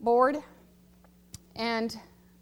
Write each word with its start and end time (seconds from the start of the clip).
board. 0.00 0.38
And 1.56 1.96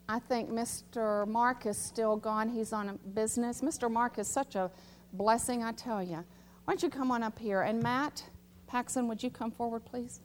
I 0.09 0.19
think 0.19 0.51
Mr. 0.51 1.27
Mark 1.27 1.67
is 1.67 1.77
still 1.77 2.17
gone. 2.17 2.49
He's 2.49 2.73
on 2.73 2.99
business. 3.15 3.61
Mr. 3.61 3.91
Mark 3.91 4.19
is 4.19 4.29
such 4.29 4.55
a 4.55 4.71
blessing, 5.13 5.63
I 5.63 5.73
tell 5.73 6.03
you. 6.03 6.25
Why 6.65 6.75
don't 6.75 6.83
you 6.83 6.91
come 6.91 7.11
on 7.11 7.23
up 7.23 7.39
here? 7.39 7.63
And 7.63 7.83
Matt 7.83 8.23
Paxson, 8.67 9.09
would 9.09 9.23
you 9.23 9.31
come 9.31 9.51
forward, 9.51 9.85
please? 9.85 10.21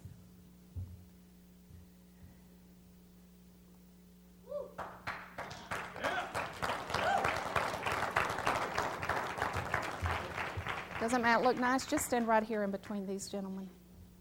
Doesn't 11.00 11.22
Matt 11.22 11.44
look 11.44 11.58
nice? 11.60 11.86
Just 11.86 12.06
stand 12.06 12.30
right 12.30 12.44
here 12.44 12.64
in 12.64 12.72
between 12.72 13.06
these 13.06 13.28
gentlemen 13.28 13.70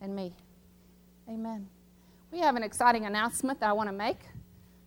and 0.00 0.16
me. 0.16 0.34
Amen. 1.28 1.68
We 2.32 2.40
have 2.40 2.56
an 2.56 2.62
exciting 2.62 3.04
announcement 3.04 3.60
that 3.60 3.68
I 3.68 3.74
want 3.74 3.90
to 3.90 3.92
make. 3.92 4.16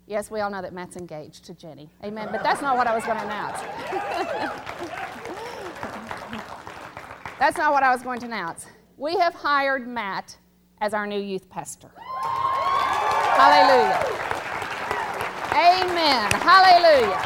Yes, 0.08 0.32
we 0.32 0.40
all 0.40 0.50
know 0.50 0.64
that 0.64 0.74
Matt's 0.74 0.98
engaged 0.98 1.46
to 1.46 1.54
Jenny. 1.54 1.92
Amen. 2.04 2.30
But 2.32 2.42
that's 2.42 2.60
not 2.60 2.76
what 2.76 2.88
I 2.88 2.96
was 2.96 3.06
going 3.06 3.20
to 3.20 3.24
announce. 3.24 3.62
that's 7.40 7.56
not 7.56 7.72
what 7.72 7.84
I 7.84 7.92
was 7.92 8.02
going 8.02 8.20
to 8.22 8.26
announce. 8.26 8.66
We 8.98 9.16
have 9.18 9.36
hired 9.36 9.88
Matt 9.88 10.36
as 10.82 10.96
our 10.96 11.06
new 11.06 11.20
youth 11.20 11.48
pastor. 11.48 11.92
Hallelujah. 13.38 14.02
Amen. 15.54 16.32
Hallelujah. 16.42 17.22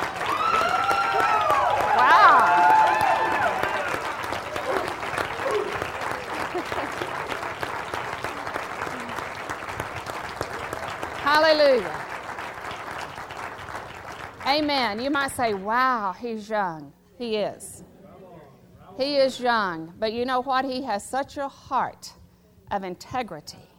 Wow. 1.97 2.68
Hallelujah. 11.41 12.05
Amen. 14.45 14.99
You 14.99 15.09
might 15.09 15.31
say, 15.31 15.53
wow, 15.53 16.11
he's 16.11 16.49
young. 16.49 16.91
He 17.17 17.37
is. 17.37 17.85
He 18.97 19.15
is 19.15 19.39
young. 19.39 19.93
But 19.97 20.11
you 20.11 20.25
know 20.25 20.41
what? 20.41 20.65
He 20.65 20.81
has 20.83 21.01
such 21.01 21.37
a 21.37 21.47
heart 21.47 22.11
of 22.71 22.83
integrity 22.83 23.69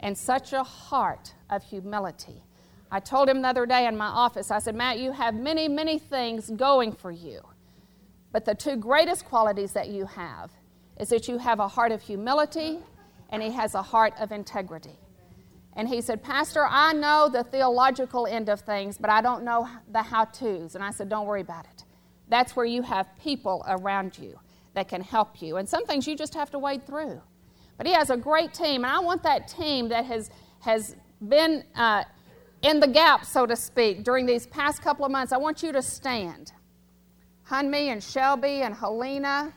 and 0.00 0.18
such 0.18 0.52
a 0.52 0.64
heart 0.64 1.32
of 1.48 1.62
humility. 1.62 2.42
I 2.90 2.98
told 2.98 3.28
him 3.28 3.40
the 3.42 3.48
other 3.48 3.66
day 3.66 3.86
in 3.86 3.96
my 3.96 4.06
office, 4.06 4.50
I 4.50 4.58
said, 4.58 4.74
Matt, 4.74 4.98
you 4.98 5.12
have 5.12 5.36
many, 5.36 5.68
many 5.68 5.96
things 5.96 6.50
going 6.50 6.90
for 6.90 7.12
you. 7.12 7.40
But 8.32 8.44
the 8.44 8.56
two 8.56 8.74
greatest 8.74 9.26
qualities 9.26 9.72
that 9.74 9.90
you 9.90 10.06
have 10.06 10.50
is 10.98 11.10
that 11.10 11.28
you 11.28 11.38
have 11.38 11.60
a 11.60 11.68
heart 11.68 11.92
of 11.92 12.02
humility 12.02 12.80
and 13.28 13.40
he 13.44 13.52
has 13.52 13.76
a 13.76 13.82
heart 13.82 14.12
of 14.18 14.32
integrity. 14.32 14.98
And 15.76 15.88
he 15.88 16.00
said, 16.00 16.22
Pastor, 16.22 16.66
I 16.68 16.92
know 16.92 17.28
the 17.28 17.44
theological 17.44 18.26
end 18.26 18.48
of 18.48 18.60
things, 18.60 18.98
but 18.98 19.08
I 19.08 19.20
don't 19.20 19.44
know 19.44 19.68
the 19.90 20.02
how 20.02 20.24
to's. 20.24 20.74
And 20.74 20.82
I 20.82 20.90
said, 20.90 21.08
Don't 21.08 21.26
worry 21.26 21.40
about 21.40 21.66
it. 21.66 21.84
That's 22.28 22.54
where 22.56 22.66
you 22.66 22.82
have 22.82 23.06
people 23.22 23.64
around 23.68 24.18
you 24.18 24.38
that 24.74 24.88
can 24.88 25.00
help 25.00 25.42
you. 25.42 25.56
And 25.56 25.68
some 25.68 25.84
things 25.84 26.06
you 26.06 26.16
just 26.16 26.34
have 26.34 26.50
to 26.50 26.58
wade 26.58 26.86
through. 26.86 27.20
But 27.76 27.86
he 27.86 27.92
has 27.92 28.10
a 28.10 28.16
great 28.16 28.52
team, 28.52 28.84
and 28.84 28.92
I 28.92 28.98
want 29.00 29.22
that 29.22 29.48
team 29.48 29.88
that 29.88 30.04
has, 30.04 30.30
has 30.60 30.96
been 31.26 31.64
uh, 31.74 32.04
in 32.62 32.78
the 32.78 32.86
gap, 32.86 33.24
so 33.24 33.46
to 33.46 33.56
speak, 33.56 34.04
during 34.04 34.26
these 34.26 34.46
past 34.46 34.82
couple 34.82 35.04
of 35.04 35.10
months. 35.10 35.32
I 35.32 35.38
want 35.38 35.62
you 35.62 35.72
to 35.72 35.82
stand. 35.82 36.52
Hunmi 37.48 37.86
and 37.86 38.02
Shelby 38.02 38.62
and 38.62 38.74
Helena, 38.74 39.52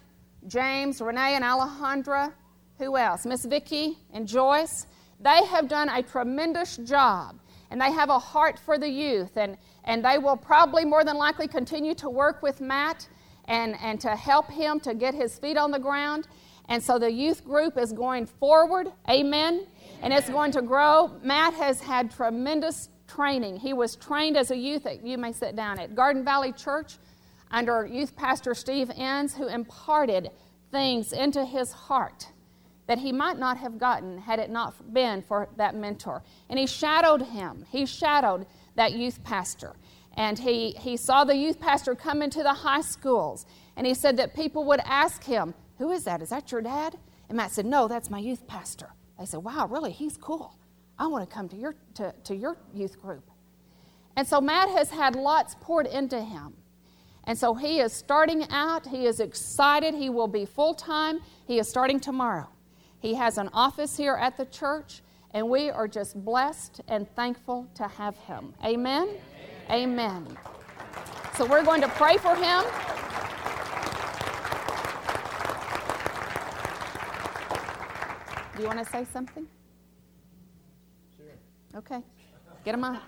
James, 0.47 1.02
Renee 1.02 1.36
and 1.36 1.44
Alejandra. 1.44 2.34
Who 2.80 2.97
else? 2.97 3.25
Miss 3.25 3.45
Vicky 3.45 3.97
and 4.11 4.28
Joyce. 4.28 4.88
They 5.19 5.45
have 5.45 5.67
done 5.67 5.89
a 5.89 6.03
tremendous 6.03 6.78
job 6.78 7.39
and 7.72 7.81
they 7.81 7.92
have 7.92 8.09
a 8.09 8.19
heart 8.19 8.59
for 8.59 8.78
the 8.78 8.89
youth 8.89 9.38
and, 9.38 9.58
and 9.83 10.03
they 10.03 10.17
will 10.17 10.38
probably 10.38 10.86
more 10.86 11.03
than 11.03 11.17
likely 11.17 11.47
continue 11.47 11.95
to 11.95 12.09
work 12.09 12.42
with 12.44 12.61
Matt 12.61 13.08
and, 13.45 13.75
and 13.81 14.00
to 14.02 14.16
help 14.16 14.50
him 14.50 14.79
to 14.81 14.94
get 14.94 15.13
his 15.13 15.38
feet 15.40 15.57
on 15.57 15.72
the 15.72 15.79
ground. 15.79 16.28
And 16.69 16.81
so 16.81 16.97
the 16.97 17.12
youth 17.12 17.44
group 17.44 17.78
is 17.78 17.91
going 17.91 18.25
forward, 18.25 18.91
amen, 19.09 19.66
and 20.01 20.13
it's 20.13 20.29
going 20.29 20.51
to 20.53 20.62
grow. 20.62 21.12
Matt 21.22 21.53
has 21.56 21.81
had 21.81 22.12
tremendous 22.12 22.90
training. 23.07 23.57
He 23.57 23.74
was 23.74 23.95
trained 23.95 24.38
as 24.38 24.51
a 24.51 24.56
youth, 24.56 24.85
at, 24.85 25.06
you 25.06 25.18
may 25.18 25.34
sit 25.34 25.56
down, 25.56 25.80
at 25.80 25.95
Garden 25.95 26.24
Valley 26.24 26.53
Church 26.53 26.95
under 27.51 27.85
youth 27.85 28.16
pastor 28.16 28.56
Steve 28.56 28.91
Enns, 28.95 29.35
who 29.35 29.47
imparted 29.47 30.30
things 30.72 31.13
into 31.13 31.45
his 31.45 31.72
heart 31.72 32.28
that 32.88 32.99
he 32.99 33.11
might 33.11 33.38
not 33.39 33.57
have 33.57 33.77
gotten 33.77 34.17
had 34.17 34.39
it 34.39 34.49
not 34.49 34.94
been 34.94 35.21
for 35.21 35.49
that 35.57 35.75
mentor. 35.75 36.23
And 36.49 36.59
he 36.59 36.67
shadowed 36.67 37.21
him. 37.21 37.66
He 37.69 37.85
shadowed 37.85 38.45
that 38.75 38.94
youth 38.94 39.23
pastor. 39.23 39.75
And 40.16 40.38
he, 40.38 40.71
he 40.71 40.97
saw 40.97 41.23
the 41.23 41.35
youth 41.35 41.59
pastor 41.59 41.95
come 41.95 42.21
into 42.21 42.44
the 42.44 42.53
high 42.53 42.81
schools. 42.81 43.45
And 43.75 43.88
he 43.88 43.94
said 43.94 44.17
that 44.17 44.35
people 44.35 44.66
would 44.66 44.81
ask 44.81 45.23
him, 45.23 45.53
Who 45.77 45.91
is 45.91 46.03
that? 46.03 46.21
Is 46.21 46.29
that 46.29 46.51
your 46.51 46.61
dad? 46.61 46.97
And 47.29 47.38
Matt 47.38 47.51
said, 47.51 47.66
No, 47.66 47.88
that's 47.88 48.09
my 48.09 48.19
youth 48.19 48.45
pastor. 48.47 48.89
They 49.17 49.25
said, 49.25 49.44
Wow, 49.44 49.67
really? 49.67 49.91
He's 49.91 50.17
cool. 50.17 50.55
I 51.00 51.07
want 51.07 51.27
to 51.27 51.33
come 51.33 51.50
to 51.50 51.55
your, 51.55 51.75
to, 51.95 52.13
to 52.25 52.35
your 52.35 52.57
youth 52.73 53.01
group. 53.01 53.29
And 54.15 54.27
so 54.27 54.39
Matt 54.39 54.69
has 54.69 54.91
had 54.91 55.15
lots 55.15 55.55
poured 55.59 55.88
into 55.88 56.21
him. 56.21 56.53
And 57.23 57.38
so 57.38 57.55
he 57.55 57.79
is 57.79 57.94
starting 57.94 58.45
out. 58.50 58.85
He 58.85 59.07
is 59.07 59.19
excited. 59.19 59.95
He 59.95 60.09
will 60.09 60.27
be 60.27 60.45
full 60.45 60.73
time. 60.73 61.21
He 61.47 61.57
is 61.57 61.67
starting 61.67 62.00
tomorrow. 62.00 62.50
He 63.03 63.16
has 63.16 63.38
an 63.38 63.50
office 63.52 63.97
here 63.97 64.16
at 64.16 64.38
the 64.38 64.46
church, 64.46 65.02
and 65.31 65.50
we 65.50 65.69
are 65.69 65.90
just 65.90 66.24
blessed 66.24 66.80
and 66.88 67.06
thankful 67.18 67.68
to 67.75 67.86
have 67.86 68.18
him. 68.19 68.53
Amen? 68.64 69.09
Amen. 69.69 70.25
Amen. 70.25 70.38
So 71.36 71.46
we're 71.46 71.66
going 71.66 71.81
to 71.81 71.90
pray 71.90 72.16
for 72.16 72.34
him. 72.34 72.63
Do 78.56 78.62
you 78.62 78.68
want 78.69 78.80
to 78.80 78.86
say 78.86 79.06
something? 79.12 79.47
Sure. 81.18 81.80
Okay. 81.80 82.02
Get 82.63 82.74
him 82.74 82.86
up. 82.86 83.03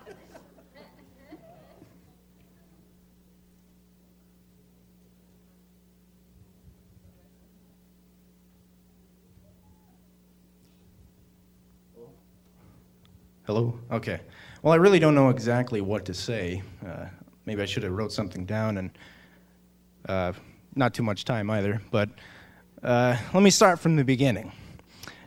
Hello? 13.46 13.78
Okay. 13.92 14.22
Well, 14.64 14.74
I 14.74 14.78
really 14.78 14.98
don't 14.98 15.14
know 15.14 15.30
exactly 15.30 15.80
what 15.80 16.06
to 16.06 16.16
say. 16.16 16.64
Uh, 16.84 17.06
maybe 17.46 17.62
I 17.62 17.66
should 17.66 17.84
have 17.84 17.92
wrote 17.92 18.12
something 18.12 18.44
down 18.44 18.80
and 18.80 18.90
uh, 20.10 20.34
not 20.74 20.96
too 20.96 21.04
much 21.04 21.26
time 21.26 21.52
either. 21.52 21.80
But 21.92 22.10
uh, 22.82 23.16
let 23.36 23.44
me 23.44 23.52
start 23.52 23.80
from 23.80 23.98
the 23.98 24.04
beginning. 24.04 24.52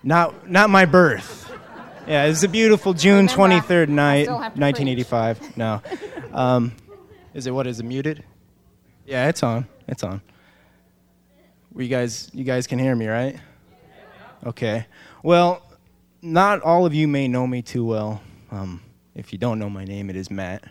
Not, 0.03 0.51
not 0.51 0.69
my 0.69 0.84
birth. 0.84 1.49
Yeah, 2.09 2.25
it's 2.25 2.43
a 2.43 2.49
beautiful 2.49 2.93
June 2.93 3.28
23rd 3.28 3.89
night, 3.89 4.28
1985. 4.28 5.57
No. 5.57 5.81
Um, 6.33 6.73
is 7.34 7.47
it 7.47 7.53
what? 7.53 7.69
Is 7.69 7.78
it 7.78 7.84
muted? 7.84 8.25
Yeah, 9.07 9.28
it's 9.28 9.45
on. 9.45 9.69
It's 9.87 10.03
on. 10.03 10.23
you 11.77 11.87
guys, 11.87 12.31
you 12.34 12.43
guys 12.43 12.67
can 12.67 12.81
hear 12.81 12.97
me, 12.97 13.07
right? 13.07 13.39
Okay. 14.45 14.87
Well, 15.23 15.62
not 16.23 16.62
all 16.62 16.87
of 16.87 16.95
you 16.95 17.09
may 17.09 17.29
know 17.29 17.47
me 17.47 17.62
too 17.62 17.84
well. 17.84 18.23
Um, 18.51 18.83
if 19.15 19.33
you 19.33 19.39
don't 19.39 19.59
know 19.59 19.71
my 19.71 19.84
name, 19.84 20.11
it 20.11 20.17
is 20.17 20.31
Matt. 20.31 20.65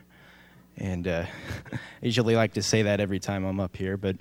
And 0.78 1.08
uh, 1.08 1.26
I 1.74 1.78
usually 2.02 2.36
like 2.36 2.54
to 2.54 2.62
say 2.62 2.84
that 2.84 3.00
every 3.00 3.20
time 3.20 3.46
I'm 3.46 3.60
up 3.60 3.76
here. 3.76 3.98
But 3.98 4.18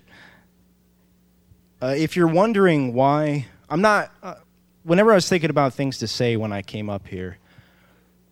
uh, 1.83 1.95
if 1.97 2.17
you're 2.17 2.29
wondering 2.29 2.95
why, 2.95 3.47
I'm 3.69 3.81
not, 3.81 4.11
uh, 4.23 4.35
whenever 4.83 5.13
I 5.13 5.15
was 5.15 5.29
thinking 5.29 5.51
about 5.51 5.75
things 5.75 5.99
to 5.99 6.09
say 6.09 6.37
when 6.37 6.53
I 6.53 6.63
came 6.63 6.89
up 6.89 7.07
here, 7.09 7.39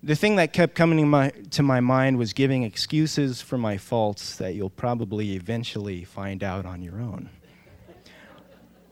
the 0.03 0.15
thing 0.15 0.37
that 0.37 0.53
kept 0.53 0.75
coming 0.75 0.99
to 0.99 1.07
my, 1.07 1.31
to 1.53 1.63
my 1.63 1.81
mind 1.81 2.19
was 2.19 2.33
giving 2.33 2.63
excuses 2.63 3.41
for 3.41 3.57
my 3.57 3.79
faults 3.79 4.37
that 4.37 4.55
you'll 4.55 4.71
probably 4.71 5.33
eventually 5.35 6.05
find 6.05 6.45
out 6.45 6.67
on 6.67 6.83
your 6.83 7.01
own. 7.01 7.31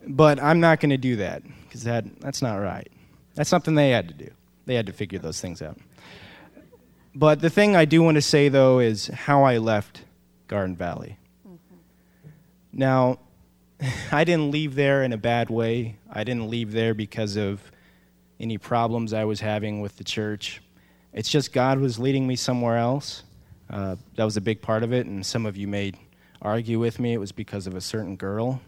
But 0.05 0.41
I'm 0.41 0.59
not 0.59 0.79
going 0.79 0.89
to 0.89 0.97
do 0.97 1.17
that 1.17 1.43
because 1.63 1.83
that, 1.83 2.05
that's 2.19 2.41
not 2.41 2.55
right. 2.55 2.91
That's 3.35 3.49
something 3.49 3.75
they 3.75 3.89
had 3.89 4.07
to 4.07 4.13
do. 4.13 4.29
They 4.65 4.75
had 4.75 4.85
to 4.87 4.93
figure 4.93 5.19
those 5.19 5.41
things 5.41 5.61
out. 5.61 5.77
But 7.15 7.41
the 7.41 7.49
thing 7.49 7.75
I 7.75 7.85
do 7.85 8.01
want 8.01 8.15
to 8.15 8.21
say, 8.21 8.49
though, 8.49 8.79
is 8.79 9.07
how 9.07 9.43
I 9.43 9.57
left 9.57 10.03
Garden 10.47 10.75
Valley. 10.75 11.17
Mm-hmm. 11.47 11.75
Now, 12.71 13.19
I 14.11 14.23
didn't 14.23 14.51
leave 14.51 14.75
there 14.75 15.03
in 15.03 15.13
a 15.13 15.17
bad 15.17 15.49
way. 15.49 15.97
I 16.11 16.23
didn't 16.23 16.49
leave 16.49 16.71
there 16.71 16.93
because 16.93 17.35
of 17.35 17.61
any 18.39 18.57
problems 18.57 19.13
I 19.13 19.25
was 19.25 19.39
having 19.41 19.81
with 19.81 19.97
the 19.97 20.03
church. 20.03 20.61
It's 21.13 21.29
just 21.29 21.53
God 21.53 21.79
was 21.79 21.99
leading 21.99 22.25
me 22.25 22.35
somewhere 22.35 22.77
else. 22.77 23.23
Uh, 23.69 23.95
that 24.15 24.23
was 24.23 24.37
a 24.37 24.41
big 24.41 24.61
part 24.61 24.83
of 24.83 24.93
it, 24.93 25.05
and 25.05 25.25
some 25.25 25.45
of 25.45 25.55
you 25.55 25.67
may 25.67 25.93
argue 26.41 26.79
with 26.79 26.99
me. 26.99 27.13
It 27.13 27.19
was 27.19 27.31
because 27.31 27.67
of 27.67 27.75
a 27.75 27.81
certain 27.81 28.15
girl. 28.15 28.61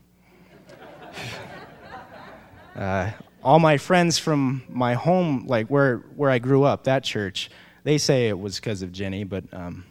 uh, 2.76 3.12
all 3.46 3.60
my 3.60 3.78
friends 3.78 4.18
from 4.18 4.64
my 4.68 4.96
home, 4.96 5.46
like 5.46 5.68
where, 5.68 5.98
where 6.16 6.32
I 6.32 6.40
grew 6.40 6.64
up, 6.64 6.86
that 6.86 7.04
church, 7.04 7.52
they 7.84 8.00
say 8.00 8.28
it 8.28 8.40
was 8.40 8.56
because 8.56 8.82
of 8.82 8.92
Jenny, 8.92 9.24
but 9.24 9.44
um, 9.54 9.86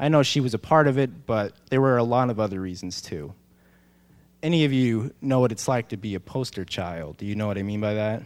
I 0.00 0.08
know 0.08 0.22
she 0.22 0.40
was 0.40 0.54
a 0.54 0.58
part 0.58 0.86
of 0.88 0.96
it, 0.96 1.26
but 1.26 1.52
there 1.68 1.82
were 1.82 1.98
a 1.98 2.02
lot 2.02 2.30
of 2.30 2.40
other 2.40 2.58
reasons 2.58 3.02
too. 3.02 3.34
Any 4.42 4.64
of 4.64 4.72
you 4.72 5.12
know 5.20 5.38
what 5.38 5.52
it's 5.52 5.68
like 5.68 5.90
to 5.90 5.98
be 5.98 6.14
a 6.14 6.20
poster 6.20 6.64
child? 6.64 7.18
Do 7.18 7.26
you 7.26 7.34
know 7.34 7.46
what 7.46 7.58
I 7.58 7.62
mean 7.62 7.82
by 7.82 7.92
that? 7.92 8.22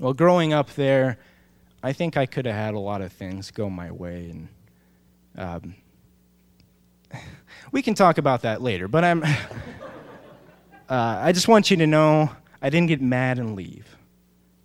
Well, 0.00 0.12
growing 0.12 0.52
up 0.52 0.74
there, 0.74 1.16
I 1.82 1.94
think 1.94 2.18
I 2.18 2.26
could 2.26 2.44
have 2.44 2.54
had 2.54 2.74
a 2.74 2.78
lot 2.78 3.00
of 3.00 3.10
things 3.10 3.50
go 3.50 3.70
my 3.70 3.90
way, 3.90 4.28
and 4.28 4.48
um, 5.38 5.74
we 7.72 7.80
can 7.80 7.94
talk 7.94 8.18
about 8.18 8.42
that 8.42 8.60
later. 8.60 8.86
But 8.86 9.04
I'm, 9.04 9.24
uh, 9.24 9.38
I 10.90 11.32
just 11.32 11.48
want 11.48 11.70
you 11.70 11.78
to 11.78 11.86
know 11.86 12.30
I 12.64 12.70
didn't 12.70 12.88
get 12.88 13.02
mad 13.02 13.38
and 13.38 13.54
leave, 13.56 13.94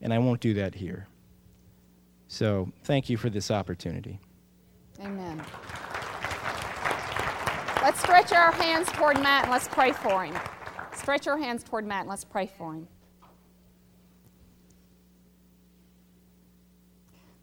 and 0.01 0.13
I 0.13 0.19
won't 0.19 0.39
do 0.39 0.53
that 0.53 0.73
here. 0.73 1.05
So, 2.29 2.71
thank 2.85 3.09
you 3.09 3.17
for 3.17 3.29
this 3.29 3.51
opportunity. 3.51 4.21
Amen. 5.01 5.43
Let's 7.83 7.99
stretch 7.99 8.31
our 8.31 8.53
hands 8.53 8.87
toward 8.93 9.21
Matt 9.21 9.43
and 9.43 9.51
let's 9.51 9.67
pray 9.67 9.91
for 9.91 10.23
him. 10.23 10.33
Stretch 10.95 11.27
our 11.27 11.37
hands 11.37 11.61
toward 11.61 11.85
Matt 11.85 12.01
and 12.01 12.09
let's 12.09 12.23
pray 12.23 12.49
for 12.57 12.73
him. 12.73 12.87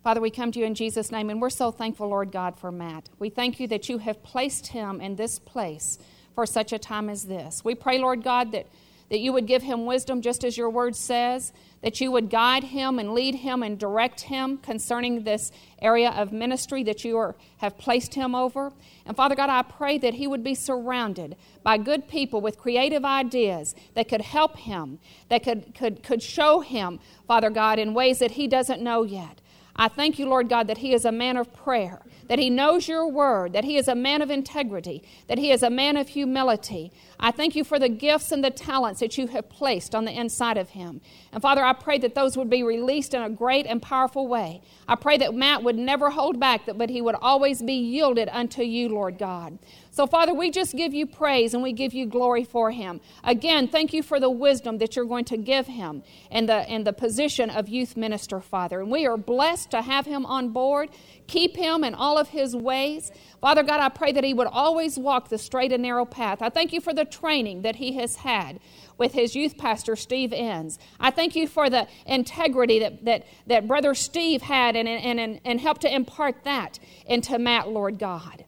Father, 0.03 0.23
we 0.23 0.31
come 0.31 0.53
to 0.53 0.59
you 0.59 0.65
in 0.65 0.75
Jesus' 0.75 1.13
name, 1.13 1.29
and 1.29 1.43
we're 1.43 1.51
so 1.51 1.71
thankful, 1.71 2.09
Lord 2.09 2.33
God, 2.33 2.59
for 2.59 2.73
Matt. 2.73 3.11
We 3.19 3.29
thank 3.29 3.61
you 3.61 3.69
that 3.69 3.91
you 3.91 3.99
have 3.99 4.23
placed 4.23 4.69
him 4.69 5.03
in 5.03 5.17
this 5.17 5.39
place 5.39 5.99
for 6.35 6.47
such 6.47 6.73
a 6.73 6.79
time 6.79 7.11
as 7.11 7.25
this. 7.25 7.63
We 7.63 7.75
pray, 7.75 7.99
Lord 7.99 8.23
God, 8.23 8.53
that, 8.53 8.67
that 9.09 9.21
you 9.21 9.33
would 9.33 9.47
give 9.47 9.63
him 9.63 9.87
wisdom, 9.87 10.21
just 10.21 10.45
as 10.45 10.57
your 10.57 10.71
word 10.71 10.97
says, 10.97 11.53
that 11.83 12.01
you 12.01 12.11
would 12.11 12.31
guide 12.31 12.65
him 12.65 12.99
and 12.99 13.13
lead 13.15 13.37
him 13.37 13.63
and 13.63 13.79
direct 13.79 14.23
him 14.23 14.59
concerning 14.59 15.23
this 15.23 15.53
area 15.81 16.11
of 16.11 16.33
ministry 16.33 16.83
that 16.83 17.05
you 17.05 17.17
are, 17.17 17.37
have 17.59 17.79
placed 17.79 18.15
him 18.15 18.35
over. 18.35 18.73
And 19.05 19.17
Father 19.17 19.37
God, 19.37 19.51
I 19.51 19.63
pray 19.63 19.99
that 19.99 20.15
he 20.15 20.27
would 20.27 20.43
be 20.43 20.55
surrounded 20.55 21.37
by 21.63 21.79
good 21.79 22.09
people 22.09 22.41
with 22.41 22.59
creative 22.59 23.05
ideas 23.05 23.75
that 23.95 24.09
could 24.09 24.23
help 24.23 24.57
him, 24.57 24.99
that 25.29 25.45
could, 25.45 25.75
could, 25.75 26.03
could 26.03 26.23
show 26.23 26.61
him, 26.61 26.99
Father 27.29 27.51
God, 27.51 27.79
in 27.79 27.95
ways 27.95 28.19
that 28.19 28.33
he 28.33 28.49
doesn't 28.49 28.83
know 28.83 29.05
yet. 29.05 29.41
I 29.77 29.89
thank 29.89 30.19
you, 30.19 30.27
Lord 30.27 30.49
God, 30.49 30.67
that 30.69 30.79
he 30.79 30.95
is 30.95 31.05
a 31.05 31.13
man 31.13 31.37
of 31.37 31.53
prayer, 31.53 32.03
that 32.29 32.39
he 32.39 32.49
knows 32.49 32.89
your 32.89 33.07
word, 33.07 33.53
that 33.53 33.65
he 33.65 33.77
is 33.77 33.89
a 33.89 33.95
man 33.95 34.23
of 34.23 34.31
integrity, 34.31 35.03
that 35.29 35.39
he 35.39 35.51
is 35.51 35.63
a 35.63 35.71
man 35.71 35.99
of 35.99 36.09
humility. 36.09 36.93
I 37.21 37.31
thank 37.31 37.55
you 37.55 37.63
for 37.63 37.79
the 37.79 37.91
gifts 37.91 38.33
and 38.33 38.43
the 38.43 38.51
talents 38.51 39.01
that 39.01 39.19
you 39.19 39.27
have 39.29 39.51
placed 39.51 39.95
on 39.95 40.07
the 40.07 40.19
inside 40.19 40.57
of 40.57 40.71
him. 40.71 41.03
And 41.31 41.43
Father, 41.43 41.63
I 41.63 41.75
pray 41.75 41.99
that 41.99 42.15
those 42.15 42.37
would 42.37 42.49
be 42.49 42.63
released 42.63 43.13
in 43.13 43.23
a 43.23 43.31
great 43.31 43.67
and 43.67 43.83
powerful 43.83 44.27
way. 44.27 44.63
I 44.89 44.95
pray 44.95 45.19
that 45.19 45.35
Matt 45.35 45.63
would 45.63 45.77
never 45.77 46.11
hold 46.11 46.41
back, 46.41 46.63
but 46.75 46.89
he 46.89 47.03
would 47.03 47.17
always 47.17 47.63
be 47.63 47.75
yielded 47.75 48.31
unto 48.31 48.63
you, 48.63 48.89
Lord 48.89 49.19
God. 49.19 49.59
So, 49.97 50.07
Father, 50.07 50.35
we 50.35 50.51
just 50.51 50.77
give 50.77 50.93
you 50.93 51.07
praise 51.07 51.55
and 51.55 51.63
we 51.63 51.73
give 51.73 51.95
you 51.95 52.05
glory 52.05 52.45
for 52.45 52.71
him. 52.71 53.01
Again, 53.25 53.67
thank 53.67 53.95
you 53.95 54.03
for 54.03 54.21
the 54.21 54.29
wisdom 54.29 54.77
that 54.77 54.95
you're 54.95 55.07
going 55.07 55.25
to 55.25 55.39
give 55.39 55.67
him 55.67 56.03
in 56.31 56.45
the, 56.45 56.71
in 56.71 56.85
the 56.85 56.93
position 56.93 57.49
of 57.49 57.71
youth 57.71 57.97
minister, 57.97 58.43
Father. 58.43 58.83
And 58.83 58.91
we 58.91 59.07
are 59.07 59.17
blessed 59.17 59.71
to 59.71 59.81
have 59.81 60.05
him 60.05 60.27
on 60.27 60.51
board. 60.51 60.91
Keep 61.29 61.57
him 61.57 61.83
in 61.83 61.95
all 61.95 62.19
of 62.19 62.29
his 62.29 62.55
ways. 62.55 63.11
Father 63.41 63.63
God, 63.63 63.81
I 63.81 63.89
pray 63.89 64.13
that 64.13 64.23
he 64.23 64.35
would 64.35 64.49
always 64.49 64.99
walk 64.99 65.31
the 65.31 65.39
straight 65.39 65.73
and 65.73 65.83
narrow 65.83 66.05
path. 66.05 66.43
I 66.43 66.51
thank 66.51 66.75
you 66.75 66.83
for 66.83 66.93
the 66.93 67.07
training 67.07 67.63
that 67.63 67.77
he 67.77 67.95
has 67.95 68.17
had 68.17 68.61
with 68.99 69.15
his 69.15 69.35
youth 69.35 69.57
pastor, 69.57 69.97
Steve 69.97 70.35
Enns. 70.35 70.79
I 71.01 71.11
thank 71.11 71.35
you 71.35 71.49
for 71.49 71.71
the 71.71 71.89
integrity 72.05 72.81
that, 72.81 73.03
that, 73.07 73.25
that 73.47 73.67
Brother 73.67 73.95
Steve 73.95 74.43
had 74.43 74.77
and, 74.77 74.87
and, 74.87 75.19
and, 75.19 75.41
and 75.43 75.59
helped 75.59 75.81
to 75.81 75.95
impart 75.95 76.45
that 76.45 76.79
into 77.07 77.39
Matt, 77.39 77.71
Lord 77.71 77.99
God 77.99 78.45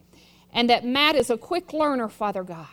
and 0.59 0.69
that 0.69 0.85
Matt 0.85 1.15
is 1.15 1.31
a 1.31 1.39
quick 1.39 1.73
learner, 1.73 2.09
Father 2.09 2.43
God, 2.43 2.67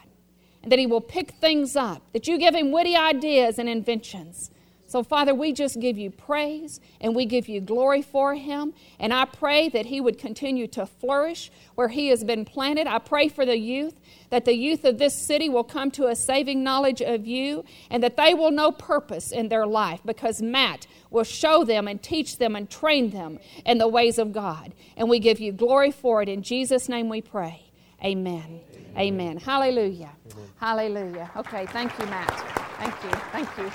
and 0.64 0.72
that 0.72 0.80
he 0.80 0.88
will 0.88 1.02
pick 1.02 1.34
things 1.34 1.76
up, 1.76 2.02
that 2.14 2.28
you 2.28 2.40
give 2.40 2.56
him 2.56 2.72
witty 2.72 2.96
ideas 2.96 3.60
and 3.60 3.70
inventions. 3.70 4.50
So, 4.88 5.04
Father, 5.04 5.36
we 5.36 5.54
just 5.54 5.80
give 5.80 5.96
you 5.96 6.10
praise 6.10 6.80
and 7.00 7.16
we 7.16 7.28
give 7.28 7.48
you 7.48 7.62
glory 7.62 8.02
for 8.02 8.34
him. 8.34 8.74
And 9.00 9.14
I 9.14 9.26
pray 9.26 9.70
that 9.70 9.86
he 9.86 10.02
would 10.02 10.18
continue 10.18 10.66
to 10.70 10.88
flourish 10.88 11.52
where 11.76 11.90
he 11.90 12.08
has 12.08 12.24
been 12.24 12.44
planted. 12.44 12.88
I 12.88 12.98
pray 12.98 13.28
for 13.28 13.46
the 13.46 13.60
youth, 13.60 13.94
that 14.32 14.46
the 14.46 14.56
youth 14.56 14.84
of 14.84 14.98
this 14.98 15.14
city 15.14 15.48
will 15.48 15.64
come 15.64 15.92
to 15.92 16.08
a 16.08 16.16
saving 16.16 16.64
knowledge 16.64 17.04
of 17.04 17.28
you 17.28 17.66
and 17.92 18.02
that 18.02 18.18
they 18.18 18.34
will 18.34 18.50
know 18.50 18.72
purpose 18.72 19.32
in 19.32 19.50
their 19.50 19.68
life 19.68 20.00
because 20.04 20.42
Matt 20.42 20.88
will 21.12 21.24
show 21.24 21.64
them 21.64 21.88
and 21.88 22.02
teach 22.02 22.40
them 22.40 22.56
and 22.56 22.68
train 22.68 23.12
them 23.12 23.38
in 23.64 23.78
the 23.78 23.88
ways 23.88 24.18
of 24.18 24.34
God. 24.34 24.74
And 24.98 25.08
we 25.08 25.20
give 25.20 25.40
you 25.40 25.52
glory 25.52 25.92
for 25.92 26.24
it. 26.24 26.30
In 26.30 26.42
Jesus' 26.42 26.90
name 26.90 27.10
we 27.10 27.22
pray. 27.22 27.65
Amen. 28.06 28.62
Amen. 28.76 28.98
Amen. 28.98 29.38
Hallelujah. 29.38 30.12
Amen. 30.32 30.50
Hallelujah. 30.58 31.32
Okay, 31.38 31.66
thank 31.68 31.98
you, 31.98 32.06
Matt. 32.06 32.30
Thank 32.78 32.94
you. 33.04 33.10
Thank 33.32 33.50
you. 33.58 33.70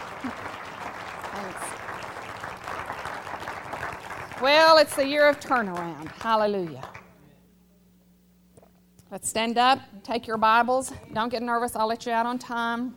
Thanks. 1.33 1.81
Well, 4.41 4.79
it's 4.79 4.95
the 4.95 5.07
year 5.07 5.29
of 5.29 5.41
turnaround. 5.41 6.13
Hallelujah. 6.23 6.83
Let's 9.11 9.29
stand 9.29 9.59
up, 9.59 9.81
take 10.05 10.29
your 10.29 10.37
Bibles. 10.37 10.93
Don't 11.13 11.31
get 11.31 11.43
nervous, 11.43 11.75
I'll 11.75 11.89
let 11.89 12.07
you 12.07 12.13
out 12.13 12.27
on 12.27 12.39
time. 12.39 12.95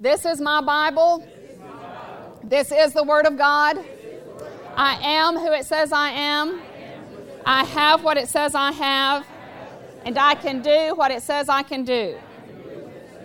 This 0.00 0.24
is 0.26 0.40
my 0.40 0.60
Bible. 0.60 1.24
This 2.42 2.72
is 2.72 2.92
the 2.92 3.04
Word 3.04 3.26
of 3.26 3.38
God. 3.38 3.78
I 4.76 4.98
am 5.00 5.36
who 5.36 5.52
it 5.52 5.64
says 5.64 5.92
I 5.92 6.10
am. 6.10 6.60
I 7.46 7.64
have 7.64 8.02
what 8.02 8.16
it 8.16 8.28
says 8.28 8.54
I 8.54 8.72
have, 8.72 9.26
and 10.04 10.18
I 10.18 10.34
can 10.34 10.62
do 10.62 10.94
what 10.94 11.10
it 11.10 11.22
says 11.22 11.48
I 11.48 11.62
can 11.62 11.84
do. 11.84 12.18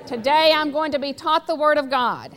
Today 0.05 0.51
I'm 0.53 0.71
going 0.71 0.91
to 0.91 0.99
be 0.99 1.13
taught 1.13 1.47
the 1.47 1.55
Word 1.55 1.77
of 1.77 1.89
God. 1.89 2.35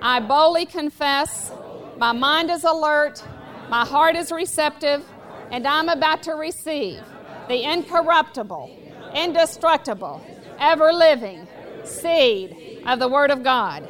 I 0.00 0.20
boldly 0.20 0.64
confess, 0.64 1.52
my 1.98 2.12
mind 2.12 2.50
is 2.50 2.64
alert, 2.64 3.22
my 3.68 3.84
heart 3.84 4.16
is 4.16 4.32
receptive, 4.32 5.04
and 5.50 5.66
I'm 5.66 5.88
about 5.88 6.22
to 6.24 6.32
receive 6.32 7.02
the 7.48 7.64
incorruptible, 7.64 8.70
indestructible, 9.14 10.24
ever 10.58 10.92
living 10.92 11.46
seed 11.84 12.82
of 12.86 12.98
the 13.00 13.08
Word 13.08 13.30
of 13.30 13.42
God. 13.42 13.86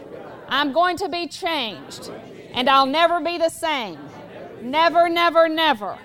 I'm 0.48 0.72
going 0.72 0.96
to 0.96 1.08
be 1.08 1.28
changed, 1.28 2.10
and 2.52 2.68
I'll 2.68 2.86
never 2.86 3.20
be 3.20 3.38
the 3.38 3.50
same. 3.50 3.98
Never, 4.62 5.08
never, 5.08 5.48
never. 5.48 5.98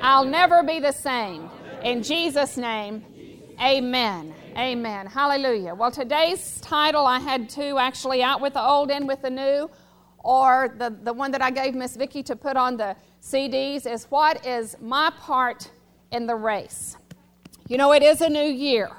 I'll 0.00 0.24
never 0.24 0.62
be 0.62 0.80
the 0.80 0.92
same. 0.92 1.50
In 1.82 2.02
Jesus' 2.02 2.56
name, 2.56 3.04
amen. 3.60 4.34
Amen. 4.56 5.06
Hallelujah. 5.06 5.74
Well, 5.74 5.90
today's 5.90 6.60
title, 6.60 7.06
I 7.06 7.18
had 7.18 7.50
two 7.50 7.78
actually 7.78 8.22
out 8.22 8.40
with 8.40 8.54
the 8.54 8.62
old, 8.62 8.90
in 8.90 9.06
with 9.06 9.22
the 9.22 9.30
new, 9.30 9.68
or 10.18 10.74
the, 10.78 10.90
the 11.02 11.12
one 11.12 11.32
that 11.32 11.42
I 11.42 11.50
gave 11.50 11.74
Miss 11.74 11.96
Vicki 11.96 12.22
to 12.24 12.36
put 12.36 12.56
on 12.56 12.76
the 12.76 12.96
CDs 13.22 13.90
is 13.90 14.04
What 14.10 14.46
is 14.46 14.76
My 14.80 15.10
Part 15.18 15.70
in 16.12 16.26
the 16.26 16.36
Race? 16.36 16.96
You 17.68 17.78
know, 17.78 17.92
it 17.92 18.02
is 18.02 18.20
a 18.20 18.28
new 18.28 18.44
year. 18.44 18.90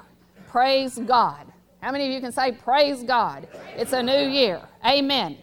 Praise 0.46 0.98
God. 0.98 1.46
How 1.80 1.92
many 1.92 2.06
of 2.06 2.12
you 2.12 2.20
can 2.20 2.32
say, 2.32 2.52
Praise 2.52 3.02
God? 3.02 3.48
It's 3.76 3.92
a 3.92 4.02
new 4.02 4.28
year. 4.28 4.60
Amen. 4.84 5.38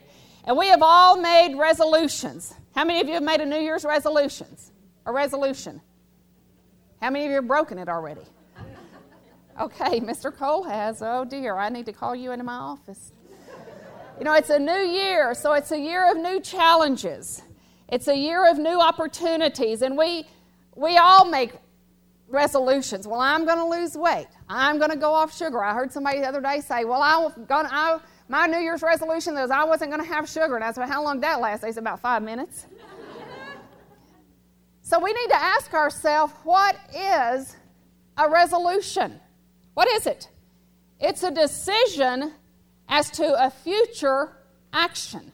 And 0.45 0.57
we 0.57 0.67
have 0.67 0.81
all 0.81 1.17
made 1.17 1.55
resolutions. 1.55 2.53
How 2.75 2.83
many 2.83 2.99
of 2.99 3.07
you 3.07 3.13
have 3.13 3.23
made 3.23 3.39
a 3.39 3.45
New 3.45 3.59
Year's 3.59 3.85
resolutions? 3.85 4.72
A 5.05 5.11
resolution. 5.11 5.81
How 7.01 7.09
many 7.09 7.25
of 7.25 7.29
you 7.29 7.35
have 7.35 7.47
broken 7.47 7.77
it 7.77 7.89
already? 7.89 8.23
Okay, 9.59 9.99
Mr. 9.99 10.35
Cole 10.35 10.63
has. 10.63 11.01
Oh 11.01 11.25
dear, 11.25 11.57
I 11.57 11.69
need 11.69 11.85
to 11.85 11.93
call 11.93 12.15
you 12.15 12.31
into 12.31 12.43
my 12.43 12.55
office. 12.55 13.11
You 14.17 14.25
know, 14.25 14.33
it's 14.33 14.49
a 14.49 14.59
new 14.59 14.71
year, 14.71 15.33
so 15.33 15.53
it's 15.53 15.71
a 15.71 15.79
year 15.79 16.09
of 16.09 16.17
new 16.17 16.39
challenges. 16.39 17.41
It's 17.89 18.07
a 18.07 18.15
year 18.15 18.49
of 18.49 18.57
new 18.57 18.79
opportunities, 18.79 19.81
and 19.81 19.97
we 19.97 20.27
we 20.75 20.97
all 20.97 21.25
make 21.25 21.53
resolutions. 22.27 23.07
Well, 23.07 23.19
I'm 23.19 23.45
going 23.45 23.57
to 23.57 23.65
lose 23.65 23.95
weight. 23.95 24.27
I'm 24.49 24.79
going 24.79 24.89
to 24.89 24.97
go 24.97 25.13
off 25.13 25.35
sugar. 25.35 25.63
I 25.63 25.73
heard 25.73 25.91
somebody 25.91 26.19
the 26.19 26.27
other 26.27 26.41
day 26.41 26.61
say, 26.61 26.85
"Well, 26.85 27.01
I'm 27.01 27.45
going 27.45 27.67
I 27.69 27.99
my 28.29 28.47
New 28.47 28.59
Year's 28.59 28.81
resolution 28.81 29.35
was 29.35 29.51
I 29.51 29.63
wasn't 29.63 29.91
going 29.91 30.01
to 30.03 30.11
have 30.11 30.27
sugar." 30.27 30.55
And 30.55 30.63
I 30.63 30.71
said, 30.71 30.87
"How 30.89 31.03
long 31.03 31.17
did 31.17 31.23
that 31.23 31.41
last?" 31.41 31.61
They 31.61 31.71
said, 31.71 31.83
"About 31.83 31.99
five 31.99 32.23
minutes." 32.23 32.65
So 34.93 34.99
we 34.99 35.11
need 35.11 35.29
to 35.29 35.41
ask 35.41 35.73
ourselves 35.73 36.33
what 36.43 36.75
is 36.95 37.57
a 38.15 38.29
resolution? 38.29 39.19
What 39.73 39.87
is 39.87 40.05
it? 40.05 40.29
It's 40.99 41.23
a 41.23 41.31
decision 41.31 42.31
as 42.87 43.09
to 43.09 43.43
a 43.43 43.49
future 43.49 44.37
action. 44.71 45.31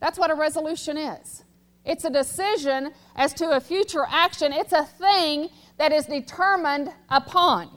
That's 0.00 0.18
what 0.18 0.32
a 0.32 0.34
resolution 0.34 0.98
is. 0.98 1.44
It's 1.84 2.04
a 2.04 2.10
decision 2.10 2.90
as 3.14 3.32
to 3.34 3.52
a 3.52 3.60
future 3.60 4.04
action. 4.10 4.52
It's 4.52 4.72
a 4.72 4.84
thing 4.84 5.50
that 5.78 5.92
is 5.92 6.06
determined 6.06 6.90
upon. 7.08 7.70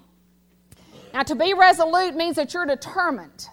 Now, 1.14 1.22
to 1.22 1.36
be 1.36 1.54
resolute 1.54 2.16
means 2.16 2.36
that 2.38 2.52
you're 2.52 2.66
determined, 2.66 3.48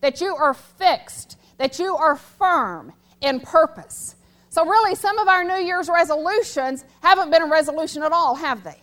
that 0.00 0.22
you 0.22 0.34
are 0.34 0.54
fixed, 0.54 1.36
that 1.58 1.78
you 1.78 1.94
are 1.94 2.16
firm 2.16 2.94
in 3.20 3.40
purpose. 3.40 4.16
So, 4.50 4.66
really, 4.66 4.96
some 4.96 5.16
of 5.18 5.28
our 5.28 5.44
New 5.44 5.64
Year's 5.64 5.88
resolutions 5.88 6.84
haven't 7.02 7.30
been 7.30 7.42
a 7.42 7.46
resolution 7.46 8.02
at 8.02 8.10
all, 8.10 8.34
have 8.34 8.64
they? 8.64 8.80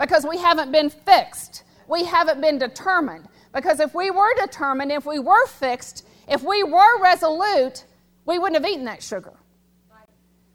Because 0.00 0.26
we 0.26 0.38
haven't 0.38 0.72
been 0.72 0.88
fixed. 0.88 1.64
We 1.88 2.04
haven't 2.04 2.40
been 2.40 2.58
determined. 2.58 3.28
Because 3.52 3.80
if 3.80 3.94
we 3.94 4.10
were 4.10 4.34
determined, 4.40 4.90
if 4.90 5.04
we 5.04 5.18
were 5.18 5.46
fixed, 5.46 6.06
if 6.26 6.42
we 6.42 6.62
were 6.62 7.02
resolute, 7.02 7.84
we 8.24 8.38
wouldn't 8.38 8.62
have 8.62 8.70
eaten 8.70 8.86
that 8.86 9.02
sugar. 9.02 9.34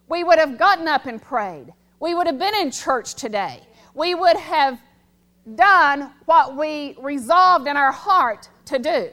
We 0.07 0.23
would 0.23 0.39
have 0.39 0.57
gotten 0.57 0.87
up 0.87 1.05
and 1.05 1.21
prayed. 1.21 1.71
We 1.99 2.15
would 2.15 2.25
have 2.25 2.39
been 2.39 2.55
in 2.55 2.71
church 2.71 3.13
today. 3.13 3.61
We 3.93 4.15
would 4.15 4.37
have 4.37 4.79
done 5.55 6.11
what 6.25 6.57
we 6.57 6.95
resolved 6.99 7.67
in 7.67 7.77
our 7.77 7.91
heart 7.91 8.49
to 8.65 8.79
do. 8.79 9.09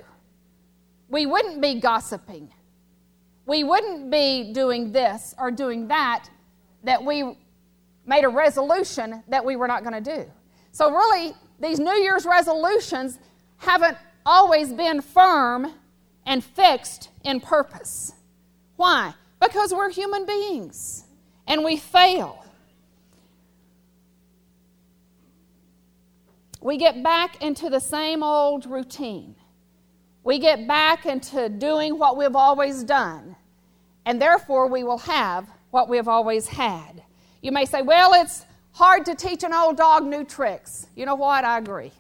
We 1.09 1.27
wouldn't 1.27 1.61
be 1.61 1.75
gossiping. 1.75 2.53
We 3.51 3.65
wouldn't 3.65 4.13
be 4.13 4.53
doing 4.53 4.93
this 4.93 5.35
or 5.37 5.51
doing 5.51 5.89
that 5.89 6.27
that 6.85 7.05
we 7.05 7.37
made 8.07 8.23
a 8.23 8.29
resolution 8.29 9.25
that 9.27 9.45
we 9.45 9.57
were 9.57 9.67
not 9.67 9.83
going 9.83 10.01
to 10.05 10.17
do. 10.17 10.31
So, 10.71 10.93
really, 10.93 11.35
these 11.59 11.81
New 11.81 11.97
Year's 11.97 12.25
resolutions 12.25 13.19
haven't 13.57 13.97
always 14.25 14.73
been 14.73 15.01
firm 15.01 15.73
and 16.27 16.45
fixed 16.45 17.11
in 17.25 17.41
purpose. 17.41 18.13
Why? 18.77 19.15
Because 19.41 19.75
we're 19.75 19.91
human 19.91 20.27
beings 20.27 21.03
and 21.49 21.65
we 21.65 21.77
fail. 21.77 22.45
We 26.61 26.77
get 26.77 27.03
back 27.03 27.43
into 27.43 27.69
the 27.69 27.81
same 27.81 28.23
old 28.23 28.67
routine. 28.67 29.35
We 30.23 30.39
get 30.39 30.69
back 30.69 31.05
into 31.05 31.49
doing 31.49 31.99
what 31.99 32.17
we've 32.17 32.37
always 32.37 32.85
done, 32.85 33.37
and 34.11 34.21
therefore 34.21 34.67
we 34.67 34.83
will 34.83 34.99
have 34.99 35.49
what 35.71 35.89
we 35.89 35.97
have 35.97 36.09
always 36.09 36.49
had. 36.49 37.01
You 37.43 37.53
may 37.53 37.65
say, 37.65 37.81
well, 37.81 38.13
it's 38.13 38.45
hard 38.73 39.05
to 39.05 39.15
teach 39.15 39.45
an 39.45 39.55
old 39.55 39.77
dog 39.77 40.05
new 40.05 40.25
tricks. 40.25 40.89
You 40.97 41.07
know 41.07 41.15
what? 41.15 41.45
I 41.45 41.59
agree. 41.59 41.93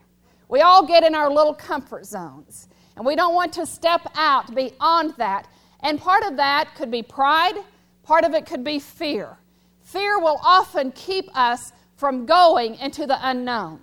We 0.48 0.60
all 0.60 0.84
get 0.84 1.04
in 1.04 1.14
our 1.14 1.30
little 1.30 1.54
comfort 1.54 2.04
zones, 2.04 2.66
and 2.96 3.06
we 3.06 3.14
don't 3.14 3.32
want 3.32 3.52
to 3.52 3.64
step 3.64 4.00
out 4.16 4.52
beyond 4.56 5.14
that. 5.18 5.46
And 5.84 6.00
part 6.00 6.24
of 6.24 6.36
that 6.36 6.74
could 6.74 6.90
be 6.90 7.04
pride, 7.04 7.54
part 8.02 8.24
of 8.24 8.34
it 8.34 8.44
could 8.44 8.64
be 8.64 8.80
fear. 8.80 9.38
Fear 9.84 10.18
will 10.18 10.40
often 10.42 10.90
keep 10.90 11.26
us 11.36 11.72
from 11.96 12.26
going 12.26 12.74
into 12.80 13.06
the 13.06 13.18
unknown. 13.22 13.78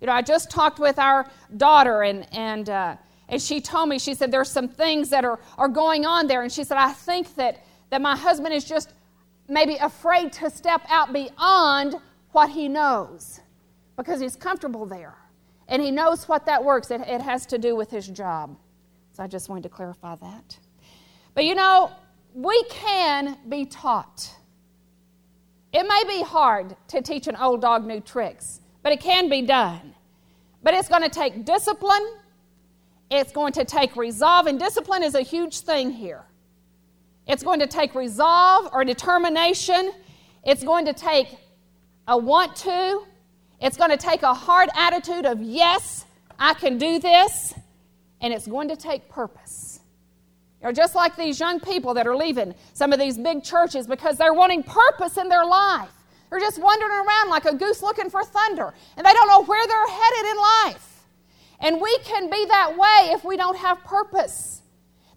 You 0.00 0.08
know, 0.08 0.12
I 0.12 0.22
just 0.22 0.50
talked 0.50 0.80
with 0.80 0.98
our 0.98 1.30
daughter, 1.56 2.02
and, 2.02 2.26
and, 2.34 2.68
uh, 2.68 2.96
and 3.28 3.40
she 3.40 3.60
told 3.60 3.88
me, 3.88 3.98
she 3.98 4.14
said, 4.14 4.30
there's 4.30 4.50
some 4.50 4.68
things 4.68 5.10
that 5.10 5.24
are, 5.24 5.38
are 5.56 5.68
going 5.68 6.06
on 6.06 6.26
there. 6.26 6.42
And 6.42 6.50
she 6.50 6.64
said, 6.64 6.78
I 6.78 6.92
think 6.92 7.34
that, 7.36 7.64
that 7.90 8.00
my 8.00 8.16
husband 8.16 8.54
is 8.54 8.64
just 8.64 8.92
maybe 9.48 9.76
afraid 9.76 10.32
to 10.34 10.50
step 10.50 10.82
out 10.88 11.12
beyond 11.12 11.96
what 12.32 12.50
he 12.50 12.68
knows 12.68 13.40
because 13.96 14.20
he's 14.20 14.36
comfortable 14.36 14.86
there. 14.86 15.14
And 15.68 15.82
he 15.82 15.90
knows 15.90 16.26
what 16.28 16.46
that 16.46 16.64
works. 16.64 16.90
It, 16.90 17.02
it 17.02 17.20
has 17.20 17.44
to 17.46 17.58
do 17.58 17.76
with 17.76 17.90
his 17.90 18.08
job. 18.08 18.56
So 19.12 19.22
I 19.22 19.26
just 19.26 19.48
wanted 19.48 19.64
to 19.64 19.68
clarify 19.68 20.16
that. 20.16 20.58
But 21.34 21.44
you 21.44 21.54
know, 21.54 21.90
we 22.34 22.62
can 22.70 23.36
be 23.48 23.66
taught. 23.66 24.34
It 25.72 25.82
may 25.82 26.04
be 26.06 26.22
hard 26.22 26.76
to 26.88 27.02
teach 27.02 27.26
an 27.26 27.36
old 27.36 27.60
dog 27.60 27.84
new 27.84 28.00
tricks 28.00 28.60
but 28.88 28.92
it 28.92 29.00
can 29.00 29.28
be 29.28 29.42
done. 29.42 29.94
But 30.62 30.74
it's 30.74 30.88
going 30.88 31.02
to 31.02 31.10
take 31.10 31.44
discipline, 31.44 32.14
it's 33.10 33.32
going 33.32 33.52
to 33.54 33.64
take 33.64 33.96
resolve, 33.96 34.46
and 34.46 34.58
discipline 34.58 35.02
is 35.02 35.14
a 35.14 35.22
huge 35.22 35.60
thing 35.60 35.90
here. 35.90 36.24
It's 37.26 37.42
going 37.42 37.60
to 37.60 37.66
take 37.66 37.94
resolve 37.94 38.70
or 38.72 38.84
determination, 38.84 39.92
it's 40.44 40.64
going 40.64 40.86
to 40.86 40.92
take 40.92 41.36
a 42.06 42.16
want 42.16 42.56
to, 42.56 43.02
it's 43.60 43.76
going 43.76 43.90
to 43.90 43.96
take 43.96 44.22
a 44.22 44.32
hard 44.32 44.70
attitude 44.74 45.26
of, 45.26 45.42
yes, 45.42 46.06
I 46.38 46.54
can 46.54 46.78
do 46.78 46.98
this, 46.98 47.54
and 48.20 48.32
it's 48.32 48.46
going 48.46 48.68
to 48.68 48.76
take 48.76 49.08
purpose. 49.08 49.80
You 50.60 50.66
know, 50.66 50.72
just 50.72 50.94
like 50.94 51.16
these 51.16 51.38
young 51.38 51.60
people 51.60 51.94
that 51.94 52.06
are 52.06 52.16
leaving 52.16 52.54
some 52.72 52.92
of 52.92 52.98
these 52.98 53.16
big 53.16 53.44
churches 53.44 53.86
because 53.86 54.18
they're 54.18 54.34
wanting 54.34 54.62
purpose 54.62 55.16
in 55.16 55.28
their 55.28 55.44
life. 55.44 55.90
They're 56.30 56.40
just 56.40 56.58
wandering 56.58 56.92
around 56.92 57.30
like 57.30 57.44
a 57.44 57.54
goose 57.54 57.82
looking 57.82 58.10
for 58.10 58.22
thunder, 58.24 58.74
and 58.96 59.06
they 59.06 59.12
don't 59.12 59.28
know 59.28 59.44
where 59.44 59.66
they're 59.66 59.88
headed 59.88 60.30
in 60.30 60.36
life. 60.36 60.87
And 61.60 61.80
we 61.80 61.98
can 62.04 62.30
be 62.30 62.44
that 62.46 62.76
way 62.76 63.12
if 63.12 63.24
we 63.24 63.36
don't 63.36 63.56
have 63.56 63.82
purpose. 63.84 64.62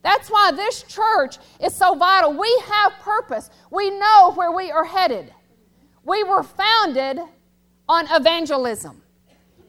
That's 0.04 0.30
why 0.30 0.52
this 0.52 0.84
church 0.84 1.38
is 1.60 1.76
so 1.76 1.96
vital. 1.96 2.34
We 2.34 2.64
have 2.66 2.94
purpose, 3.02 3.50
we 3.70 3.92
know 3.92 4.34
where 4.34 4.52
we 4.52 4.72
are 4.72 4.86
headed. 4.86 5.32
We 6.04 6.24
were 6.24 6.42
founded 6.42 7.20
on 7.88 8.08
evangelism. 8.10 9.04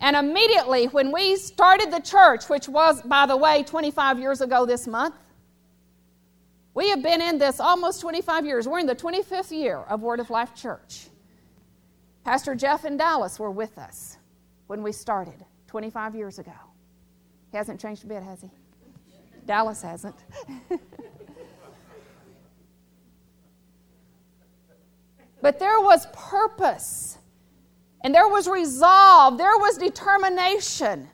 And 0.00 0.16
immediately 0.16 0.86
when 0.86 1.12
we 1.12 1.36
started 1.36 1.92
the 1.92 2.00
church, 2.00 2.48
which 2.48 2.68
was, 2.68 3.02
by 3.02 3.26
the 3.26 3.36
way, 3.36 3.62
25 3.62 4.18
years 4.18 4.40
ago 4.40 4.64
this 4.64 4.86
month, 4.86 5.14
we 6.74 6.88
have 6.88 7.02
been 7.02 7.20
in 7.20 7.38
this 7.38 7.60
almost 7.60 8.00
25 8.00 8.46
years. 8.46 8.66
We're 8.66 8.78
in 8.78 8.86
the 8.86 8.96
25th 8.96 9.50
year 9.50 9.78
of 9.78 10.00
Word 10.00 10.20
of 10.20 10.30
Life 10.30 10.54
Church. 10.54 11.08
Pastor 12.24 12.54
Jeff 12.54 12.84
and 12.84 12.98
Dallas 12.98 13.38
were 13.38 13.50
with 13.50 13.76
us 13.76 14.16
when 14.68 14.82
we 14.82 14.90
started 14.90 15.44
25 15.72 16.14
years 16.14 16.38
ago. 16.38 16.52
He 17.50 17.56
hasn't 17.56 17.80
changed 17.80 18.04
a 18.04 18.06
bit, 18.06 18.22
has 18.22 18.42
he? 18.42 18.50
Dallas 19.46 19.80
hasn't. 19.80 20.14
but 25.40 25.58
there 25.58 25.80
was 25.80 26.06
purpose, 26.12 27.16
and 28.04 28.14
there 28.14 28.28
was 28.28 28.46
resolve, 28.46 29.38
there 29.38 29.56
was 29.56 29.78
determination 29.78 31.08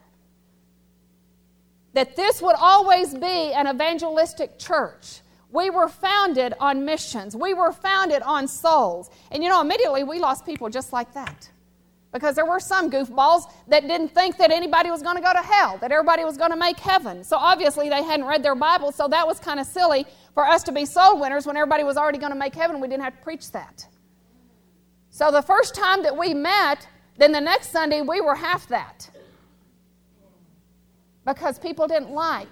that 1.92 2.16
this 2.16 2.42
would 2.42 2.56
always 2.58 3.14
be 3.14 3.52
an 3.52 3.68
evangelistic 3.68 4.58
church. 4.58 5.20
We 5.52 5.70
were 5.70 5.86
founded 5.86 6.54
on 6.58 6.84
missions. 6.84 7.36
We 7.36 7.54
were 7.54 7.70
founded 7.70 8.22
on 8.22 8.48
souls. 8.48 9.08
And 9.30 9.44
you 9.44 9.50
know, 9.50 9.60
immediately 9.60 10.02
we 10.02 10.18
lost 10.18 10.44
people 10.44 10.68
just 10.68 10.92
like 10.92 11.14
that. 11.14 11.48
Because 12.12 12.34
there 12.34 12.46
were 12.46 12.60
some 12.60 12.90
goofballs 12.90 13.52
that 13.68 13.86
didn't 13.86 14.08
think 14.08 14.38
that 14.38 14.50
anybody 14.50 14.90
was 14.90 15.02
going 15.02 15.16
to 15.16 15.22
go 15.22 15.32
to 15.32 15.42
hell, 15.42 15.76
that 15.78 15.92
everybody 15.92 16.24
was 16.24 16.38
going 16.38 16.50
to 16.50 16.56
make 16.56 16.78
heaven. 16.78 17.22
So 17.22 17.36
obviously 17.36 17.90
they 17.90 18.02
hadn't 18.02 18.24
read 18.24 18.42
their 18.42 18.54
Bible, 18.54 18.92
so 18.92 19.08
that 19.08 19.26
was 19.26 19.38
kind 19.38 19.60
of 19.60 19.66
silly 19.66 20.06
for 20.32 20.46
us 20.46 20.62
to 20.64 20.72
be 20.72 20.86
soul 20.86 21.20
winners 21.20 21.46
when 21.46 21.56
everybody 21.56 21.84
was 21.84 21.98
already 21.98 22.18
going 22.18 22.32
to 22.32 22.38
make 22.38 22.54
heaven. 22.54 22.80
We 22.80 22.88
didn't 22.88 23.04
have 23.04 23.16
to 23.16 23.22
preach 23.22 23.50
that. 23.52 23.86
So 25.10 25.30
the 25.30 25.42
first 25.42 25.74
time 25.74 26.02
that 26.04 26.16
we 26.16 26.32
met, 26.32 26.86
then 27.18 27.32
the 27.32 27.40
next 27.40 27.72
Sunday 27.72 28.00
we 28.00 28.20
were 28.20 28.36
half 28.36 28.68
that. 28.68 29.10
Because 31.26 31.58
people 31.58 31.86
didn't 31.86 32.10
like 32.10 32.48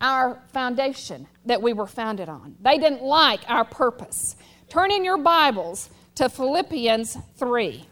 our 0.00 0.42
foundation 0.48 1.26
that 1.46 1.62
we 1.62 1.72
were 1.72 1.86
founded 1.86 2.28
on. 2.28 2.56
They 2.60 2.78
didn't 2.78 3.02
like 3.02 3.40
our 3.48 3.64
purpose. 3.64 4.36
Turn 4.68 4.90
in 4.90 5.04
your 5.04 5.18
Bibles 5.18 5.90
to 6.20 6.28
Philippians 6.28 7.16
3, 7.38 7.82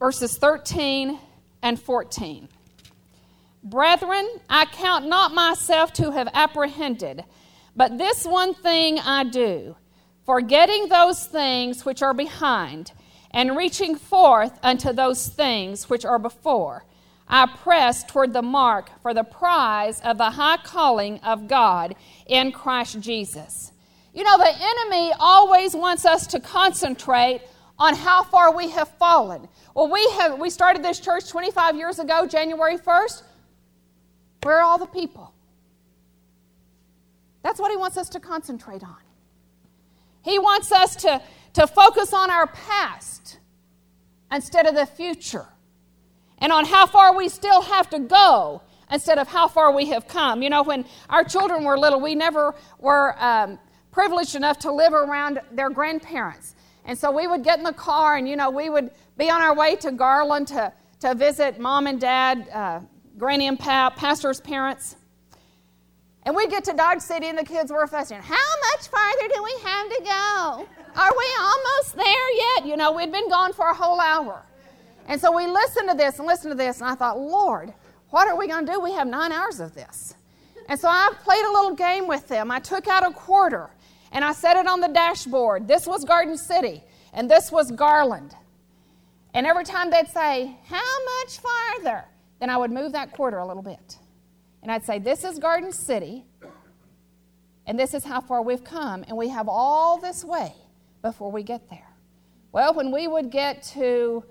verses 0.00 0.36
13 0.36 1.16
and 1.62 1.80
14. 1.80 2.48
Brethren, 3.62 4.28
I 4.50 4.64
count 4.64 5.06
not 5.06 5.32
myself 5.32 5.92
to 5.92 6.10
have 6.10 6.28
apprehended, 6.34 7.22
but 7.76 7.98
this 7.98 8.24
one 8.24 8.52
thing 8.52 8.98
I 8.98 9.22
do, 9.22 9.76
forgetting 10.26 10.88
those 10.88 11.24
things 11.24 11.84
which 11.84 12.02
are 12.02 12.14
behind, 12.14 12.90
and 13.30 13.56
reaching 13.56 13.94
forth 13.94 14.58
unto 14.60 14.92
those 14.92 15.28
things 15.28 15.88
which 15.88 16.04
are 16.04 16.18
before. 16.18 16.84
I 17.28 17.46
press 17.46 18.02
toward 18.02 18.32
the 18.32 18.42
mark 18.42 18.90
for 19.02 19.14
the 19.14 19.22
prize 19.22 20.00
of 20.00 20.18
the 20.18 20.32
high 20.32 20.58
calling 20.64 21.20
of 21.20 21.46
God 21.46 21.94
in 22.26 22.50
Christ 22.50 22.98
Jesus. 22.98 23.71
You 24.14 24.24
know, 24.24 24.36
the 24.36 24.52
enemy 24.54 25.12
always 25.18 25.74
wants 25.74 26.04
us 26.04 26.26
to 26.28 26.40
concentrate 26.40 27.42
on 27.78 27.94
how 27.94 28.22
far 28.22 28.54
we 28.54 28.70
have 28.70 28.88
fallen. 28.98 29.48
Well, 29.74 29.90
we 29.90 30.06
have 30.18 30.38
we 30.38 30.50
started 30.50 30.84
this 30.84 31.00
church 31.00 31.28
25 31.28 31.76
years 31.76 31.98
ago, 31.98 32.26
January 32.26 32.76
1st. 32.76 33.22
Where 34.42 34.58
are 34.58 34.62
all 34.62 34.78
the 34.78 34.86
people? 34.86 35.32
That's 37.42 37.58
what 37.58 37.70
he 37.70 37.76
wants 37.76 37.96
us 37.96 38.08
to 38.10 38.20
concentrate 38.20 38.82
on. 38.82 38.96
He 40.22 40.38
wants 40.38 40.70
us 40.70 40.94
to, 40.96 41.20
to 41.54 41.66
focus 41.66 42.12
on 42.12 42.30
our 42.30 42.46
past 42.46 43.38
instead 44.30 44.66
of 44.66 44.74
the 44.74 44.86
future 44.86 45.46
and 46.38 46.52
on 46.52 46.64
how 46.64 46.86
far 46.86 47.16
we 47.16 47.28
still 47.28 47.62
have 47.62 47.90
to 47.90 47.98
go 47.98 48.62
instead 48.90 49.18
of 49.18 49.26
how 49.26 49.48
far 49.48 49.72
we 49.72 49.86
have 49.86 50.06
come. 50.06 50.42
You 50.42 50.50
know, 50.50 50.62
when 50.62 50.84
our 51.08 51.24
children 51.24 51.64
were 51.64 51.78
little, 51.78 52.00
we 52.00 52.14
never 52.14 52.54
were 52.78 53.16
um, 53.18 53.58
privileged 53.92 54.34
enough 54.34 54.58
to 54.58 54.72
live 54.72 54.92
around 54.92 55.40
their 55.52 55.70
grandparents. 55.70 56.56
And 56.84 56.98
so 56.98 57.12
we 57.12 57.28
would 57.28 57.44
get 57.44 57.58
in 57.58 57.64
the 57.64 57.72
car 57.72 58.16
and, 58.16 58.28
you 58.28 58.34
know, 58.34 58.50
we 58.50 58.68
would 58.68 58.90
be 59.16 59.30
on 59.30 59.40
our 59.40 59.54
way 59.54 59.76
to 59.76 59.92
Garland 59.92 60.48
to, 60.48 60.72
to 61.00 61.14
visit 61.14 61.60
mom 61.60 61.86
and 61.86 62.00
dad, 62.00 62.48
uh, 62.52 62.80
Granny 63.16 63.46
and 63.46 63.58
Pap, 63.58 63.94
pastor's 63.94 64.40
parents. 64.40 64.96
And 66.24 66.34
we 66.34 66.46
get 66.48 66.64
to 66.64 66.72
Dodge 66.72 67.00
City 67.00 67.26
and 67.26 67.38
the 67.38 67.44
kids 67.44 67.70
were 67.70 67.86
fussing. 67.86 68.20
How 68.20 68.34
much 68.34 68.88
farther 68.88 69.28
do 69.32 69.42
we 69.42 69.54
have 69.62 69.88
to 69.88 70.02
go? 70.02 70.66
Are 70.96 71.12
we 71.16 71.26
almost 71.40 71.96
there 71.96 72.34
yet? 72.34 72.66
You 72.66 72.76
know, 72.76 72.92
we'd 72.92 73.12
been 73.12 73.28
gone 73.28 73.52
for 73.52 73.66
a 73.66 73.74
whole 73.74 74.00
hour. 74.00 74.42
And 75.06 75.20
so 75.20 75.36
we 75.36 75.46
listened 75.46 75.90
to 75.90 75.96
this 75.96 76.18
and 76.18 76.26
listened 76.26 76.52
to 76.52 76.56
this, 76.56 76.80
and 76.80 76.88
I 76.88 76.94
thought, 76.94 77.18
Lord, 77.18 77.74
what 78.10 78.28
are 78.28 78.36
we 78.36 78.46
going 78.46 78.66
to 78.66 78.72
do? 78.72 78.80
We 78.80 78.92
have 78.92 79.08
nine 79.08 79.32
hours 79.32 79.58
of 79.58 79.74
this. 79.74 80.14
And 80.68 80.78
so 80.78 80.88
I 80.88 81.10
played 81.24 81.44
a 81.44 81.50
little 81.50 81.74
game 81.74 82.06
with 82.06 82.28
them. 82.28 82.50
I 82.50 82.60
took 82.60 82.86
out 82.86 83.04
a 83.04 83.12
quarter 83.12 83.70
and 84.12 84.24
I 84.24 84.32
set 84.32 84.56
it 84.56 84.66
on 84.66 84.80
the 84.80 84.88
dashboard. 84.88 85.66
This 85.66 85.86
was 85.86 86.04
Garden 86.04 86.36
City, 86.36 86.84
and 87.12 87.30
this 87.30 87.50
was 87.50 87.70
Garland. 87.70 88.36
And 89.34 89.46
every 89.46 89.64
time 89.64 89.90
they'd 89.90 90.08
say, 90.08 90.56
How 90.66 90.80
much 91.22 91.38
farther? 91.38 92.04
Then 92.38 92.50
I 92.50 92.56
would 92.56 92.70
move 92.70 92.92
that 92.92 93.12
quarter 93.12 93.38
a 93.38 93.46
little 93.46 93.62
bit. 93.62 93.98
And 94.62 94.70
I'd 94.70 94.84
say, 94.84 94.98
This 94.98 95.24
is 95.24 95.38
Garden 95.38 95.72
City, 95.72 96.26
and 97.66 97.78
this 97.78 97.94
is 97.94 98.04
how 98.04 98.20
far 98.20 98.42
we've 98.42 98.64
come, 98.64 99.04
and 99.08 99.16
we 99.16 99.28
have 99.28 99.48
all 99.48 99.98
this 99.98 100.24
way 100.24 100.54
before 101.00 101.30
we 101.30 101.42
get 101.42 101.68
there. 101.70 101.88
Well, 102.52 102.74
when 102.74 102.92
we 102.92 103.08
would 103.08 103.30
get 103.30 103.62
to 103.74 104.24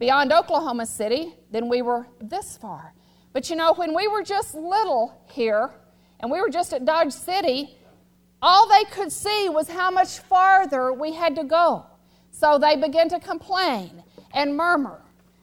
beyond 0.00 0.32
Oklahoma 0.32 0.86
City, 0.86 1.34
then 1.52 1.68
we 1.68 1.82
were 1.82 2.08
this 2.20 2.56
far. 2.56 2.92
But 3.32 3.50
you 3.50 3.56
know, 3.56 3.72
when 3.74 3.94
we 3.94 4.08
were 4.08 4.22
just 4.22 4.54
little 4.54 5.22
here, 5.30 5.70
and 6.20 6.30
we 6.30 6.40
were 6.40 6.50
just 6.50 6.72
at 6.72 6.84
Dodge 6.84 7.12
City, 7.12 7.77
all 8.40 8.68
they 8.68 8.84
could 8.84 9.10
see 9.12 9.48
was 9.48 9.68
how 9.68 9.90
much 9.90 10.18
farther 10.20 10.92
we 10.92 11.12
had 11.12 11.34
to 11.36 11.44
go. 11.44 11.86
So 12.30 12.58
they 12.58 12.76
began 12.76 13.08
to 13.08 13.18
complain 13.18 14.02
and 14.32 14.56
murmur. 14.56 15.00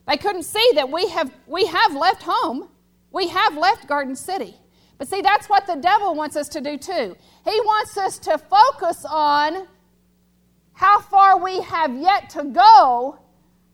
They 0.07 0.17
couldn't 0.17 0.43
see 0.43 0.71
that 0.75 0.89
we 0.89 1.09
have, 1.09 1.31
we 1.47 1.65
have 1.65 1.95
left 1.95 2.23
home. 2.23 2.69
We 3.11 3.29
have 3.29 3.57
left 3.57 3.87
Garden 3.87 4.15
City. 4.15 4.55
But 4.97 5.07
see, 5.07 5.21
that's 5.21 5.47
what 5.47 5.65
the 5.65 5.75
devil 5.75 6.15
wants 6.15 6.35
us 6.35 6.49
to 6.49 6.61
do 6.61 6.77
too. 6.77 7.15
He 7.45 7.59
wants 7.61 7.97
us 7.97 8.19
to 8.19 8.37
focus 8.37 9.05
on 9.09 9.67
how 10.73 10.99
far 10.99 11.41
we 11.41 11.61
have 11.61 11.95
yet 11.95 12.29
to 12.31 12.43
go 12.43 13.17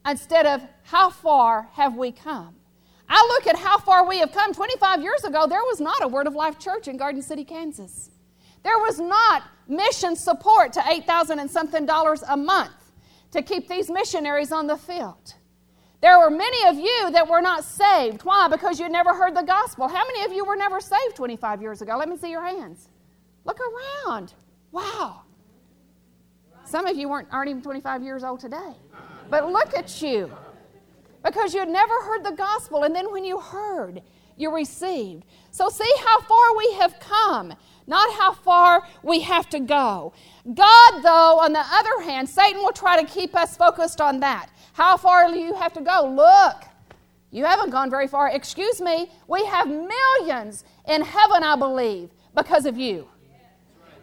instead 0.08 0.46
of 0.46 0.62
how 0.84 1.10
far 1.10 1.70
have 1.74 1.96
we 1.96 2.12
come. 2.12 2.56
I 3.10 3.28
look 3.30 3.48
at 3.48 3.60
how 3.60 3.80
far 3.80 4.08
we 4.08 4.20
have 4.20 4.32
come. 4.32 4.54
25 4.54 5.02
years 5.02 5.24
ago, 5.24 5.48
there 5.48 5.64
was 5.64 5.82
not 5.82 6.04
a 6.04 6.08
Word 6.08 6.28
of 6.28 6.36
Life 6.36 6.60
church 6.60 6.88
in 6.88 6.98
Garden 6.98 7.24
City, 7.24 7.44
Kansas. 7.44 8.11
There 8.64 8.78
was 8.78 9.00
not 9.00 9.44
mission 9.68 10.16
support 10.16 10.74
to 10.74 10.84
8,000 10.88 11.40
and 11.40 11.50
something 11.50 11.86
dollars 11.86 12.24
a 12.28 12.38
month 12.38 12.72
to 13.32 13.42
keep 13.42 13.68
these 13.68 13.90
missionaries 13.90 14.52
on 14.52 14.68
the 14.68 14.78
field. 14.78 15.36
There 16.02 16.18
were 16.20 16.32
many 16.32 16.68
of 16.68 16.76
you 16.76 17.12
that 17.12 17.28
were 17.30 17.42
not 17.42 17.64
saved. 17.64 18.24
Why? 18.24 18.48
Because 18.48 18.80
you 18.80 18.90
never 18.90 19.14
heard 19.14 19.36
the 19.36 19.44
gospel. 19.44 19.88
How 19.88 20.04
many 20.06 20.26
of 20.26 20.34
you 20.34 20.44
were 20.44 20.56
never 20.56 20.80
saved 20.80 21.16
25 21.16 21.62
years 21.62 21.82
ago? 21.82 21.96
Let 21.98 22.10
me 22.10 22.18
see 22.18 22.32
your 22.32 22.44
hands. 22.44 22.90
Look 23.46 23.60
around. 23.60 24.34
Wow. 24.72 25.22
Some 26.66 26.88
of 26.88 26.98
you 26.98 27.08
weren't, 27.10 27.28
aren't 27.32 27.50
even 27.50 27.62
25 27.62 28.04
years 28.04 28.24
old 28.24 28.40
today. 28.40 28.74
But 29.30 29.52
look 29.52 29.76
at 29.76 30.02
you. 30.02 30.32
Because 31.24 31.54
you 31.54 31.60
had 31.60 31.70
never 31.70 31.94
heard 32.04 32.24
the 32.24 32.32
gospel, 32.32 32.84
and 32.84 32.96
then 32.96 33.12
when 33.12 33.24
you 33.24 33.40
heard, 33.40 34.02
you 34.38 34.54
received. 34.54 35.24
So, 35.52 35.70
see 35.70 35.92
how 36.04 36.22
far 36.22 36.58
we 36.58 36.74
have 36.80 37.00
come 37.00 37.54
not 37.88 38.14
how 38.14 38.34
far 38.34 38.88
we 39.04 39.22
have 39.22 39.50
to 39.50 39.60
go. 39.60 40.14
God, 40.54 41.02
though, 41.02 41.40
on 41.40 41.54
the 41.54 41.64
other 41.66 42.04
hand, 42.04 42.30
Satan 42.30 42.62
will 42.62 42.72
try 42.72 43.02
to 43.02 43.08
keep 43.08 43.36
us 43.36 43.58
focused 43.58 44.02
on 44.02 44.20
that. 44.22 44.50
How 44.74 44.98
far 44.98 45.30
do 45.30 45.38
you 45.38 45.54
have 45.56 45.74
to 45.74 45.82
go? 45.82 46.14
Look, 46.16 46.64
you 47.32 47.46
haven't 47.46 47.70
gone 47.70 47.90
very 47.90 48.08
far. 48.08 48.30
Excuse 48.30 48.82
me, 48.82 49.10
we 49.28 49.46
have 49.46 49.68
millions 49.68 50.64
in 50.88 51.02
heaven, 51.02 51.44
I 51.44 51.56
believe, 51.56 52.10
because 52.36 52.66
of 52.66 52.78
you. 52.78 53.08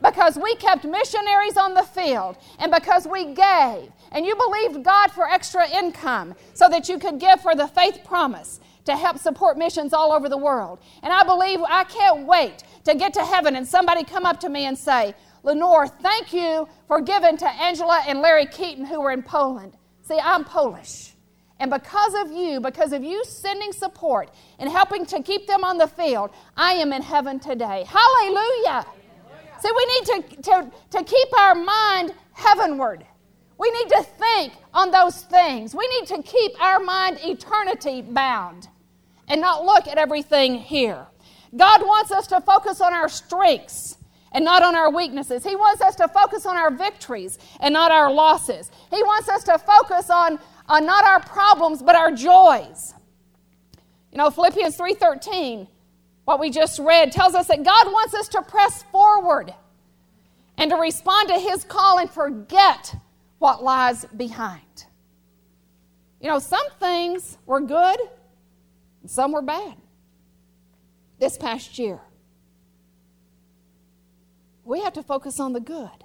Because 0.03 0.39
we 0.39 0.55
kept 0.57 0.85
missionaries 0.85 1.57
on 1.57 1.75
the 1.75 1.83
field, 1.83 2.37
and 2.61 2.71
because 2.71 3.07
we 3.07 3.35
gave, 3.35 3.91
and 4.13 4.25
you 4.25 4.37
believed 4.37 4.85
God 4.85 5.11
for 5.11 5.29
extra 5.29 5.69
income 5.69 6.35
so 6.55 6.69
that 6.69 6.89
you 6.89 6.99
could 6.99 7.19
give 7.19 7.41
for 7.41 7.55
the 7.55 7.67
faith 7.67 8.01
promise 8.05 8.61
to 8.89 8.97
help 8.97 9.19
support 9.19 9.59
missions 9.59 9.93
all 9.93 10.13
over 10.13 10.29
the 10.31 10.37
world. 10.37 10.79
And 11.03 11.13
I 11.13 11.23
believe 11.23 11.61
I 11.61 11.85
can't 11.85 12.27
wait 12.27 12.65
to 12.85 12.95
get 12.95 13.13
to 13.15 13.25
heaven 13.25 13.55
and 13.55 13.69
somebody 13.69 14.03
come 14.03 14.25
up 14.25 14.41
to 14.41 14.49
me 14.49 14.65
and 14.65 14.77
say, 14.77 15.15
Lenore, 15.43 15.87
thank 15.87 16.33
you 16.33 16.67
for 16.87 17.03
giving 17.03 17.37
to 17.37 17.49
Angela 17.49 18.03
and 18.07 18.21
Larry 18.21 18.47
Keaton 18.47 18.87
who 18.87 19.01
were 19.01 19.13
in 19.13 19.23
Poland. 19.23 19.77
See, 20.03 20.19
I'm 20.19 20.43
Polish. 20.43 21.13
And 21.61 21.71
because 21.71 22.15
of 22.15 22.33
you, 22.33 22.61
because 22.61 22.93
of 22.93 23.05
you 23.05 23.25
sending 23.25 23.73
support 23.73 24.31
and 24.59 24.71
helping 24.71 25.05
to 25.07 25.23
keep 25.23 25.47
them 25.47 25.65
on 25.65 25.77
the 25.77 25.89
field, 25.89 26.31
I 26.57 26.73
am 26.75 26.93
in 26.95 27.03
heaven 27.03 27.39
today. 27.41 27.85
Hallelujah. 27.87 28.87
See, 29.61 29.71
we 29.77 29.87
need 29.87 30.05
to, 30.07 30.43
to, 30.43 30.73
to 30.93 31.05
keep 31.05 31.39
our 31.39 31.55
mind 31.55 32.15
heavenward. 32.33 33.05
We 33.59 33.71
need 33.71 33.89
to 33.91 34.03
think 34.03 34.53
on 34.73 34.91
those 34.93 35.23
things. 35.23 35.75
We 35.75 35.87
need 35.89 36.07
to 36.09 36.23
keep 36.23 36.59
our 36.63 36.79
mind 36.79 37.19
eternity 37.23 38.01
bound 38.03 38.69
and 39.29 39.41
not 39.41 39.65
look 39.65 39.87
at 39.87 39.99
everything 39.99 40.57
here. 40.57 41.07
God 41.57 41.83
wants 41.83 42.11
us 42.11 42.27
to 42.29 42.41
focus 42.41 42.81
on 42.81 42.93
our 42.93 43.09
strengths 43.09 43.97
and 44.33 44.45
not 44.45 44.63
on 44.63 44.75
our 44.75 44.91
weaknesses. 44.91 45.45
He 45.45 45.57
wants 45.57 45.81
us 45.81 45.95
to 45.97 46.09
focus 46.09 46.45
on 46.47 46.57
our 46.57 46.71
victories 46.71 47.39
and 47.61 47.73
not 47.73 47.91
our 47.91 48.13
losses. 48.13 48.71
He 48.91 49.03
wants 49.03 49.29
us 49.29 49.45
to 49.45 49.59
focus 49.59 50.11
on, 50.11 50.39
on 50.67 50.85
not 50.85 51.05
our 51.05 51.21
problems 51.21 51.83
but 51.83 51.97
our 51.97 52.13
joys. 52.13 52.95
You 54.13 54.19
know, 54.19 54.31
Philippians 54.31 54.77
3:13, 54.77 55.69
what 56.25 56.41
we 56.41 56.51
just 56.51 56.79
read, 56.79 57.13
tells 57.13 57.35
us 57.35 57.49
that 57.49 57.63
God 57.63 57.87
wants 57.87 58.15
us 58.15 58.29
to 58.29 58.43
press 58.43 58.83
forward 58.85 59.55
and 60.57 60.71
to 60.71 60.77
respond 60.77 61.29
to 61.29 61.39
his 61.39 61.65
call 61.65 61.99
and 61.99 62.11
forget 62.11 62.95
what 63.39 63.63
lies 63.63 64.05
behind. 64.17 64.63
You 66.21 66.29
know, 66.29 66.39
some 66.39 66.69
things 66.81 67.39
were 67.47 67.61
good 67.61 67.99
some 69.07 69.33
were 69.33 69.43
bad 69.43 69.75
this 71.19 71.37
past 71.37 71.79
year. 71.79 72.01
We 74.65 74.81
have 74.81 74.93
to 74.95 75.03
focus 75.03 75.41
on 75.41 75.53
the 75.53 75.61
good. 75.61 76.05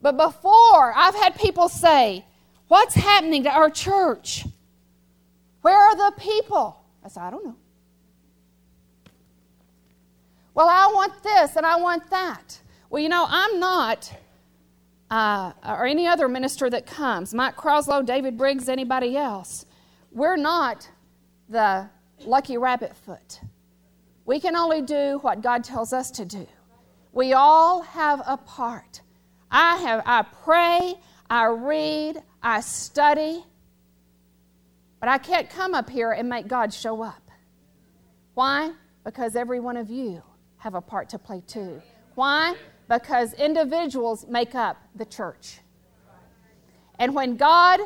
But 0.00 0.16
before, 0.16 0.92
I've 0.94 1.14
had 1.14 1.38
people 1.38 1.68
say, 1.68 2.24
What's 2.68 2.94
happening 2.94 3.44
to 3.44 3.50
our 3.50 3.70
church? 3.70 4.46
Where 5.62 5.76
are 5.76 5.96
the 5.96 6.14
people? 6.18 6.78
I 7.02 7.08
said, 7.08 7.22
I 7.22 7.30
don't 7.30 7.44
know. 7.44 7.56
Well, 10.54 10.68
I 10.68 10.90
want 10.92 11.22
this 11.22 11.56
and 11.56 11.64
I 11.64 11.76
want 11.76 12.10
that. 12.10 12.60
Well, 12.90 13.02
you 13.02 13.08
know, 13.08 13.26
I'm 13.28 13.58
not, 13.58 14.12
uh, 15.10 15.52
or 15.66 15.86
any 15.86 16.06
other 16.06 16.28
minister 16.28 16.68
that 16.68 16.86
comes, 16.86 17.32
Mike 17.32 17.56
Croslow, 17.56 18.04
David 18.04 18.36
Briggs, 18.36 18.68
anybody 18.68 19.16
else, 19.16 19.64
we're 20.12 20.36
not 20.36 20.88
the 21.48 21.88
lucky 22.24 22.58
rabbit 22.58 22.94
foot. 22.96 23.40
We 24.24 24.40
can 24.40 24.56
only 24.56 24.82
do 24.82 25.18
what 25.22 25.40
God 25.40 25.64
tells 25.64 25.92
us 25.92 26.10
to 26.12 26.24
do. 26.24 26.46
We 27.12 27.32
all 27.32 27.82
have 27.82 28.22
a 28.26 28.36
part. 28.36 29.00
I 29.50 29.76
have 29.78 30.02
I 30.04 30.22
pray, 30.44 30.94
I 31.30 31.46
read, 31.46 32.22
I 32.42 32.60
study, 32.60 33.44
but 35.00 35.08
I 35.08 35.18
can't 35.18 35.48
come 35.48 35.74
up 35.74 35.88
here 35.88 36.12
and 36.12 36.28
make 36.28 36.48
God 36.48 36.74
show 36.74 37.02
up. 37.02 37.30
Why? 38.34 38.72
Because 39.04 39.36
every 39.36 39.60
one 39.60 39.76
of 39.76 39.90
you 39.90 40.22
have 40.58 40.74
a 40.74 40.80
part 40.80 41.08
to 41.10 41.18
play 41.18 41.42
too. 41.46 41.80
Why? 42.14 42.54
Because 42.88 43.32
individuals 43.34 44.26
make 44.28 44.54
up 44.54 44.76
the 44.94 45.04
church. 45.04 45.60
And 46.98 47.14
when 47.14 47.36
God 47.36 47.80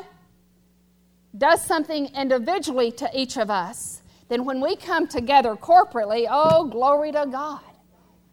does 1.37 1.63
something 1.63 2.07
individually 2.15 2.91
to 2.91 3.09
each 3.13 3.37
of 3.37 3.49
us, 3.49 4.01
then 4.29 4.45
when 4.45 4.61
we 4.61 4.75
come 4.75 5.07
together 5.07 5.55
corporately, 5.55 6.27
oh, 6.29 6.65
glory 6.65 7.11
to 7.11 7.27
God. 7.31 7.61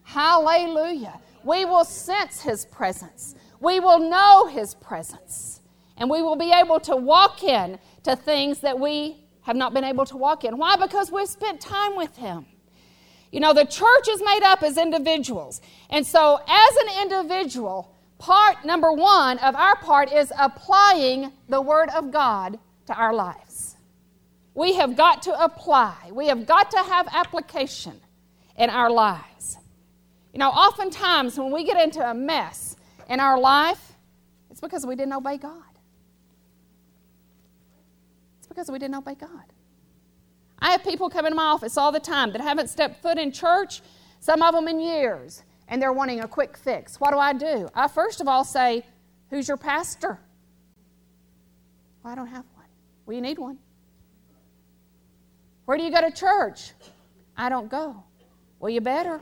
Hallelujah. 0.03 1.21
We 1.45 1.65
will 1.65 1.85
sense 1.85 2.43
His 2.43 2.65
presence. 2.67 3.35
We 3.61 3.81
will 3.81 3.99
know 3.99 4.47
His 4.47 4.75
presence. 4.75 5.61
And 5.97 6.09
we 6.09 6.23
will 6.23 6.37
be 6.37 6.53
able 6.53 6.81
to 6.81 6.97
walk 6.97 7.43
in 7.43 7.79
to 8.05 8.17
things 8.17 8.61
that 8.61 8.79
we 8.79 9.25
have 9.43 9.57
not 9.57 9.75
been 9.75 9.85
able 9.85 10.07
to 10.07 10.17
walk 10.17 10.45
in. 10.45 10.57
Why? 10.59 10.77
Because 10.77 11.11
we've 11.11 11.29
spent 11.29 11.61
time 11.61 11.97
with 11.97 12.17
Him. 12.17 12.47
You 13.33 13.41
know, 13.41 13.53
the 13.53 13.65
church 13.65 14.09
is 14.09 14.21
made 14.23 14.43
up 14.43 14.63
as 14.63 14.77
individuals. 14.77 15.61
And 15.89 16.05
so, 16.05 16.41
as 16.49 16.77
an 16.77 17.03
individual, 17.03 17.95
part 18.19 18.65
number 18.65 18.93
one 18.93 19.39
of 19.39 19.55
our 19.55 19.77
part 19.77 20.13
is 20.13 20.33
applying 20.39 21.33
the 21.49 21.61
Word 21.61 21.91
of 21.91 22.11
God 22.11 22.59
to 22.87 22.95
our 22.95 23.13
lives. 23.13 23.77
We 24.55 24.75
have 24.75 24.97
got 24.97 25.23
to 25.23 25.43
apply, 25.43 26.11
we 26.13 26.27
have 26.27 26.47
got 26.47 26.71
to 26.73 26.79
have 26.79 27.09
application 27.13 28.01
in 28.57 28.71
our 28.71 28.91
lives. 28.91 29.57
You 30.33 30.39
know, 30.39 30.51
oftentimes 30.51 31.39
when 31.39 31.51
we 31.51 31.65
get 31.65 31.81
into 31.83 32.01
a 32.09 32.15
mess 32.15 32.77
in 33.09 33.21
our 33.21 33.39
life, 33.39 33.93
it's 34.51 34.61
because 34.61 34.85
we 34.87 34.97
didn't 34.97 35.15
obey 35.15 35.39
God. 35.39 35.63
It's 38.39 38.47
because 38.47 38.71
we 38.71 38.79
didn't 38.79 38.97
obey 38.97 39.15
God. 39.15 39.29
I 40.59 40.73
have 40.73 40.85
people 40.85 41.09
come 41.09 41.27
into 41.27 41.37
my 41.37 41.45
office 41.45 41.77
all 41.77 41.91
the 41.91 42.01
time 42.01 42.33
that 42.33 42.41
haven't 42.41 42.69
stepped 42.69 43.03
foot 43.03 43.19
in 43.19 43.33
church 43.33 43.81
some 44.21 44.43
of 44.43 44.55
them 44.55 44.69
in 44.69 44.79
years, 44.79 45.43
and 45.67 45.81
they're 45.81 45.93
wanting 45.93 46.21
a 46.21 46.29
quick 46.29 46.57
fix. 46.57 47.01
What 47.01 47.11
do 47.11 47.19
I 47.19 47.33
do? 47.33 47.69
I 47.75 47.89
first 47.89 48.21
of 48.21 48.29
all 48.29 48.45
say, 48.45 48.85
Who's 49.31 49.49
your 49.49 49.57
pastor? 49.57 50.19
Well, 52.03 52.13
I 52.13 52.17
don't 52.17 52.27
have 52.27 52.45
one. 52.55 52.60
You 53.11 53.21
need 53.21 53.39
one. 53.39 53.59
Where 55.65 55.77
do 55.77 55.85
you 55.85 55.91
go 55.91 56.01
to 56.01 56.11
church? 56.11 56.73
I 57.37 57.49
don't 57.49 57.71
go. 57.71 58.03
Well, 58.59 58.71
you 58.71 58.81
better, 58.81 59.21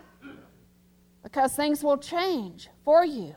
because 1.23 1.55
things 1.55 1.85
will 1.85 1.99
change 1.99 2.69
for 2.85 3.05
you. 3.05 3.35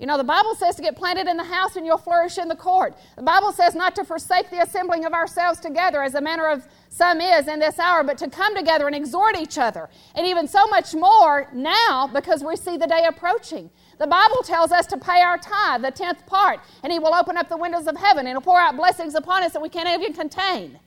You 0.00 0.06
know, 0.06 0.16
the 0.16 0.24
Bible 0.24 0.54
says 0.54 0.76
to 0.76 0.82
get 0.82 0.96
planted 0.96 1.28
in 1.28 1.36
the 1.36 1.44
house 1.44 1.76
and 1.76 1.84
you'll 1.84 1.98
flourish 1.98 2.38
in 2.38 2.48
the 2.48 2.56
court. 2.56 2.96
The 3.16 3.22
Bible 3.22 3.52
says 3.52 3.74
not 3.74 3.94
to 3.96 4.04
forsake 4.04 4.48
the 4.48 4.62
assembling 4.62 5.04
of 5.04 5.12
ourselves 5.12 5.60
together, 5.60 6.02
as 6.02 6.14
the 6.14 6.22
manner 6.22 6.48
of 6.48 6.66
some 6.88 7.20
is 7.20 7.48
in 7.48 7.58
this 7.58 7.78
hour, 7.78 8.02
but 8.02 8.16
to 8.16 8.30
come 8.30 8.56
together 8.56 8.86
and 8.86 8.96
exhort 8.96 9.36
each 9.36 9.58
other. 9.58 9.90
And 10.14 10.26
even 10.26 10.48
so 10.48 10.66
much 10.68 10.94
more 10.94 11.48
now 11.52 12.08
because 12.10 12.42
we 12.42 12.56
see 12.56 12.78
the 12.78 12.86
day 12.86 13.04
approaching. 13.06 13.68
The 13.98 14.06
Bible 14.06 14.42
tells 14.42 14.72
us 14.72 14.86
to 14.86 14.96
pay 14.96 15.20
our 15.20 15.36
tithe, 15.36 15.82
the 15.82 15.90
tenth 15.90 16.24
part, 16.24 16.60
and 16.82 16.90
He 16.90 16.98
will 16.98 17.14
open 17.14 17.36
up 17.36 17.50
the 17.50 17.58
windows 17.58 17.86
of 17.86 17.98
heaven 17.98 18.26
and 18.26 18.42
pour 18.42 18.58
out 18.58 18.78
blessings 18.78 19.14
upon 19.14 19.42
us 19.42 19.52
that 19.52 19.60
we 19.60 19.68
can't 19.68 19.86
even 19.86 20.14
contain. 20.14 20.80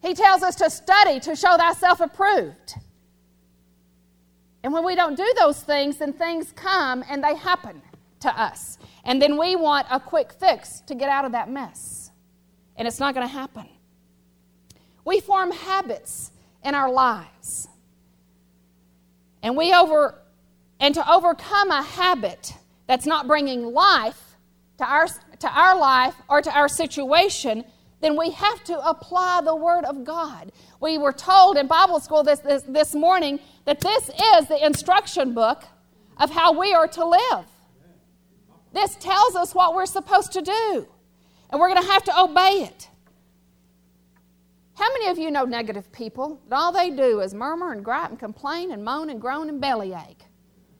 He 0.00 0.14
tells 0.14 0.42
us 0.42 0.54
to 0.56 0.70
study 0.70 1.20
to 1.20 1.36
show 1.36 1.58
thyself 1.58 2.00
approved. 2.00 2.76
And 4.64 4.72
when 4.72 4.82
we 4.82 4.94
don't 4.94 5.14
do 5.14 5.34
those 5.38 5.60
things, 5.60 5.98
then 5.98 6.14
things 6.14 6.50
come 6.56 7.04
and 7.08 7.22
they 7.22 7.36
happen 7.36 7.82
to 8.20 8.40
us. 8.40 8.78
And 9.04 9.20
then 9.20 9.38
we 9.38 9.56
want 9.56 9.86
a 9.90 10.00
quick 10.00 10.32
fix 10.32 10.80
to 10.86 10.94
get 10.94 11.10
out 11.10 11.26
of 11.26 11.32
that 11.32 11.50
mess. 11.50 12.10
And 12.74 12.88
it's 12.88 12.98
not 12.98 13.14
going 13.14 13.26
to 13.26 13.32
happen. 13.32 13.68
We 15.04 15.20
form 15.20 15.52
habits 15.52 16.32
in 16.64 16.74
our 16.74 16.90
lives. 16.90 17.68
And 19.42 19.54
we 19.54 19.74
over 19.74 20.18
and 20.80 20.94
to 20.94 21.12
overcome 21.12 21.70
a 21.70 21.82
habit 21.82 22.54
that's 22.86 23.04
not 23.04 23.26
bringing 23.26 23.64
life 23.64 24.36
to 24.78 24.84
our 24.84 25.06
to 25.40 25.48
our 25.48 25.78
life 25.78 26.14
or 26.26 26.40
to 26.40 26.50
our 26.50 26.68
situation, 26.68 27.64
then 28.04 28.18
we 28.18 28.30
have 28.32 28.62
to 28.64 28.78
apply 28.86 29.40
the 29.42 29.56
Word 29.56 29.84
of 29.86 30.04
God. 30.04 30.52
We 30.78 30.98
were 30.98 31.12
told 31.12 31.56
in 31.56 31.66
Bible 31.66 31.98
school 32.00 32.22
this, 32.22 32.40
this, 32.40 32.62
this 32.64 32.94
morning 32.94 33.40
that 33.64 33.80
this 33.80 34.10
is 34.10 34.46
the 34.46 34.62
instruction 34.62 35.32
book 35.32 35.64
of 36.18 36.30
how 36.30 36.52
we 36.52 36.74
are 36.74 36.86
to 36.86 37.02
live. 37.02 37.46
This 38.74 38.94
tells 38.96 39.36
us 39.36 39.54
what 39.54 39.74
we're 39.74 39.86
supposed 39.86 40.32
to 40.32 40.42
do, 40.42 40.86
and 41.48 41.58
we're 41.58 41.70
going 41.70 41.82
to 41.82 41.90
have 41.90 42.04
to 42.04 42.20
obey 42.20 42.64
it. 42.64 42.90
How 44.74 44.92
many 44.92 45.08
of 45.08 45.16
you 45.16 45.30
know 45.30 45.44
negative 45.44 45.90
people 45.90 46.40
that 46.50 46.56
all 46.56 46.72
they 46.72 46.90
do 46.90 47.20
is 47.20 47.32
murmur 47.32 47.72
and 47.72 47.82
gripe 47.82 48.10
and 48.10 48.18
complain 48.18 48.72
and 48.72 48.84
moan 48.84 49.08
and 49.08 49.18
groan 49.18 49.48
and 49.48 49.62
bellyache? 49.62 50.24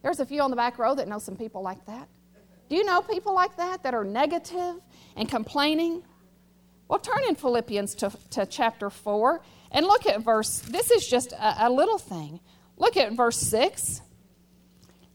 There's 0.03 0.21
a 0.21 0.27
few 0.27 0.43
on 0.43 0.51
the 0.51 0.57
back 0.57 0.79
row 0.79 0.95
that 0.95 1.09
know 1.09 1.19
some 1.19 1.37
people 1.37 1.63
like 1.63 1.87
that. 1.87 2.07
Do 2.69 2.77
you 2.77 2.85
know 2.85 3.01
people 3.01 3.35
like 3.35 3.57
that 3.57 3.83
that 3.83 3.95
are 3.95 4.05
negative 4.05 4.75
and 5.17 5.27
complaining? 5.27 6.03
Well, 6.89 6.99
turn 6.99 7.23
in 7.29 7.35
Philippians 7.35 7.95
to, 7.97 8.13
to 8.31 8.47
chapter 8.47 8.91
4 8.91 9.41
and 9.71 9.87
look 9.87 10.07
at 10.07 10.23
verse, 10.23 10.61
this 10.61 10.91
is 10.91 11.07
just 11.07 11.33
a, 11.33 11.67
a 11.67 11.71
little 11.71 11.99
thing. 11.99 12.41
Look 12.77 12.97
at 12.97 13.13
verse 13.13 13.39
6. 13.39 14.01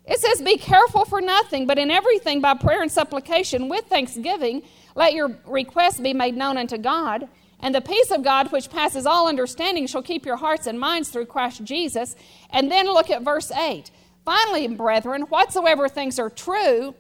It 0.06 0.20
says, 0.20 0.42
Be 0.42 0.58
careful 0.58 1.06
for 1.06 1.22
nothing, 1.22 1.68
but 1.68 1.78
in 1.78 1.92
everything 1.92 2.42
by 2.42 2.56
prayer 2.56 2.82
and 2.82 2.92
supplication 2.92 3.70
with 3.70 3.86
thanksgiving, 3.86 4.64
let 4.96 5.14
your 5.14 5.38
requests 5.46 6.00
be 6.00 6.14
made 6.14 6.36
known 6.36 6.58
unto 6.58 6.78
God. 6.78 7.28
And 7.62 7.76
the 7.76 7.82
peace 7.82 8.10
of 8.10 8.24
God, 8.24 8.52
which 8.52 8.70
passes 8.70 9.06
all 9.06 9.28
understanding, 9.28 9.86
shall 9.86 10.02
keep 10.02 10.26
your 10.26 10.38
hearts 10.38 10.66
and 10.66 10.80
minds 10.80 11.10
through 11.10 11.26
Christ 11.26 11.64
Jesus. 11.64 12.16
And 12.50 12.72
then 12.72 12.86
look 12.88 13.10
at 13.10 13.22
verse 13.22 13.52
8. 13.52 13.92
Finally, 14.26 14.68
brethren, 14.70 15.24
whatsoever 15.24 15.88
things 15.88 16.20
are 16.20 16.30
true, 16.30 16.96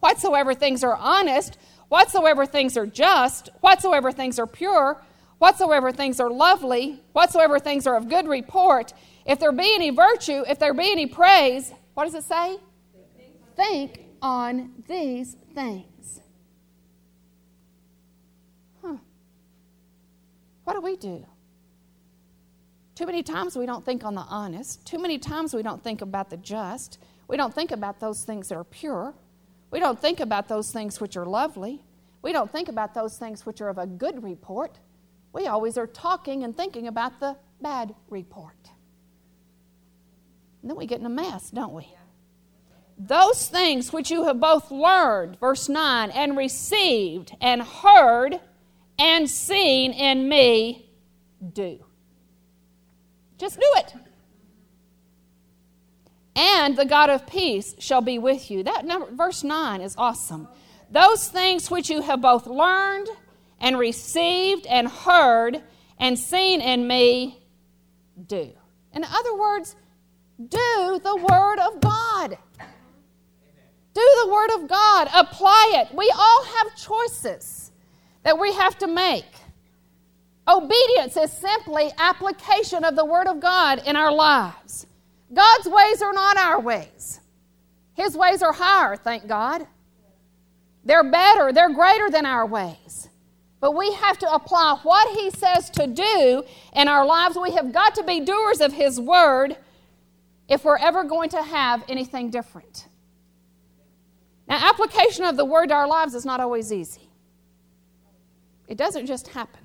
whatsoever 0.00 0.54
things 0.54 0.82
are 0.82 0.96
honest, 0.96 1.58
whatsoever 1.92 2.46
things 2.46 2.78
are 2.78 2.86
just, 2.86 3.50
whatsoever 3.60 4.10
things 4.10 4.38
are 4.38 4.46
pure, 4.46 4.98
whatsoever 5.36 5.92
things 5.92 6.20
are 6.20 6.30
lovely, 6.30 6.98
whatsoever 7.12 7.58
things 7.58 7.86
are 7.86 7.96
of 7.96 8.08
good 8.08 8.26
report, 8.26 8.94
if 9.26 9.38
there 9.38 9.52
be 9.52 9.74
any 9.74 9.90
virtue, 9.90 10.42
if 10.48 10.58
there 10.58 10.72
be 10.72 10.90
any 10.90 11.04
praise, 11.04 11.70
what 11.92 12.04
does 12.04 12.14
it 12.14 12.24
say? 12.24 12.56
Think 13.56 14.06
on 14.22 14.72
these 14.88 15.36
things. 15.54 16.22
Huh. 18.80 18.96
What 20.64 20.72
do 20.72 20.80
we 20.80 20.96
do? 20.96 21.26
Too 22.94 23.04
many 23.04 23.22
times 23.22 23.54
we 23.54 23.66
don't 23.66 23.84
think 23.84 24.02
on 24.02 24.14
the 24.14 24.22
honest. 24.22 24.86
Too 24.86 24.98
many 24.98 25.18
times 25.18 25.52
we 25.52 25.62
don't 25.62 25.84
think 25.84 26.00
about 26.00 26.30
the 26.30 26.38
just. 26.38 26.98
We 27.28 27.36
don't 27.36 27.52
think 27.52 27.70
about 27.70 28.00
those 28.00 28.24
things 28.24 28.48
that 28.48 28.56
are 28.56 28.64
pure. 28.64 29.12
We 29.72 29.80
don't 29.80 29.98
think 29.98 30.20
about 30.20 30.48
those 30.48 30.70
things 30.70 31.00
which 31.00 31.16
are 31.16 31.24
lovely. 31.24 31.82
We 32.20 32.30
don't 32.32 32.52
think 32.52 32.68
about 32.68 32.94
those 32.94 33.16
things 33.16 33.46
which 33.46 33.60
are 33.62 33.70
of 33.70 33.78
a 33.78 33.86
good 33.86 34.22
report. 34.22 34.78
We 35.32 35.46
always 35.46 35.78
are 35.78 35.86
talking 35.86 36.44
and 36.44 36.54
thinking 36.54 36.86
about 36.86 37.18
the 37.18 37.36
bad 37.60 37.94
report. 38.10 38.70
And 40.60 40.70
then 40.70 40.76
we 40.76 40.86
get 40.86 41.00
in 41.00 41.06
a 41.06 41.10
mess, 41.10 41.50
don't 41.50 41.72
we? 41.72 41.88
Those 42.98 43.48
things 43.48 43.94
which 43.94 44.10
you 44.10 44.26
have 44.26 44.38
both 44.38 44.70
learned, 44.70 45.40
verse 45.40 45.70
9, 45.70 46.10
and 46.10 46.36
received 46.36 47.34
and 47.40 47.62
heard 47.62 48.40
and 48.98 49.28
seen 49.28 49.92
in 49.92 50.28
me, 50.28 50.90
do. 51.54 51.82
Just 53.38 53.58
do 53.58 53.66
it 53.76 53.94
and 56.34 56.76
the 56.76 56.84
God 56.84 57.10
of 57.10 57.26
peace 57.26 57.74
shall 57.78 58.00
be 58.00 58.18
with 58.18 58.50
you. 58.50 58.62
That 58.62 58.84
number, 58.84 59.10
verse 59.12 59.44
9 59.44 59.80
is 59.80 59.94
awesome. 59.98 60.48
Those 60.90 61.28
things 61.28 61.70
which 61.70 61.90
you 61.90 62.02
have 62.02 62.20
both 62.20 62.46
learned 62.46 63.08
and 63.60 63.78
received 63.78 64.66
and 64.66 64.88
heard 64.88 65.62
and 65.98 66.18
seen 66.18 66.60
in 66.60 66.86
me, 66.86 67.38
do. 68.26 68.50
In 68.92 69.04
other 69.04 69.36
words, 69.36 69.76
do 70.38 71.00
the 71.02 71.16
Word 71.16 71.58
of 71.58 71.80
God. 71.80 72.38
Do 73.94 74.24
the 74.24 74.32
Word 74.32 74.50
of 74.56 74.68
God. 74.68 75.08
Apply 75.14 75.72
it. 75.74 75.94
We 75.94 76.12
all 76.16 76.44
have 76.44 76.76
choices 76.76 77.70
that 78.22 78.38
we 78.38 78.52
have 78.54 78.78
to 78.78 78.86
make. 78.86 79.26
Obedience 80.48 81.16
is 81.16 81.30
simply 81.30 81.90
application 81.98 82.84
of 82.84 82.96
the 82.96 83.04
Word 83.04 83.28
of 83.28 83.40
God 83.40 83.82
in 83.86 83.96
our 83.96 84.12
lives. 84.12 84.86
God's 85.32 85.68
ways 85.68 86.02
are 86.02 86.12
not 86.12 86.36
our 86.36 86.60
ways. 86.60 87.20
His 87.94 88.16
ways 88.16 88.42
are 88.42 88.52
higher, 88.52 88.96
thank 88.96 89.26
God. 89.26 89.66
They're 90.84 91.08
better, 91.08 91.52
they're 91.52 91.72
greater 91.72 92.10
than 92.10 92.26
our 92.26 92.46
ways. 92.46 93.08
But 93.60 93.76
we 93.76 93.92
have 93.92 94.18
to 94.18 94.32
apply 94.32 94.78
what 94.82 95.16
He 95.16 95.30
says 95.30 95.70
to 95.70 95.86
do 95.86 96.42
in 96.74 96.88
our 96.88 97.06
lives. 97.06 97.38
We 97.40 97.52
have 97.52 97.72
got 97.72 97.94
to 97.94 98.02
be 98.02 98.20
doers 98.20 98.60
of 98.60 98.72
His 98.72 98.98
word 98.98 99.56
if 100.48 100.64
we're 100.64 100.78
ever 100.78 101.04
going 101.04 101.30
to 101.30 101.42
have 101.42 101.84
anything 101.88 102.30
different. 102.30 102.88
Now, 104.48 104.68
application 104.68 105.24
of 105.24 105.36
the 105.36 105.44
word 105.44 105.68
to 105.68 105.74
our 105.74 105.86
lives 105.86 106.14
is 106.14 106.24
not 106.24 106.40
always 106.40 106.72
easy, 106.72 107.08
it 108.66 108.76
doesn't 108.76 109.06
just 109.06 109.28
happen. 109.28 109.60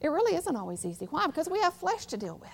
It 0.00 0.08
really 0.08 0.34
isn't 0.34 0.56
always 0.56 0.84
easy. 0.84 1.06
Why? 1.06 1.26
Because 1.28 1.48
we 1.48 1.60
have 1.60 1.74
flesh 1.74 2.06
to 2.06 2.16
deal 2.16 2.36
with. 2.36 2.50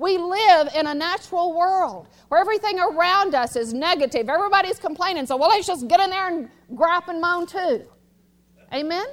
We 0.00 0.16
live 0.16 0.70
in 0.74 0.86
a 0.86 0.94
natural 0.94 1.54
world 1.54 2.08
where 2.28 2.40
everything 2.40 2.80
around 2.80 3.34
us 3.34 3.54
is 3.54 3.74
negative. 3.74 4.30
Everybody's 4.30 4.78
complaining. 4.78 5.26
So, 5.26 5.36
well, 5.36 5.50
let's 5.50 5.66
just 5.66 5.88
get 5.88 6.00
in 6.00 6.08
there 6.08 6.26
and 6.26 6.48
gripe 6.74 7.08
and 7.08 7.20
moan 7.20 7.46
too. 7.46 7.84
Amen? 8.72 9.04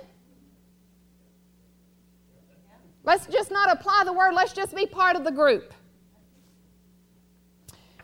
Let's 3.03 3.25
just 3.27 3.51
not 3.51 3.69
apply 3.69 4.03
the 4.05 4.13
word, 4.13 4.33
let's 4.33 4.53
just 4.53 4.73
be 4.73 4.85
part 4.85 5.17
of 5.17 5.25
the 5.25 5.31
group. 5.31 5.73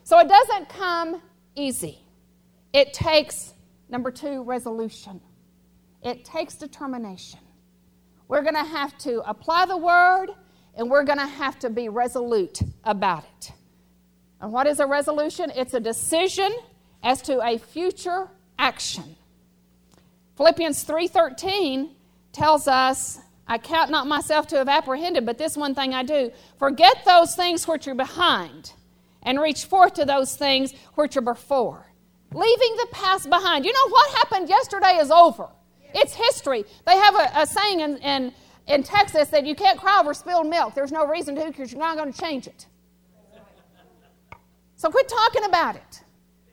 So, 0.04 0.20
it 0.20 0.28
doesn't 0.28 0.68
come 0.68 1.22
easy. 1.56 2.00
It 2.74 2.92
takes, 2.92 3.54
number 3.88 4.12
two, 4.12 4.44
resolution. 4.44 5.22
It 6.02 6.26
takes 6.26 6.56
determination. 6.56 7.40
We're 8.28 8.42
going 8.42 8.56
to 8.56 8.66
have 8.66 8.98
to 9.00 9.22
apply 9.26 9.68
the 9.68 9.78
word 9.78 10.32
and 10.76 10.90
we're 10.90 11.04
going 11.04 11.20
to 11.20 11.28
have 11.28 11.60
to 11.60 11.70
be 11.70 11.90
resolute 11.90 12.60
about 12.84 13.26
it. 13.38 13.52
And 14.42 14.52
what 14.52 14.68
is 14.68 14.80
a 14.80 14.88
resolution? 14.88 15.52
It's 15.56 15.74
a 15.74 15.80
decision 15.80 16.52
as 17.02 17.22
to 17.24 17.46
a 17.46 17.58
future 17.58 18.30
action. 18.58 19.16
Philippians 20.36 20.84
3:13 20.84 21.92
tells 22.32 22.68
us, 22.68 23.20
I 23.48 23.58
count 23.58 23.92
not 23.92 24.08
myself 24.08 24.48
to 24.48 24.58
have 24.58 24.68
apprehended, 24.68 25.26
but 25.26 25.38
this 25.38 25.56
one 25.56 25.76
thing 25.76 25.94
I 25.94 26.04
do, 26.04 26.32
forget 26.58 27.04
those 27.06 27.36
things 27.36 27.68
which 27.68 27.88
are 27.88 27.96
behind 27.96 28.74
and 29.22 29.40
reach 29.40 29.66
forth 29.66 29.94
to 29.96 30.06
those 30.06 30.36
things 30.36 30.74
which 30.96 31.16
are 31.18 31.22
before. 31.22 31.86
Leaving 32.34 32.76
the 32.78 32.88
past 32.92 33.30
behind. 33.30 33.64
You 33.64 33.74
know 33.74 33.90
what 33.90 34.18
happened 34.18 34.50
yesterday 34.50 34.98
is 34.98 35.12
over. 35.12 35.50
It's 35.94 36.16
history. 36.16 36.66
They 36.86 36.98
have 36.98 37.16
a, 37.16 37.42
a 37.42 37.48
saying 37.48 37.80
in, 37.82 37.98
in 37.98 38.34
in 38.68 38.84
Texas 38.84 39.30
that 39.30 39.46
you 39.46 39.56
can't 39.56 39.80
cry 39.80 40.00
over 40.00 40.14
spilled 40.14 40.48
milk. 40.48 40.74
There's 40.74 40.92
no 40.92 41.06
reason 41.06 41.36
to 41.36 41.46
because 41.46 41.72
you're 41.72 41.80
not 41.80 41.98
going 41.98 42.12
to 42.12 42.20
change 42.20 42.48
it. 42.48 42.68
So 44.76 44.90
quit 44.90 45.08
talking 45.08 45.46
about 45.46 45.76
it. 45.76 46.04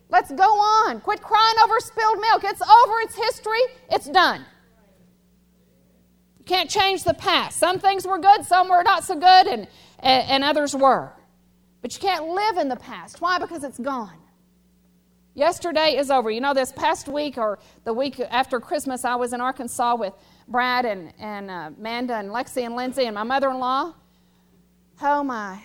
Let's 0.09 0.31
go 0.33 0.45
on. 0.45 1.01
Quit 1.01 1.23
crying 1.23 1.57
over 1.63 1.79
spilled 1.81 2.19
milk. 2.21 2.43
It's 2.45 2.63
over, 2.63 3.01
it's 3.01 3.15
history, 3.15 3.61
it's 3.91 4.07
done. 4.07 4.45
You 6.39 6.45
can't 6.45 6.69
change 6.69 7.05
the 7.05 7.15
past. 7.15 7.59
Some 7.59 7.79
things 7.79 8.07
were 8.07 8.19
good, 8.19 8.45
some 8.45 8.69
were 8.69 8.83
not 8.83 9.05
so 9.05 9.15
good, 9.15 9.47
and, 9.47 9.69
and, 10.01 10.31
and 10.31 10.45
others 10.45 10.75
were. 10.75 11.13
But 11.83 11.95
you 11.95 12.01
can't 12.01 12.27
live 12.27 12.57
in 12.57 12.69
the 12.69 12.77
past. 12.77 13.21
Why? 13.21 13.39
Because 13.39 13.65
it's 13.65 13.79
gone. 13.79 14.19
Yesterday 15.35 15.97
is 15.97 16.11
over. 16.11 16.31
You 16.31 16.41
know, 16.41 16.55
this 16.55 16.73
past 16.73 17.09
week 17.09 17.39
or 17.39 17.59
the 17.85 17.93
week 17.93 18.21
after 18.21 18.59
Christmas, 18.59 19.05
I 19.05 19.15
was 19.15 19.33
in 19.33 19.41
Arkansas 19.41 19.95
with 19.95 20.13
Brad 20.51 20.85
and, 20.85 21.15
and 21.19 21.51
uh, 21.51 21.71
Amanda 21.79 22.17
and 22.17 22.29
Lexi 22.29 22.67
and 22.67 22.75
Lindsay 22.75 23.07
and 23.07 23.15
my 23.15 23.23
mother 23.23 23.49
in 23.51 23.61
law. 23.61 23.95
Oh, 25.01 25.23
my. 25.23 25.63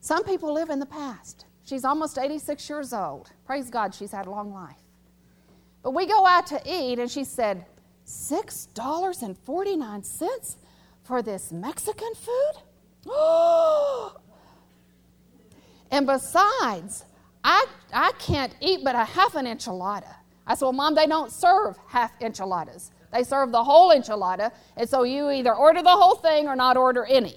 Some 0.00 0.24
people 0.24 0.52
live 0.52 0.70
in 0.70 0.80
the 0.80 0.86
past. 0.86 1.44
She's 1.64 1.84
almost 1.84 2.18
86 2.18 2.68
years 2.68 2.92
old. 2.92 3.30
Praise 3.46 3.70
God, 3.70 3.94
she's 3.94 4.10
had 4.10 4.26
a 4.26 4.30
long 4.30 4.52
life. 4.52 4.82
But 5.82 5.92
we 5.92 6.06
go 6.06 6.26
out 6.26 6.46
to 6.48 6.60
eat, 6.66 6.98
and 6.98 7.08
she 7.10 7.24
said, 7.24 7.64
$6.49 8.06 10.56
for 11.04 11.22
this 11.22 11.50
Mexican 11.52 12.12
food? 12.14 12.52
and 15.90 16.06
besides, 16.06 17.06
I, 17.44 17.66
I 17.92 18.12
can't 18.18 18.54
eat 18.60 18.80
but 18.82 18.96
a 18.96 19.04
half 19.04 19.36
an 19.36 19.46
enchilada. 19.46 20.16
I 20.46 20.54
said, 20.54 20.64
Well, 20.64 20.72
Mom, 20.72 20.94
they 20.94 21.06
don't 21.06 21.30
serve 21.30 21.76
half 21.86 22.12
enchiladas. 22.20 22.90
They 23.12 23.24
serve 23.24 23.52
the 23.52 23.62
whole 23.62 23.90
enchilada. 23.90 24.52
And 24.76 24.88
so 24.88 25.02
you 25.02 25.30
either 25.30 25.54
order 25.54 25.82
the 25.82 25.90
whole 25.90 26.16
thing 26.16 26.46
or 26.46 26.56
not 26.56 26.76
order 26.76 27.04
any. 27.04 27.36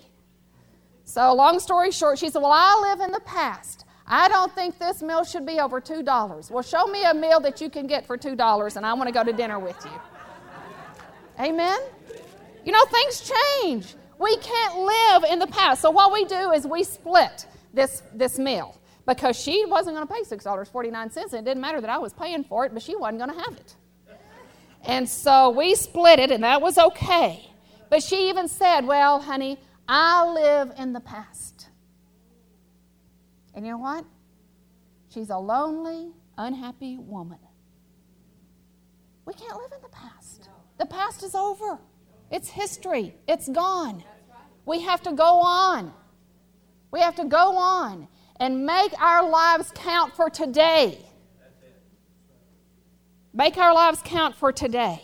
So, 1.05 1.33
long 1.33 1.59
story 1.59 1.91
short, 1.91 2.17
she 2.17 2.29
said, 2.29 2.41
Well, 2.41 2.51
I 2.53 2.91
live 2.91 3.01
in 3.01 3.11
the 3.11 3.19
past. 3.21 3.85
I 4.05 4.27
don't 4.27 4.53
think 4.53 4.79
this 4.79 5.01
meal 5.01 5.23
should 5.23 5.45
be 5.45 5.59
over 5.59 5.79
$2. 5.79 6.51
Well, 6.51 6.63
show 6.63 6.87
me 6.87 7.03
a 7.03 7.13
meal 7.13 7.39
that 7.41 7.61
you 7.61 7.69
can 7.69 7.87
get 7.87 8.05
for 8.05 8.17
$2 8.17 8.75
and 8.75 8.85
I 8.85 8.93
want 8.93 9.07
to 9.07 9.13
go 9.13 9.23
to 9.23 9.33
dinner 9.33 9.59
with 9.59 9.77
you. 9.85 9.91
Amen? 11.39 11.79
You 12.65 12.71
know, 12.71 12.83
things 12.85 13.31
change. 13.61 13.95
We 14.19 14.37
can't 14.37 14.77
live 14.77 15.23
in 15.31 15.39
the 15.39 15.47
past. 15.47 15.81
So, 15.81 15.91
what 15.91 16.13
we 16.13 16.25
do 16.25 16.51
is 16.51 16.65
we 16.65 16.83
split 16.83 17.47
this, 17.73 18.03
this 18.13 18.39
meal 18.39 18.79
because 19.05 19.37
she 19.39 19.65
wasn't 19.65 19.95
going 19.97 20.07
to 20.07 20.13
pay 20.13 20.21
$6.49. 20.21 21.15
And 21.17 21.33
it 21.33 21.45
didn't 21.45 21.61
matter 21.61 21.81
that 21.81 21.89
I 21.89 21.97
was 21.97 22.13
paying 22.13 22.43
for 22.43 22.65
it, 22.65 22.73
but 22.73 22.81
she 22.81 22.95
wasn't 22.95 23.19
going 23.19 23.31
to 23.31 23.43
have 23.43 23.57
it. 23.57 23.75
And 24.83 25.07
so 25.07 25.49
we 25.49 25.75
split 25.75 26.19
it, 26.19 26.31
and 26.31 26.43
that 26.43 26.61
was 26.61 26.77
okay. 26.77 27.49
But 27.89 28.03
she 28.03 28.29
even 28.29 28.47
said, 28.47 28.81
Well, 28.85 29.21
honey, 29.21 29.59
I 29.87 30.27
live 30.27 30.73
in 30.77 30.93
the 30.93 30.99
past. 30.99 31.69
And 33.53 33.65
you 33.65 33.73
know 33.73 33.77
what? 33.77 34.05
She's 35.09 35.29
a 35.29 35.37
lonely, 35.37 36.11
unhappy 36.37 36.97
woman. 36.97 37.39
We 39.25 39.33
can't 39.33 39.55
live 39.57 39.71
in 39.71 39.81
the 39.81 39.89
past. 39.89 40.49
The 40.79 40.85
past 40.85 41.23
is 41.23 41.35
over, 41.35 41.79
it's 42.31 42.49
history, 42.49 43.15
it's 43.27 43.47
gone. 43.47 44.03
We 44.65 44.81
have 44.81 45.01
to 45.03 45.11
go 45.11 45.39
on. 45.39 45.93
We 46.91 47.01
have 47.01 47.15
to 47.15 47.25
go 47.25 47.57
on 47.57 48.07
and 48.39 48.65
make 48.65 48.93
our 49.01 49.29
lives 49.29 49.71
count 49.75 50.15
for 50.15 50.29
today. 50.29 51.05
Make 53.33 53.57
our 53.57 53.73
lives 53.73 53.99
count 54.03 54.35
for 54.35 54.51
today. 54.51 55.01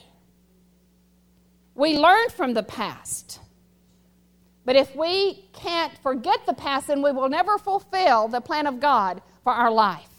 We 1.73 1.97
learn 1.97 2.29
from 2.29 2.53
the 2.53 2.63
past. 2.63 3.39
But 4.65 4.75
if 4.75 4.95
we 4.95 5.45
can't 5.53 5.97
forget 6.03 6.45
the 6.45 6.53
past, 6.53 6.87
then 6.87 7.01
we 7.01 7.11
will 7.11 7.29
never 7.29 7.57
fulfill 7.57 8.27
the 8.27 8.41
plan 8.41 8.67
of 8.67 8.79
God 8.79 9.21
for 9.43 9.51
our 9.51 9.71
life. 9.71 10.09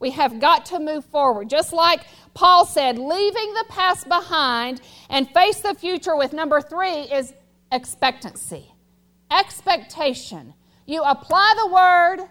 We 0.00 0.10
have 0.10 0.40
got 0.40 0.66
to 0.66 0.80
move 0.80 1.04
forward. 1.04 1.48
Just 1.48 1.72
like 1.72 2.00
Paul 2.34 2.66
said, 2.66 2.98
leaving 2.98 3.54
the 3.54 3.66
past 3.68 4.08
behind 4.08 4.80
and 5.08 5.28
face 5.30 5.60
the 5.60 5.74
future 5.74 6.16
with 6.16 6.32
number 6.32 6.60
three 6.60 7.02
is 7.02 7.32
expectancy. 7.70 8.72
Expectation. 9.30 10.54
You 10.86 11.02
apply 11.02 11.54
the 11.56 11.72
word, 11.72 12.28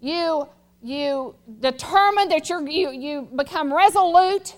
you, 0.00 0.48
you 0.82 1.34
determine 1.60 2.28
that 2.28 2.48
you're, 2.48 2.66
you, 2.68 2.90
you 2.90 3.28
become 3.34 3.72
resolute 3.72 4.54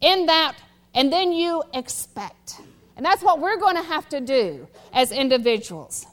in 0.00 0.26
that, 0.26 0.56
and 0.94 1.12
then 1.12 1.32
you 1.32 1.62
expect. 1.72 2.60
And 2.96 3.04
that's 3.04 3.22
what 3.22 3.40
we're 3.40 3.58
going 3.58 3.76
to 3.76 3.82
have 3.82 4.08
to 4.10 4.20
do 4.20 4.68
as 4.92 5.10
individuals. 5.10 6.06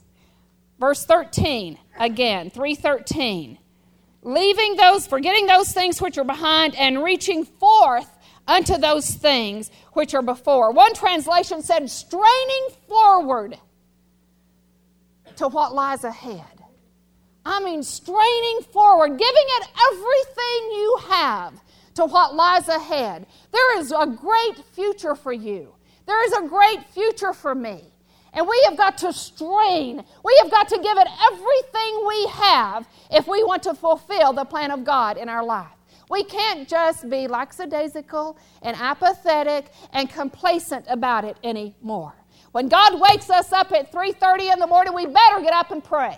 Verse 0.80 1.06
13, 1.06 1.78
again, 2.00 2.50
313. 2.50 3.58
Leaving 4.24 4.76
those, 4.76 5.06
forgetting 5.06 5.46
those 5.48 5.72
things 5.72 6.02
which 6.02 6.18
are 6.18 6.24
behind, 6.24 6.76
and 6.76 7.04
reaching 7.04 7.44
forth 7.44 8.10
unto 8.48 8.78
those 8.78 9.14
things 9.14 9.70
which 9.94 10.14
are 10.14 10.22
before. 10.22 10.72
One 10.72 10.94
translation 10.94 11.62
said, 11.62 11.90
straining 11.90 12.68
forward 12.88 13.58
to 15.38 15.48
what 15.48 15.74
lies 15.74 16.04
ahead. 16.04 16.61
I 17.46 17.60
mean, 17.60 17.84
straining 17.84 18.62
forward, 18.72 19.18
giving 19.18 19.46
it 19.48 19.68
everything 19.92 20.72
you 20.72 20.98
have 21.10 21.54
to 21.96 22.06
what 22.06 22.36
lies 22.36 22.68
ahead. 22.68 23.26
There 23.52 23.80
is 23.80 23.92
a 23.92 24.06
great 24.06 24.64
future 24.74 25.16
for 25.16 25.34
you. 25.34 25.74
There 26.06 26.24
is 26.26 26.34
a 26.34 26.48
great 26.48 26.88
future 26.90 27.34
for 27.34 27.56
me. 27.56 27.84
And 28.34 28.48
we 28.48 28.62
have 28.66 28.78
got 28.78 28.98
to 29.00 29.12
strain. 29.12 30.04
We 30.24 30.40
have 30.42 30.52
got 30.52 30.70
to 30.70 30.78
give 30.78 30.98
it 30.98 31.08
everything 31.32 32.08
we 32.08 32.28
have 32.28 32.88
if 33.12 33.28
we 33.28 33.44
want 33.44 33.64
to 33.64 33.74
fulfill 33.74 34.34
the 34.34 34.46
plan 34.46 34.72
of 34.72 34.86
God 34.86 35.18
in 35.18 35.28
our 35.28 35.44
life. 35.44 35.68
We 36.10 36.24
can't 36.24 36.68
just 36.68 37.10
be 37.10 37.28
lackadaisical 37.28 38.38
and 38.62 38.76
apathetic 38.78 39.72
and 39.94 40.10
complacent 40.10 40.86
about 40.90 41.26
it 41.26 41.38
anymore. 41.44 42.14
When 42.52 42.68
God 42.68 43.00
wakes 43.00 43.30
us 43.30 43.54
up 43.54 43.72
at 43.72 43.92
3:30 43.92 44.52
in 44.52 44.60
the 44.60 44.68
morning, 44.68 44.94
we 44.94 45.06
better 45.06 45.40
get 45.42 45.54
up 45.54 45.72
and 45.72 45.84
pray. 45.84 46.18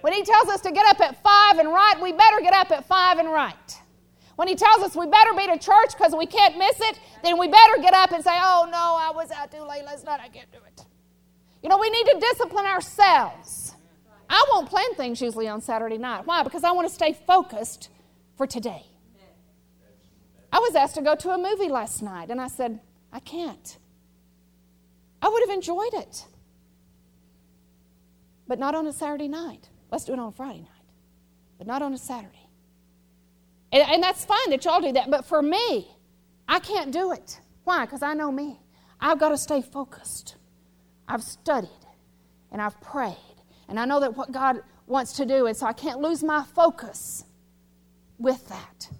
When 0.00 0.12
he 0.12 0.22
tells 0.22 0.48
us 0.48 0.60
to 0.62 0.72
get 0.72 0.86
up 0.86 1.00
at 1.00 1.22
5 1.22 1.58
and 1.58 1.68
write, 1.68 2.00
we 2.00 2.12
better 2.12 2.40
get 2.40 2.54
up 2.54 2.70
at 2.70 2.86
5 2.86 3.18
and 3.18 3.30
write. 3.30 3.80
When 4.36 4.48
he 4.48 4.54
tells 4.54 4.82
us 4.82 4.96
we 4.96 5.06
better 5.06 5.34
be 5.34 5.46
to 5.46 5.58
church 5.58 5.92
because 5.96 6.14
we 6.16 6.24
can't 6.24 6.56
miss 6.56 6.80
it, 6.80 6.98
then 7.22 7.38
we 7.38 7.48
better 7.48 7.76
get 7.82 7.92
up 7.92 8.12
and 8.12 8.24
say, 8.24 8.32
Oh 8.34 8.66
no, 8.70 8.96
I 8.98 9.12
was 9.14 9.30
out 9.30 9.50
too 9.50 9.62
late 9.62 9.84
last 9.84 10.06
night, 10.06 10.20
I 10.22 10.28
can't 10.28 10.50
do 10.50 10.58
it. 10.66 10.86
You 11.62 11.68
know, 11.68 11.76
we 11.76 11.90
need 11.90 12.04
to 12.04 12.20
discipline 12.20 12.64
ourselves. 12.64 13.74
I 14.30 14.46
won't 14.50 14.68
plan 14.68 14.94
things 14.94 15.20
usually 15.20 15.48
on 15.48 15.60
Saturday 15.60 15.98
night. 15.98 16.24
Why? 16.24 16.42
Because 16.42 16.64
I 16.64 16.70
want 16.72 16.88
to 16.88 16.94
stay 16.94 17.12
focused 17.26 17.90
for 18.36 18.46
today. 18.46 18.86
I 20.52 20.58
was 20.58 20.74
asked 20.74 20.94
to 20.94 21.02
go 21.02 21.14
to 21.16 21.30
a 21.30 21.38
movie 21.38 21.68
last 21.68 22.02
night, 22.02 22.30
and 22.30 22.40
I 22.40 22.48
said, 22.48 22.80
I 23.12 23.20
can't. 23.20 23.76
I 25.20 25.28
would 25.28 25.42
have 25.42 25.54
enjoyed 25.54 25.94
it, 25.94 26.24
but 28.48 28.58
not 28.58 28.74
on 28.74 28.86
a 28.86 28.92
Saturday 28.92 29.28
night. 29.28 29.68
Let's 29.90 30.04
do 30.04 30.12
it 30.12 30.18
on 30.18 30.32
Friday 30.32 30.60
night, 30.60 30.68
but 31.58 31.66
not 31.66 31.82
on 31.82 31.92
a 31.92 31.98
Saturday. 31.98 32.46
And, 33.72 33.82
and 33.88 34.02
that's 34.02 34.24
fine 34.24 34.50
that 34.50 34.64
y'all 34.64 34.80
do 34.80 34.92
that, 34.92 35.10
but 35.10 35.24
for 35.24 35.42
me, 35.42 35.88
I 36.48 36.58
can't 36.60 36.92
do 36.92 37.12
it. 37.12 37.40
Why? 37.64 37.84
Because 37.84 38.02
I 38.02 38.14
know 38.14 38.32
me. 38.32 38.58
I've 39.00 39.18
got 39.18 39.30
to 39.30 39.38
stay 39.38 39.62
focused. 39.62 40.36
I've 41.08 41.22
studied 41.22 41.70
and 42.52 42.60
I've 42.60 42.80
prayed, 42.80 43.16
and 43.68 43.78
I 43.78 43.84
know 43.84 44.00
that 44.00 44.16
what 44.16 44.32
God 44.32 44.62
wants 44.86 45.12
to 45.14 45.24
do, 45.24 45.46
and 45.46 45.56
so 45.56 45.66
I 45.66 45.72
can't 45.72 46.00
lose 46.00 46.22
my 46.22 46.44
focus 46.54 47.24
with 48.18 48.48
that. 48.48 48.90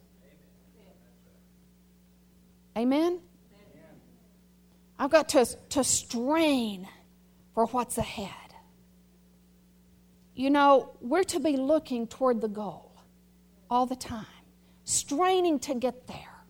Amen? 2.79 3.21
I've 4.99 5.11
got 5.11 5.29
to, 5.31 5.47
to 5.71 5.83
strain 5.83 6.89
for 7.55 7.67
what's 7.67 7.99
ahead. 7.99 8.40
You 10.41 10.49
know, 10.49 10.93
we're 11.03 11.25
to 11.25 11.39
be 11.39 11.59
looking 11.59 12.07
toward 12.07 12.41
the 12.41 12.49
goal 12.49 12.93
all 13.69 13.85
the 13.85 13.95
time, 13.95 14.25
straining 14.85 15.59
to 15.59 15.75
get 15.75 16.07
there. 16.07 16.47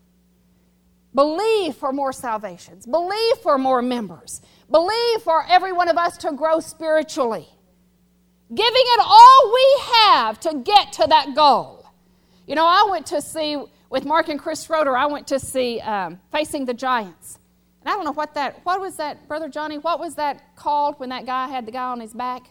Believe 1.13 1.75
for 1.75 1.93
more 1.93 2.13
salvations, 2.13 2.87
believe 2.87 3.39
for 3.39 3.59
more 3.59 3.83
members, 3.83 4.43
believe 4.71 5.23
for 5.23 5.45
every 5.49 5.73
one 5.73 5.89
of 5.89 5.99
us 5.99 6.17
to 6.19 6.31
grow 6.31 6.61
spiritually. 6.61 7.49
Giving 8.55 8.73
it 8.73 9.01
all 9.03 9.53
we 9.53 9.83
have 9.95 10.39
to 10.39 10.63
get 10.65 10.93
to 10.93 11.07
that 11.09 11.35
goal. 11.35 11.85
You 12.47 12.55
know, 12.55 12.67
I 12.67 12.87
went 12.93 13.07
to 13.07 13.21
see, 13.21 13.61
with 13.91 14.05
Mark 14.05 14.29
and 14.29 14.39
Chris 14.39 14.63
Schroeder, 14.63 14.97
I 14.97 15.07
went 15.07 15.27
to 15.27 15.41
see 15.41 15.81
um, 15.81 16.21
Facing 16.31 16.65
the 16.65 16.75
Giants. 16.75 17.41
And 17.81 17.89
I 17.89 17.97
don't 17.97 18.05
know 18.05 18.13
what 18.13 18.35
that, 18.35 18.61
what 18.63 18.81
was 18.81 18.99
that, 18.99 19.27
Brother 19.27 19.49
Johnny, 19.49 19.79
what 19.79 19.99
was 19.99 20.15
that 20.15 20.55
called 20.55 21.01
when 21.01 21.09
that 21.09 21.27
guy 21.27 21.49
had 21.49 21.67
the 21.67 21.73
guy 21.73 21.91
on 21.91 21.99
his 21.99 22.15
back 22.15 22.51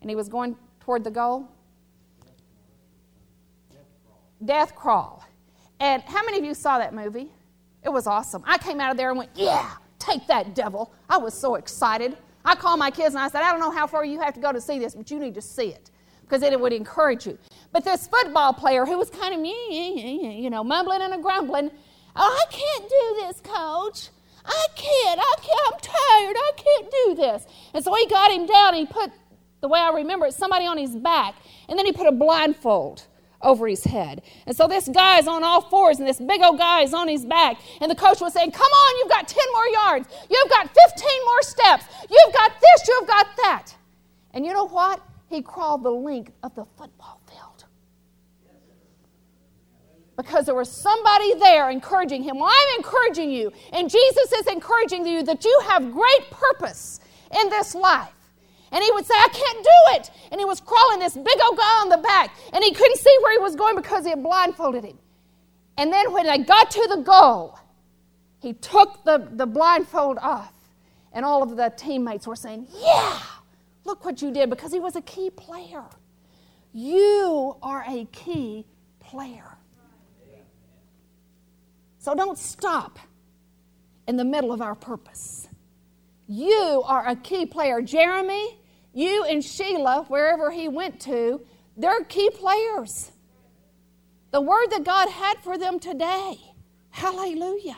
and 0.00 0.10
he 0.10 0.16
was 0.16 0.28
going 0.28 0.56
toward 0.80 1.04
the 1.04 1.10
goal? 1.10 1.48
Death 4.44 4.74
Crawl. 4.74 5.24
And 5.80 6.02
how 6.02 6.24
many 6.24 6.38
of 6.38 6.44
you 6.44 6.54
saw 6.54 6.78
that 6.78 6.94
movie? 6.94 7.28
It 7.82 7.88
was 7.88 8.06
awesome. 8.06 8.42
I 8.46 8.58
came 8.58 8.80
out 8.80 8.90
of 8.90 8.96
there 8.96 9.10
and 9.10 9.18
went, 9.18 9.30
Yeah, 9.34 9.70
take 9.98 10.26
that 10.26 10.54
devil. 10.54 10.92
I 11.08 11.18
was 11.18 11.34
so 11.34 11.56
excited. 11.56 12.16
I 12.44 12.54
called 12.54 12.78
my 12.78 12.90
kids 12.90 13.14
and 13.14 13.22
I 13.22 13.28
said, 13.28 13.42
I 13.42 13.50
don't 13.50 13.60
know 13.60 13.70
how 13.70 13.86
far 13.86 14.04
you 14.04 14.20
have 14.20 14.34
to 14.34 14.40
go 14.40 14.52
to 14.52 14.60
see 14.60 14.78
this, 14.78 14.94
but 14.94 15.10
you 15.10 15.18
need 15.18 15.34
to 15.34 15.42
see 15.42 15.68
it 15.68 15.90
because 16.22 16.40
then 16.40 16.52
it 16.52 16.60
would 16.60 16.72
encourage 16.72 17.26
you. 17.26 17.38
But 17.72 17.84
this 17.84 18.06
football 18.06 18.52
player 18.52 18.84
who 18.84 18.98
was 18.98 19.10
kind 19.10 19.34
of, 19.34 19.44
you 19.44 20.50
know, 20.50 20.62
mumbling 20.62 21.00
and 21.02 21.22
grumbling, 21.22 21.70
oh, 22.16 22.46
I 22.46 22.52
can't 22.52 22.88
do 22.88 23.26
this, 23.26 23.40
coach. 23.40 24.10
I 24.44 24.66
can't. 24.74 25.20
I 25.20 25.34
can't. 25.42 25.74
I'm 25.74 25.80
tired. 25.80 26.36
I 26.36 26.52
can't 26.56 26.90
do 26.90 27.14
this. 27.14 27.46
And 27.74 27.84
so 27.84 27.94
he 27.94 28.06
got 28.06 28.30
him 28.30 28.46
down 28.46 28.74
he 28.74 28.86
put, 28.86 29.10
the 29.60 29.68
way 29.68 29.80
I 29.80 29.90
remember 29.90 30.26
it, 30.26 30.34
somebody 30.34 30.66
on 30.66 30.78
his 30.78 30.94
back. 30.94 31.34
And 31.68 31.78
then 31.78 31.86
he 31.86 31.92
put 31.92 32.06
a 32.06 32.12
blindfold 32.12 33.06
over 33.40 33.68
his 33.68 33.84
head. 33.84 34.22
And 34.46 34.56
so 34.56 34.66
this 34.66 34.88
guy 34.88 35.18
is 35.18 35.28
on 35.28 35.44
all 35.44 35.60
fours, 35.60 35.98
and 35.98 36.08
this 36.08 36.18
big 36.18 36.42
old 36.42 36.58
guy 36.58 36.82
is 36.82 36.92
on 36.92 37.08
his 37.08 37.24
back. 37.24 37.60
And 37.80 37.90
the 37.90 37.94
coach 37.94 38.20
was 38.20 38.32
saying, 38.32 38.50
Come 38.52 38.70
on, 38.70 38.98
you've 38.98 39.08
got 39.08 39.28
10 39.28 39.42
more 39.52 39.68
yards. 39.68 40.08
You've 40.30 40.50
got 40.50 40.66
15 40.66 41.08
more 41.24 41.42
steps. 41.42 41.84
You've 42.10 42.34
got 42.34 42.52
this, 42.60 42.88
you've 42.88 43.06
got 43.06 43.26
that. 43.36 43.74
And 44.32 44.44
you 44.44 44.52
know 44.52 44.66
what? 44.66 45.00
He 45.28 45.42
crawled 45.42 45.82
the 45.82 45.90
length 45.90 46.32
of 46.42 46.54
the 46.54 46.64
football 46.76 47.20
field. 47.28 47.64
Because 50.16 50.46
there 50.46 50.54
was 50.54 50.70
somebody 50.70 51.34
there 51.34 51.70
encouraging 51.70 52.24
him. 52.24 52.38
Well, 52.38 52.50
I'm 52.50 52.78
encouraging 52.78 53.30
you, 53.30 53.52
and 53.72 53.88
Jesus 53.88 54.32
is 54.32 54.46
encouraging 54.48 55.06
you 55.06 55.22
that 55.22 55.44
you 55.44 55.60
have 55.68 55.92
great 55.92 56.30
purpose 56.30 56.98
in 57.40 57.48
this 57.50 57.74
life. 57.74 58.17
And 58.70 58.82
he 58.82 58.90
would 58.92 59.06
say, 59.06 59.14
I 59.14 59.28
can't 59.28 59.64
do 59.64 59.96
it. 59.96 60.10
And 60.30 60.40
he 60.40 60.44
was 60.44 60.60
crawling 60.60 60.98
this 60.98 61.14
big 61.14 61.38
old 61.42 61.56
guy 61.56 61.80
on 61.80 61.88
the 61.88 61.98
back. 61.98 62.34
And 62.52 62.62
he 62.62 62.72
couldn't 62.72 62.98
see 62.98 63.16
where 63.22 63.32
he 63.32 63.38
was 63.38 63.56
going 63.56 63.76
because 63.76 64.04
he 64.04 64.10
had 64.10 64.22
blindfolded 64.22 64.84
him. 64.84 64.98
And 65.78 65.92
then 65.92 66.12
when 66.12 66.26
they 66.26 66.38
got 66.38 66.70
to 66.72 66.86
the 66.88 67.02
goal, 67.02 67.58
he 68.40 68.52
took 68.52 69.04
the, 69.04 69.28
the 69.32 69.46
blindfold 69.46 70.18
off. 70.20 70.52
And 71.12 71.24
all 71.24 71.42
of 71.42 71.56
the 71.56 71.72
teammates 71.76 72.26
were 72.26 72.36
saying, 72.36 72.68
Yeah, 72.70 73.18
look 73.84 74.04
what 74.04 74.20
you 74.20 74.30
did 74.30 74.50
because 74.50 74.72
he 74.72 74.80
was 74.80 74.96
a 74.96 75.02
key 75.02 75.30
player. 75.30 75.84
You 76.72 77.56
are 77.62 77.84
a 77.88 78.04
key 78.12 78.66
player. 79.00 79.56
So 81.98 82.14
don't 82.14 82.38
stop 82.38 82.98
in 84.06 84.16
the 84.16 84.24
middle 84.24 84.52
of 84.52 84.62
our 84.62 84.74
purpose. 84.74 85.48
You 86.26 86.82
are 86.86 87.06
a 87.08 87.16
key 87.16 87.46
player. 87.46 87.82
Jeremy, 87.82 88.57
you 88.98 89.24
and 89.24 89.44
Sheila, 89.44 90.06
wherever 90.08 90.50
he 90.50 90.66
went 90.66 91.00
to, 91.02 91.40
they're 91.76 92.02
key 92.04 92.30
players. 92.30 93.12
The 94.32 94.40
word 94.40 94.66
that 94.72 94.82
God 94.84 95.08
had 95.08 95.38
for 95.38 95.56
them 95.56 95.78
today. 95.78 96.38
Hallelujah. 96.90 97.76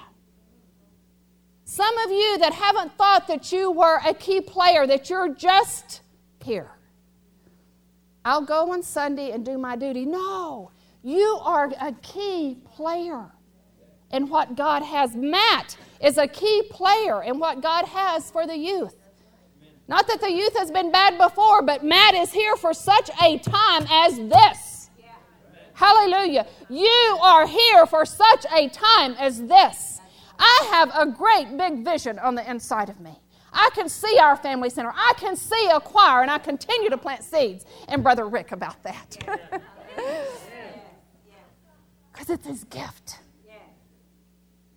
Some 1.65 1.97
of 1.99 2.11
you 2.11 2.39
that 2.39 2.55
haven't 2.55 2.97
thought 2.97 3.29
that 3.29 3.53
you 3.53 3.71
were 3.71 4.01
a 4.05 4.15
key 4.15 4.41
player, 4.41 4.87
that 4.87 5.11
you're 5.11 5.35
just 5.35 6.01
here. 6.43 6.71
I'll 8.25 8.45
go 8.45 8.73
on 8.73 8.83
Sunday 8.83 9.31
and 9.31 9.45
do 9.45 9.59
my 9.59 9.77
duty. 9.77 10.07
No, 10.07 10.71
you 11.03 11.39
are 11.43 11.71
a 11.81 11.93
key 12.03 12.59
player 12.65 13.31
in 14.11 14.29
what 14.29 14.57
God 14.57 14.83
has. 14.83 15.15
Matt 15.15 15.77
is 16.03 16.17
a 16.17 16.27
key 16.27 16.63
player 16.71 17.23
in 17.23 17.39
what 17.39 17.61
God 17.61 17.85
has 17.85 18.31
for 18.31 18.47
the 18.47 18.57
youth. 18.57 18.97
Not 19.91 20.07
that 20.07 20.21
the 20.21 20.31
youth 20.31 20.57
has 20.57 20.71
been 20.71 20.93
bad 20.93 21.19
before, 21.19 21.63
but 21.63 21.85
Matt 21.85 22.15
is 22.15 22.33
here 22.33 22.55
for 22.55 22.73
such 22.73 23.11
a 23.21 23.39
time 23.39 23.87
as 23.91 24.17
this. 24.17 24.89
Hallelujah. 25.75 26.47
You 26.69 27.19
are 27.21 27.45
here 27.45 27.87
for 27.87 28.07
such 28.07 28.47
a 28.55 28.69
time 28.69 29.17
as 29.19 29.43
this. 29.43 30.01
I 30.39 30.69
have 30.71 30.93
a 30.95 31.11
great 31.11 31.57
big 31.57 31.85
vision 31.85 32.21
on 32.21 32.37
the 32.37 32.49
inside 32.49 32.89
of 32.89 33.01
me. 33.01 33.19
I 33.53 33.69
can 33.75 33.89
see 33.89 34.17
our 34.19 34.37
family 34.37 34.71
center. 34.71 34.93
I 34.95 35.13
can 35.17 35.35
see 35.35 35.69
a 35.75 35.81
choir, 35.81 36.23
and 36.23 36.31
I 36.31 36.39
continue 36.39 36.89
to 36.91 36.97
plant 36.97 37.25
seeds. 37.25 37.65
And 37.89 38.05
Brother 38.05 38.29
Rick 38.29 38.53
about 38.53 38.81
that. 38.85 39.17
Because 42.13 42.31
it's 42.31 42.47
his 42.47 42.65
gift. 42.65 43.19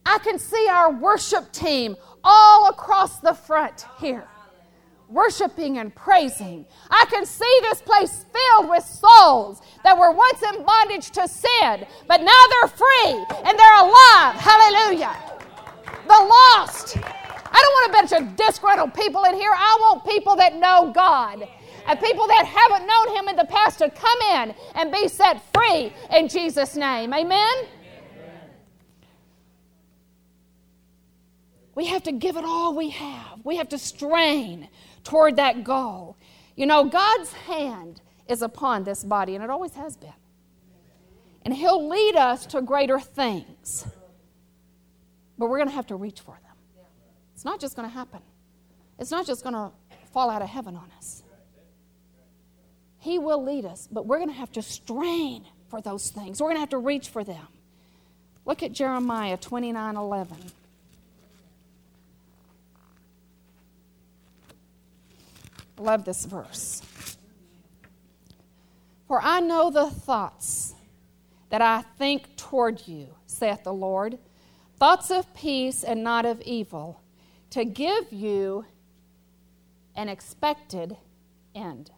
I 0.05 0.17
can 0.19 0.39
see 0.39 0.67
our 0.69 0.91
worship 0.91 1.51
team 1.51 1.97
all 2.23 2.69
across 2.69 3.19
the 3.19 3.33
front 3.33 3.85
here, 3.99 4.25
worshiping 5.13 5.77
and 5.77 5.93
praising. 5.95 6.65
I 6.89 7.05
can 7.09 7.25
see 7.25 7.59
this 7.61 7.81
place 7.81 8.25
filled 8.33 8.69
with 8.69 8.83
souls 8.83 9.61
that 9.83 9.97
were 9.97 10.11
once 10.11 10.41
in 10.41 10.63
bondage 10.63 11.11
to 11.11 11.27
sin, 11.27 11.85
but 12.07 12.21
now 12.21 12.41
they're 12.49 12.69
free 12.69 13.25
and 13.45 13.57
they're 13.57 13.79
alive. 13.79 14.35
Hallelujah. 14.35 15.15
The 16.07 16.33
lost. 16.57 16.97
I 16.97 17.61
don't 17.61 17.73
want 17.73 17.89
a 17.89 17.93
bunch 17.93 18.21
of 18.21 18.35
disgruntled 18.35 18.93
people 18.93 19.23
in 19.25 19.35
here. 19.35 19.51
I 19.53 19.77
want 19.81 20.05
people 20.05 20.35
that 20.37 20.55
know 20.55 20.91
God 20.93 21.47
and 21.87 21.99
people 21.99 22.27
that 22.27 22.45
haven't 22.45 22.87
known 22.87 23.15
Him 23.15 23.27
in 23.29 23.35
the 23.35 23.45
past 23.45 23.79
to 23.79 23.89
come 23.89 24.19
in 24.33 24.55
and 24.75 24.91
be 24.91 25.07
set 25.07 25.41
free 25.53 25.93
in 26.11 26.27
Jesus' 26.27 26.75
name. 26.75 27.13
Amen. 27.13 27.53
We 31.75 31.87
have 31.87 32.03
to 32.03 32.11
give 32.11 32.37
it 32.37 32.45
all 32.45 32.75
we 32.75 32.89
have. 32.91 33.39
We 33.43 33.57
have 33.57 33.69
to 33.69 33.79
strain 33.79 34.69
toward 35.03 35.35
that 35.37 35.63
goal. 35.63 36.17
You 36.55 36.65
know, 36.65 36.85
God's 36.85 37.33
hand 37.33 38.01
is 38.27 38.41
upon 38.41 38.83
this 38.83 39.03
body, 39.03 39.35
and 39.35 39.43
it 39.43 39.49
always 39.49 39.73
has 39.75 39.97
been. 39.97 40.13
And 41.43 41.53
He'll 41.53 41.87
lead 41.87 42.15
us 42.15 42.45
to 42.47 42.61
greater 42.61 42.99
things. 42.99 43.85
But 45.37 45.49
we're 45.49 45.57
going 45.57 45.69
to 45.69 45.75
have 45.75 45.87
to 45.87 45.95
reach 45.95 46.21
for 46.21 46.37
them. 46.43 46.85
It's 47.33 47.43
not 47.43 47.59
just 47.59 47.75
going 47.75 47.87
to 47.87 47.93
happen, 47.93 48.21
it's 48.99 49.11
not 49.11 49.25
just 49.25 49.43
going 49.43 49.55
to 49.55 49.71
fall 50.11 50.29
out 50.29 50.41
of 50.41 50.49
heaven 50.49 50.75
on 50.75 50.89
us. 50.97 51.23
He 52.99 53.19
will 53.19 53.43
lead 53.43 53.65
us, 53.65 53.87
but 53.91 54.05
we're 54.05 54.19
going 54.19 54.29
to 54.29 54.35
have 54.35 54.53
to 54.53 54.61
strain 54.61 55.43
for 55.67 55.81
those 55.81 56.09
things. 56.09 56.39
We're 56.39 56.47
going 56.47 56.57
to 56.57 56.61
have 56.61 56.69
to 56.69 56.77
reach 56.77 57.09
for 57.09 57.23
them. 57.23 57.47
Look 58.45 58.63
at 58.63 58.71
Jeremiah 58.71 59.35
29 59.35 59.97
11. 59.97 60.37
Love 65.77 66.05
this 66.05 66.25
verse. 66.25 66.81
For 69.07 69.19
I 69.21 69.39
know 69.39 69.69
the 69.69 69.89
thoughts 69.89 70.73
that 71.49 71.61
I 71.61 71.83
think 71.97 72.35
toward 72.35 72.87
you, 72.87 73.07
saith 73.27 73.63
the 73.63 73.73
Lord, 73.73 74.17
thoughts 74.77 75.11
of 75.11 75.33
peace 75.33 75.83
and 75.83 76.03
not 76.03 76.25
of 76.25 76.41
evil, 76.41 77.01
to 77.51 77.63
give 77.63 78.11
you 78.11 78.65
an 79.95 80.09
expected 80.09 80.97
end. 81.53 81.91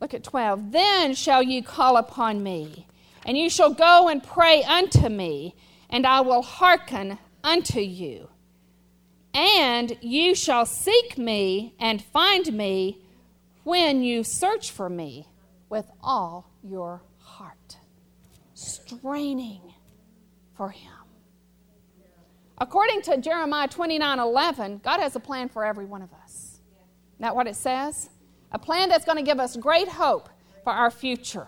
Look 0.00 0.14
at 0.14 0.22
12. 0.22 0.70
Then 0.70 1.14
shall 1.14 1.42
you 1.42 1.62
call 1.62 1.96
upon 1.96 2.42
me, 2.42 2.86
and 3.26 3.36
you 3.36 3.50
shall 3.50 3.74
go 3.74 4.08
and 4.08 4.22
pray 4.22 4.62
unto 4.62 5.08
me, 5.08 5.56
and 5.90 6.06
I 6.06 6.20
will 6.20 6.42
hearken 6.42 7.18
unto 7.42 7.80
you. 7.80 8.28
And 9.38 9.96
you 10.00 10.34
shall 10.34 10.66
seek 10.66 11.16
me 11.16 11.72
and 11.78 12.02
find 12.02 12.52
me 12.52 13.04
when 13.62 14.02
you 14.02 14.24
search 14.24 14.72
for 14.72 14.90
me 14.90 15.28
with 15.68 15.88
all 16.02 16.50
your 16.60 17.02
heart. 17.20 17.76
Straining 18.54 19.60
for 20.56 20.70
Him. 20.70 20.90
According 22.60 23.02
to 23.02 23.18
Jeremiah 23.18 23.68
29 23.68 24.18
11, 24.18 24.80
God 24.82 24.98
has 24.98 25.14
a 25.14 25.20
plan 25.20 25.48
for 25.48 25.64
every 25.64 25.84
one 25.84 26.02
of 26.02 26.12
us. 26.12 26.58
Isn't 27.12 27.20
that 27.20 27.36
what 27.36 27.46
it 27.46 27.54
says? 27.54 28.10
A 28.50 28.58
plan 28.58 28.88
that's 28.88 29.04
going 29.04 29.18
to 29.18 29.22
give 29.22 29.38
us 29.38 29.56
great 29.56 29.86
hope 29.86 30.28
for 30.64 30.72
our 30.72 30.90
future. 30.90 31.46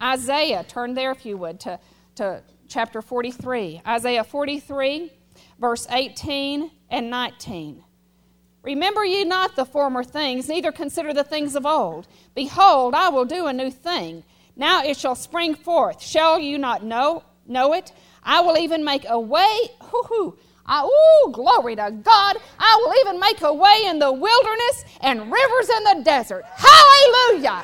Isaiah, 0.00 0.62
turn 0.62 0.94
there 0.94 1.10
if 1.10 1.26
you 1.26 1.38
would 1.38 1.58
to, 1.60 1.80
to 2.14 2.44
chapter 2.68 3.02
43. 3.02 3.82
Isaiah 3.84 4.22
43, 4.22 5.12
verse 5.58 5.88
18 5.90 6.70
and 6.90 7.10
19. 7.10 7.82
Remember 8.62 9.04
ye 9.04 9.24
not 9.24 9.54
the 9.54 9.64
former 9.64 10.02
things, 10.02 10.48
neither 10.48 10.72
consider 10.72 11.12
the 11.12 11.22
things 11.22 11.54
of 11.54 11.64
old. 11.64 12.08
Behold, 12.34 12.94
I 12.94 13.08
will 13.10 13.24
do 13.24 13.46
a 13.46 13.52
new 13.52 13.70
thing. 13.70 14.24
Now 14.56 14.82
it 14.82 14.96
shall 14.96 15.14
spring 15.14 15.54
forth. 15.54 16.02
Shall 16.02 16.38
you 16.38 16.58
not 16.58 16.82
know, 16.82 17.22
know 17.46 17.74
it? 17.74 17.92
I 18.24 18.40
will 18.40 18.58
even 18.58 18.84
make 18.84 19.04
a 19.08 19.20
way. 19.20 19.56
Hoo-hoo. 19.80 20.36
I, 20.66 20.82
ooh, 20.82 21.30
glory 21.30 21.76
to 21.76 21.92
God. 22.02 22.36
I 22.58 22.82
will 22.82 22.94
even 23.02 23.20
make 23.20 23.40
a 23.42 23.54
way 23.54 23.84
in 23.86 24.00
the 24.00 24.12
wilderness 24.12 24.84
and 25.00 25.20
rivers 25.20 25.68
in 25.68 25.84
the 25.84 26.02
desert. 26.04 26.44
Hallelujah. 26.56 27.62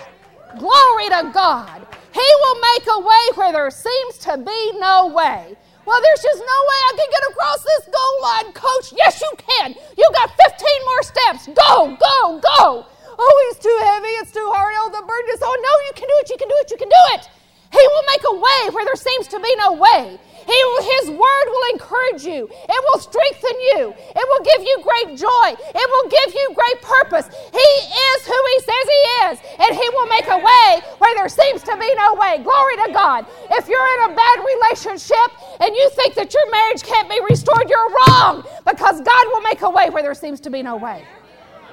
Glory 0.59 1.09
to 1.09 1.31
God. 1.35 1.87
He 2.15 2.21
will 2.41 2.61
make 2.61 2.87
a 2.87 3.01
way 3.01 3.29
where 3.35 3.53
there 3.53 3.71
seems 3.71 4.19
to 4.19 4.39
be 4.39 4.79
no 4.79 5.09
way. 5.09 5.57
Well, 5.85 6.01
there's 6.01 6.23
just 6.23 6.39
no 6.39 6.59
way 6.71 6.79
I 6.87 6.93
can 6.95 7.11
get 7.11 7.25
across 7.31 7.61
this 7.63 7.85
goal 7.91 8.17
line, 8.23 8.53
coach. 8.55 8.95
Yes, 8.95 9.21
you 9.21 9.33
can. 9.37 9.75
You 9.99 10.07
got 10.15 10.31
15 10.31 10.69
more 10.87 11.03
steps. 11.03 11.47
Go, 11.51 11.97
go, 11.99 12.39
go. 12.39 12.87
Oh, 13.19 13.35
he's 13.49 13.59
too 13.59 13.79
heavy. 13.83 14.15
It's 14.23 14.31
too 14.31 14.47
hard. 14.55 14.75
Oh, 14.79 14.91
the 14.95 15.03
burden 15.03 15.31
is. 15.35 15.43
Oh, 15.43 15.57
no, 15.59 15.73
you 15.87 15.93
can 15.95 16.07
do 16.07 16.17
it. 16.23 16.31
You 16.31 16.39
can 16.39 16.49
do 16.49 16.59
it. 16.59 16.71
You 16.71 16.77
can 16.79 16.89
do 16.89 17.03
it. 17.19 17.29
He 17.73 17.81
will 17.89 18.07
make 18.13 18.25
a 18.29 18.37
way 18.37 18.61
where 18.73 18.85
there 18.85 18.97
seems 18.97 19.27
to 19.29 19.41
be 19.41 19.57
no 19.57 19.73
way. 19.73 20.19
He, 20.47 20.59
his 20.99 21.11
word 21.11 21.47
will 21.47 21.67
encourage 21.73 22.25
you. 22.25 22.51
It 22.51 22.81
will 22.91 22.99
strengthen 22.99 23.57
you. 23.73 23.95
It 23.97 24.25
will 24.29 24.45
give 24.45 24.61
you 24.61 24.77
great 24.83 25.17
joy. 25.17 25.49
It 25.57 25.87
will 25.89 26.09
give 26.11 26.35
you 26.35 26.51
great 26.55 26.83
purpose. 26.83 27.31
He 27.53 27.71
is 28.13 28.27
who 28.27 28.41
he 28.53 28.59
says 28.61 28.85
he 28.85 29.03
is, 29.25 29.37
and 29.61 29.71
he 29.77 29.89
will 29.91 30.07
make 30.07 30.27
a 30.29 30.39
way 30.39 30.83
where 30.99 31.15
there 31.15 31.29
seems 31.29 31.63
to 31.63 31.77
be 31.77 31.95
no 31.95 32.15
way. 32.15 32.43
Glory 32.43 32.77
to 32.85 32.91
God. 32.93 33.27
If 33.51 33.69
you're 33.69 33.89
in 33.99 34.11
a 34.11 34.15
bad 34.15 34.45
relationship 34.45 35.31
and 35.61 35.75
you 35.75 35.91
think 35.91 36.15
that 36.15 36.35
your 36.35 36.51
marriage 36.51 36.83
can't 36.83 37.09
be 37.09 37.21
restored, 37.31 37.71
you're 37.71 37.91
wrong 38.09 38.45
because 38.67 39.01
God 39.01 39.25
will 39.33 39.43
make 39.43 39.63
a 39.63 39.71
way 39.71 39.91
where 39.91 40.03
there 40.03 40.15
seems 40.15 40.41
to 40.41 40.51
be 40.51 40.63
no 40.63 40.77
way. 40.77 41.05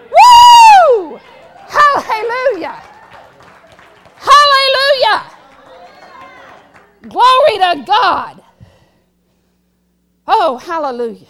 Woo! 0.10 1.20
Hallelujah! 1.68 2.82
Hallelujah! 4.16 5.39
Glory 7.08 7.58
to 7.58 7.84
God. 7.86 8.43
Oh, 10.28 10.58
hallelujah. 10.58 11.28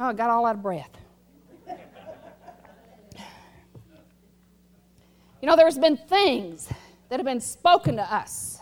Oh, 0.00 0.06
I 0.06 0.12
got 0.12 0.30
all 0.30 0.44
out 0.46 0.56
of 0.56 0.62
breath. 0.62 0.90
You 5.40 5.48
know, 5.48 5.56
there's 5.56 5.78
been 5.78 5.96
things 5.96 6.68
that 7.08 7.18
have 7.18 7.26
been 7.26 7.40
spoken 7.40 7.96
to 7.96 8.02
us 8.02 8.60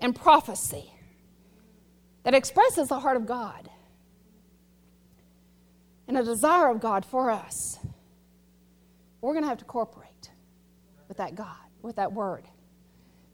in 0.00 0.12
prophecy 0.12 0.90
that 2.24 2.34
expresses 2.34 2.88
the 2.88 3.00
heart 3.00 3.16
of 3.16 3.26
God 3.26 3.70
and 6.06 6.18
a 6.18 6.22
desire 6.22 6.68
of 6.68 6.80
God 6.80 7.04
for 7.04 7.30
us. 7.30 7.78
We're 9.20 9.32
going 9.32 9.44
to 9.44 9.48
have 9.48 9.58
to 9.58 9.64
cooperate 9.64 10.30
with 11.08 11.16
that 11.16 11.34
God, 11.34 11.56
with 11.82 11.96
that 11.96 12.12
word 12.12 12.44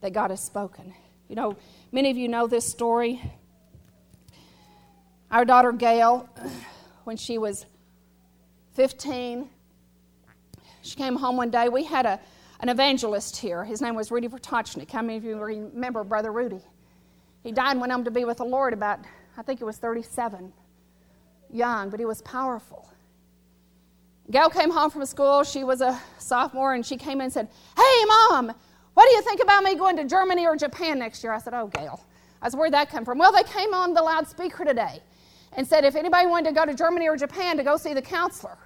that 0.00 0.12
God 0.12 0.30
has 0.30 0.42
spoken. 0.42 0.94
You 1.28 1.34
know, 1.34 1.56
many 1.90 2.10
of 2.10 2.16
you 2.16 2.28
know 2.28 2.46
this 2.46 2.68
story. 2.68 3.20
Our 5.30 5.44
daughter 5.44 5.72
Gail, 5.72 6.28
when 7.04 7.16
she 7.16 7.36
was 7.36 7.66
15, 8.74 9.48
she 10.82 10.94
came 10.94 11.16
home 11.16 11.36
one 11.36 11.50
day. 11.50 11.68
We 11.68 11.82
had 11.82 12.06
a, 12.06 12.20
an 12.60 12.68
evangelist 12.68 13.36
here. 13.38 13.64
His 13.64 13.82
name 13.82 13.96
was 13.96 14.12
Rudy 14.12 14.28
Vertochnik. 14.28 14.90
How 14.90 15.02
many 15.02 15.16
of 15.16 15.24
you 15.24 15.36
remember 15.36 16.04
Brother 16.04 16.30
Rudy? 16.30 16.60
He 17.42 17.50
died 17.50 17.72
and 17.72 17.80
went 17.80 17.92
home 17.92 18.04
to 18.04 18.10
be 18.12 18.24
with 18.24 18.36
the 18.36 18.44
Lord 18.44 18.72
about, 18.72 19.00
I 19.36 19.42
think 19.42 19.60
it 19.60 19.64
was 19.64 19.78
37, 19.78 20.52
young, 21.50 21.90
but 21.90 21.98
he 21.98 22.06
was 22.06 22.22
powerful. 22.22 22.88
Gail 24.30 24.48
came 24.48 24.70
home 24.70 24.90
from 24.90 25.04
school. 25.06 25.42
She 25.42 25.64
was 25.64 25.80
a 25.80 26.00
sophomore, 26.18 26.74
and 26.74 26.84
she 26.84 26.96
came 26.96 27.20
in 27.20 27.26
and 27.26 27.32
said, 27.32 27.48
Hey, 27.76 28.04
Mom, 28.06 28.52
what 28.96 29.06
do 29.10 29.14
you 29.14 29.20
think 29.20 29.42
about 29.42 29.62
me 29.62 29.74
going 29.74 29.94
to 29.98 30.06
Germany 30.06 30.46
or 30.46 30.56
Japan 30.56 30.98
next 30.98 31.22
year? 31.22 31.30
I 31.30 31.38
said, 31.38 31.52
Oh, 31.52 31.66
Gail. 31.66 32.02
I 32.40 32.48
said, 32.48 32.58
Where'd 32.58 32.72
that 32.72 32.88
come 32.88 33.04
from? 33.04 33.18
Well, 33.18 33.30
they 33.30 33.42
came 33.42 33.74
on 33.74 33.92
the 33.92 34.00
loudspeaker 34.00 34.64
today 34.64 35.02
and 35.52 35.66
said 35.66 35.84
if 35.84 35.96
anybody 35.96 36.26
wanted 36.26 36.48
to 36.48 36.54
go 36.54 36.64
to 36.64 36.72
Germany 36.72 37.06
or 37.06 37.14
Japan 37.14 37.58
to 37.58 37.62
go 37.62 37.76
see 37.76 37.92
the 37.92 38.00
counselor. 38.00 38.56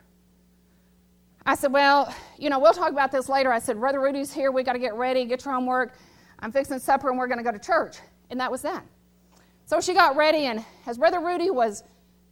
I 1.45 1.57
said, 1.57 1.73
Well, 1.73 2.15
you 2.39 2.49
know, 2.49 2.61
we'll 2.61 2.73
talk 2.73 2.93
about 2.93 3.11
this 3.11 3.29
later. 3.29 3.53
I 3.53 3.59
said, 3.59 3.81
Brother 3.81 4.01
Rudy's 4.01 4.33
here. 4.33 4.53
We 4.53 4.63
got 4.63 4.75
to 4.75 4.79
get 4.79 4.95
ready, 4.95 5.25
get 5.25 5.45
your 5.45 5.53
homework. 5.53 5.97
I'm 6.39 6.53
fixing 6.53 6.79
supper, 6.79 7.11
and 7.11 7.19
we're 7.19 7.27
going 7.27 7.39
to 7.39 7.45
go 7.45 7.51
to 7.51 7.59
church. 7.59 7.97
And 8.31 8.39
that 8.39 8.53
was 8.53 8.63
that. 8.63 8.85
So 9.67 9.81
she 9.81 9.95
got 9.95 10.15
ready, 10.15 10.47
and 10.47 10.65
as 10.87 10.97
Brother 10.97 11.19
Rudy 11.19 11.51
was 11.51 11.83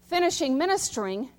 finishing 0.07 0.57
ministering, 0.57 1.31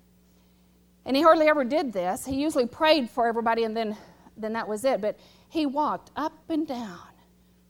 and 1.06 1.16
he 1.16 1.22
hardly 1.22 1.48
ever 1.48 1.64
did 1.64 1.90
this, 1.90 2.26
he 2.26 2.34
usually 2.36 2.66
prayed 2.66 3.08
for 3.08 3.26
everybody, 3.26 3.64
and 3.64 3.74
then, 3.74 3.96
then 4.36 4.52
that 4.52 4.68
was 4.68 4.84
it. 4.84 5.00
But 5.00 5.18
he 5.50 5.66
walked 5.66 6.12
up 6.14 6.48
and 6.48 6.66
down, 6.66 7.10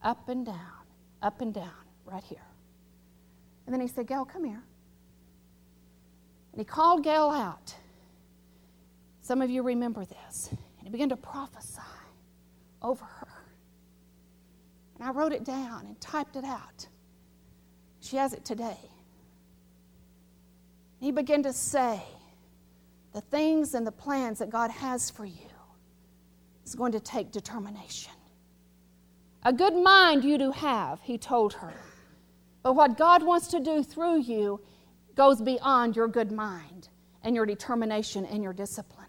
up 0.02 0.28
and 0.28 0.44
down, 0.44 0.84
up 1.22 1.40
and 1.40 1.52
down, 1.52 1.72
right 2.04 2.22
here. 2.22 2.46
And 3.64 3.72
then 3.72 3.80
he 3.80 3.88
said, 3.88 4.06
Gail, 4.06 4.26
come 4.26 4.44
here. 4.44 4.62
And 6.52 6.60
he 6.60 6.64
called 6.64 7.02
Gail 7.02 7.30
out. 7.30 7.74
Some 9.22 9.40
of 9.40 9.48
you 9.48 9.62
remember 9.62 10.04
this. 10.04 10.50
And 10.50 10.86
he 10.86 10.90
began 10.90 11.08
to 11.08 11.16
prophesy 11.16 11.80
over 12.82 13.04
her. 13.04 13.28
And 14.98 15.08
I 15.08 15.12
wrote 15.12 15.32
it 15.32 15.44
down 15.44 15.86
and 15.86 15.98
typed 16.00 16.36
it 16.36 16.44
out. 16.44 16.86
She 18.00 18.16
has 18.16 18.34
it 18.34 18.44
today. 18.44 18.78
He 20.98 21.12
began 21.12 21.42
to 21.44 21.52
say 21.54 22.02
the 23.14 23.22
things 23.22 23.72
and 23.72 23.86
the 23.86 23.92
plans 23.92 24.40
that 24.40 24.50
God 24.50 24.70
has 24.70 25.08
for 25.08 25.24
you 25.24 25.49
is 26.70 26.76
going 26.76 26.92
to 26.92 27.00
take 27.00 27.32
determination. 27.32 28.12
A 29.42 29.52
good 29.52 29.74
mind 29.74 30.22
you 30.22 30.38
do 30.38 30.52
have, 30.52 31.00
he 31.02 31.18
told 31.18 31.52
her. 31.54 31.74
But 32.62 32.74
what 32.74 32.96
God 32.96 33.24
wants 33.24 33.48
to 33.48 33.58
do 33.58 33.82
through 33.82 34.20
you 34.20 34.60
goes 35.16 35.42
beyond 35.42 35.96
your 35.96 36.06
good 36.06 36.30
mind 36.30 36.88
and 37.24 37.34
your 37.34 37.44
determination 37.44 38.24
and 38.24 38.42
your 38.42 38.52
discipline. 38.52 39.08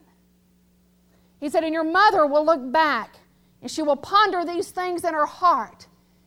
He 1.40 1.50
said, 1.50 1.64
And 1.64 1.74
your 1.74 1.84
mother 1.84 2.26
will 2.26 2.44
look 2.44 2.72
back 2.72 3.18
and 3.62 3.70
she 3.70 3.84
will 3.84 3.96
ponder 3.96 4.44
these 4.44 4.72
things 4.72 5.04
in 5.04 5.14
her 5.14 5.28
heart 5.28 5.86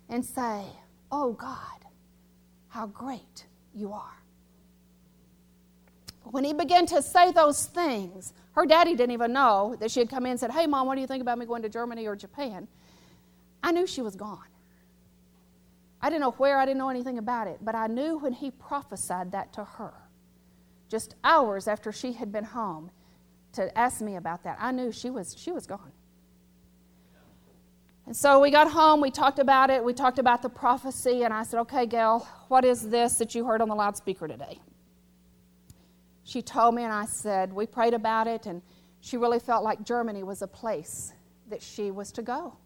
and 0.09 0.25
say, 0.25 0.63
Oh 1.11 1.33
God, 1.33 1.59
how 2.69 2.87
great 2.87 3.47
you 3.75 3.93
are. 3.93 4.23
When 6.23 6.45
he 6.45 6.53
began 6.53 6.87
to 6.87 7.03
say 7.03 7.33
those 7.33 7.67
things, 7.67 8.33
her 8.55 8.67
daddy 8.67 8.95
didn't 8.95 9.13
even 9.13 9.33
know 9.33 9.77
that 9.81 9.91
she 9.91 10.01
had 10.01 10.09
come 10.09 10.27
in 10.27 10.33
and 10.33 10.41
said, 10.41 10.51
Hey, 10.51 10.67
mom, 10.67 10.87
what 10.87 10.95
do 10.95 11.01
you 11.01 11.07
think 11.07 11.23
about 11.23 11.39
me 11.39 11.47
going 11.47 11.63
to 11.63 11.69
Germany 11.69 12.07
or 12.07 12.15
Japan? 12.15 12.69
I 13.63 13.73
knew 13.73 13.87
she 13.87 14.03
was 14.03 14.15
gone. 14.15 14.47
I 16.01 16.09
didn't 16.09 16.21
know 16.21 16.33
where, 16.33 16.59
I 16.59 16.67
didn't 16.67 16.79
know 16.79 16.91
anything 16.91 17.19
about 17.19 17.49
it, 17.49 17.59
but 17.63 17.75
I 17.75 17.87
knew 17.87 18.19
when 18.19 18.33
he 18.33 18.51
prophesied 18.51 19.33
that 19.33 19.53
to 19.55 19.65
her, 19.65 19.95
just 20.89 21.15
hours 21.25 21.67
after 21.67 21.91
she 21.91 22.13
had 22.13 22.31
been 22.31 22.45
home 22.45 22.91
to 23.55 23.77
ask 23.77 24.01
me 24.01 24.17
about 24.17 24.45
that, 24.45 24.59
I 24.61 24.71
knew 24.71 24.93
she 24.93 25.11
was, 25.11 25.35
she 25.37 25.51
was 25.51 25.67
gone. 25.67 25.93
And 28.07 28.15
so 28.15 28.39
we 28.39 28.51
got 28.51 28.71
home, 28.71 29.01
we 29.01 29.11
talked 29.11 29.39
about 29.39 29.71
it, 29.71 29.83
we 29.83 29.95
talked 29.95 30.19
about 30.19 30.43
the 30.43 30.51
prophecy, 30.51 31.23
and 31.23 31.33
I 31.33 31.43
said, 31.43 31.59
Okay, 31.61 31.87
Gail, 31.87 32.29
what 32.49 32.65
is 32.65 32.91
this 32.91 33.15
that 33.15 33.35
you 33.35 33.47
heard 33.47 33.63
on 33.63 33.69
the 33.69 33.75
loudspeaker 33.75 34.29
today? 34.29 34.61
She 36.25 36.43
told 36.43 36.75
me, 36.75 36.83
and 36.83 36.93
I 36.93 37.05
said, 37.05 37.53
we 37.53 37.67
prayed 37.67 37.95
about 37.95 38.27
it, 38.27 38.47
and 38.47 38.63
she 39.01 39.17
really 39.17 39.39
felt 39.39 39.63
like 39.63 39.85
Germany 39.85 40.23
was 40.23 40.41
a 40.43 40.47
place 40.47 41.13
that 41.51 41.63
she 41.63 41.91
was 41.91 42.11
to 42.13 42.23
go. 42.23 42.57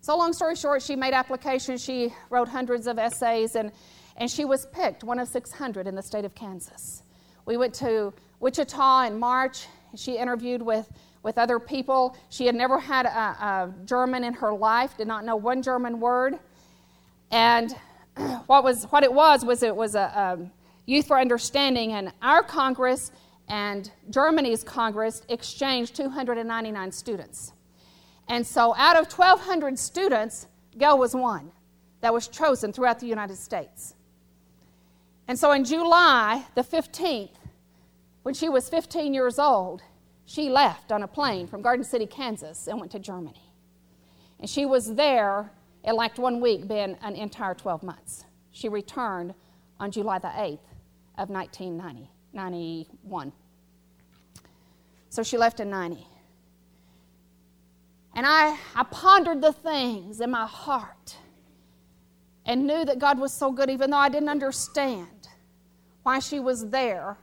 So, 0.00 0.16
long 0.16 0.32
story 0.32 0.56
short, 0.56 0.82
she 0.82 0.96
made 0.96 1.12
applications, 1.12 1.84
she 1.84 2.14
wrote 2.30 2.48
hundreds 2.48 2.86
of 2.86 2.98
essays, 2.98 3.54
and, 3.54 3.72
and 4.16 4.30
she 4.30 4.44
was 4.44 4.66
picked, 4.66 5.04
one 5.04 5.18
of 5.18 5.28
600 5.28 5.86
in 5.86 5.94
the 5.94 6.02
state 6.02 6.24
of 6.24 6.34
Kansas. 6.34 7.02
We 7.44 7.56
went 7.56 7.74
to 7.74 8.14
Wichita 8.40 9.02
in 9.06 9.18
March. 9.18 9.66
She 9.94 10.16
interviewed 10.16 10.62
with, 10.62 10.90
with 11.22 11.38
other 11.38 11.58
people. 11.58 12.16
She 12.30 12.46
had 12.46 12.54
never 12.54 12.78
had 12.78 13.06
a, 13.06 13.08
a 13.08 13.74
German 13.84 14.24
in 14.24 14.32
her 14.34 14.54
life, 14.54 14.96
did 14.96 15.06
not 15.06 15.24
know 15.24 15.36
one 15.36 15.62
German 15.62 16.00
word. 16.00 16.38
And 17.30 17.74
what, 18.46 18.64
was, 18.64 18.84
what 18.84 19.04
it 19.04 19.12
was 19.12 19.44
was 19.44 19.62
it 19.62 19.74
was 19.74 19.94
a, 19.94 20.00
a 20.00 20.38
Youth 20.86 21.08
for 21.08 21.18
Understanding, 21.18 21.92
and 21.92 22.12
our 22.22 22.44
Congress 22.44 23.10
and 23.48 23.90
Germany's 24.08 24.62
Congress 24.62 25.22
exchanged 25.28 25.96
299 25.96 26.92
students. 26.92 27.52
And 28.28 28.46
so 28.46 28.74
out 28.76 28.96
of 28.96 29.10
1,200 29.12 29.78
students, 29.78 30.46
Gail 30.78 30.98
was 30.98 31.14
one 31.14 31.50
that 32.00 32.12
was 32.12 32.28
chosen 32.28 32.72
throughout 32.72 33.00
the 33.00 33.06
United 33.06 33.36
States. 33.36 33.94
And 35.28 35.36
so 35.38 35.52
in 35.52 35.64
July 35.64 36.46
the 36.54 36.62
15th, 36.62 37.30
when 38.22 38.34
she 38.34 38.48
was 38.48 38.68
15 38.68 39.12
years 39.12 39.38
old, 39.38 39.82
she 40.24 40.48
left 40.48 40.92
on 40.92 41.02
a 41.02 41.08
plane 41.08 41.46
from 41.46 41.62
Garden 41.62 41.84
City, 41.84 42.06
Kansas, 42.06 42.66
and 42.68 42.78
went 42.78 42.92
to 42.92 42.98
Germany. 42.98 43.52
And 44.38 44.48
she 44.50 44.66
was 44.66 44.94
there, 44.94 45.50
it 45.84 45.92
lacked 45.94 46.18
one 46.18 46.40
week, 46.40 46.68
being 46.68 46.96
an 47.02 47.14
entire 47.14 47.54
12 47.54 47.82
months. 47.82 48.24
She 48.50 48.68
returned 48.68 49.34
on 49.78 49.90
July 49.90 50.18
the 50.18 50.28
8th 50.28 50.58
of 51.18 51.30
1990, 51.30 52.10
91. 52.32 53.32
So 55.08 55.22
she 55.22 55.38
left 55.38 55.60
in 55.60 55.70
90. 55.70 56.06
And 58.14 58.26
I, 58.26 58.56
I 58.74 58.84
pondered 58.90 59.42
the 59.42 59.52
things 59.52 60.20
in 60.20 60.30
my 60.30 60.46
heart 60.46 61.16
and 62.46 62.66
knew 62.66 62.84
that 62.84 62.98
God 62.98 63.18
was 63.18 63.32
so 63.32 63.52
good, 63.52 63.68
even 63.68 63.90
though 63.90 63.96
I 63.98 64.08
didn't 64.08 64.28
understand 64.28 65.28
why 66.02 66.20
she 66.20 66.40
was 66.40 66.70
there. 66.70 67.18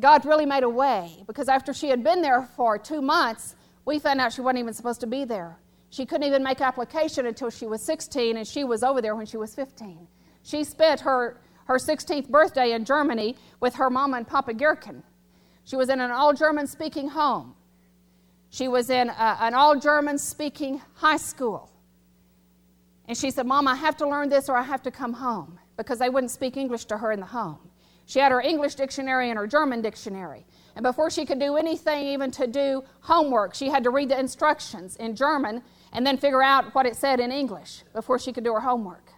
God 0.00 0.24
really 0.24 0.46
made 0.46 0.64
a 0.64 0.68
way 0.68 1.22
because 1.26 1.48
after 1.48 1.72
she 1.72 1.88
had 1.88 2.02
been 2.02 2.22
there 2.22 2.42
for 2.56 2.78
two 2.78 3.00
months, 3.00 3.54
we 3.84 3.98
found 3.98 4.20
out 4.20 4.32
she 4.32 4.40
wasn't 4.40 4.58
even 4.60 4.74
supposed 4.74 5.00
to 5.00 5.06
be 5.06 5.24
there. 5.24 5.58
She 5.90 6.06
couldn't 6.06 6.26
even 6.26 6.42
make 6.42 6.60
application 6.60 7.26
until 7.26 7.50
she 7.50 7.66
was 7.66 7.80
16, 7.82 8.36
and 8.36 8.48
she 8.48 8.64
was 8.64 8.82
over 8.82 9.00
there 9.00 9.14
when 9.14 9.26
she 9.26 9.36
was 9.36 9.54
15. 9.54 10.08
She 10.42 10.64
spent 10.64 11.00
her 11.00 11.40
her 11.66 11.76
16th 11.76 12.28
birthday 12.28 12.72
in 12.72 12.84
Germany 12.84 13.36
with 13.60 13.74
her 13.76 13.90
mama 13.90 14.18
and 14.18 14.26
Papa 14.26 14.54
Gherkin. 14.54 15.02
She 15.64 15.76
was 15.76 15.88
in 15.88 16.00
an 16.00 16.10
all 16.10 16.32
German 16.32 16.66
speaking 16.66 17.08
home. 17.08 17.54
She 18.50 18.68
was 18.68 18.90
in 18.90 19.08
a, 19.08 19.38
an 19.40 19.54
all 19.54 19.78
German 19.78 20.18
speaking 20.18 20.80
high 20.94 21.16
school. 21.16 21.70
And 23.06 23.16
she 23.16 23.30
said, 23.30 23.46
Mom, 23.46 23.66
I 23.66 23.74
have 23.74 23.96
to 23.98 24.08
learn 24.08 24.28
this 24.28 24.48
or 24.48 24.56
I 24.56 24.62
have 24.62 24.82
to 24.82 24.90
come 24.90 25.14
home. 25.14 25.58
because 25.76 25.98
they 25.98 26.08
wouldn't 26.08 26.30
speak 26.30 26.56
English 26.56 26.84
to 26.86 26.98
her 26.98 27.12
in 27.12 27.20
the 27.20 27.26
home. 27.26 27.58
She 28.06 28.18
had 28.18 28.32
her 28.32 28.40
English 28.40 28.74
dictionary 28.74 29.30
and 29.30 29.38
her 29.38 29.46
German 29.46 29.80
dictionary. 29.80 30.44
And 30.76 30.82
before 30.82 31.10
she 31.10 31.24
could 31.24 31.38
do 31.38 31.56
anything, 31.56 32.06
even 32.06 32.30
to 32.32 32.46
do 32.46 32.84
homework, 33.00 33.54
she 33.54 33.68
had 33.68 33.84
to 33.84 33.90
read 33.90 34.10
the 34.10 34.18
instructions 34.18 34.96
in 34.96 35.16
German 35.16 35.62
and 35.92 36.06
then 36.06 36.18
figure 36.18 36.42
out 36.42 36.74
what 36.74 36.86
it 36.86 36.96
said 36.96 37.20
in 37.20 37.32
English 37.32 37.82
before 37.92 38.18
she 38.18 38.32
could 38.32 38.44
do 38.44 38.52
her 38.52 38.60
homework. 38.60 39.13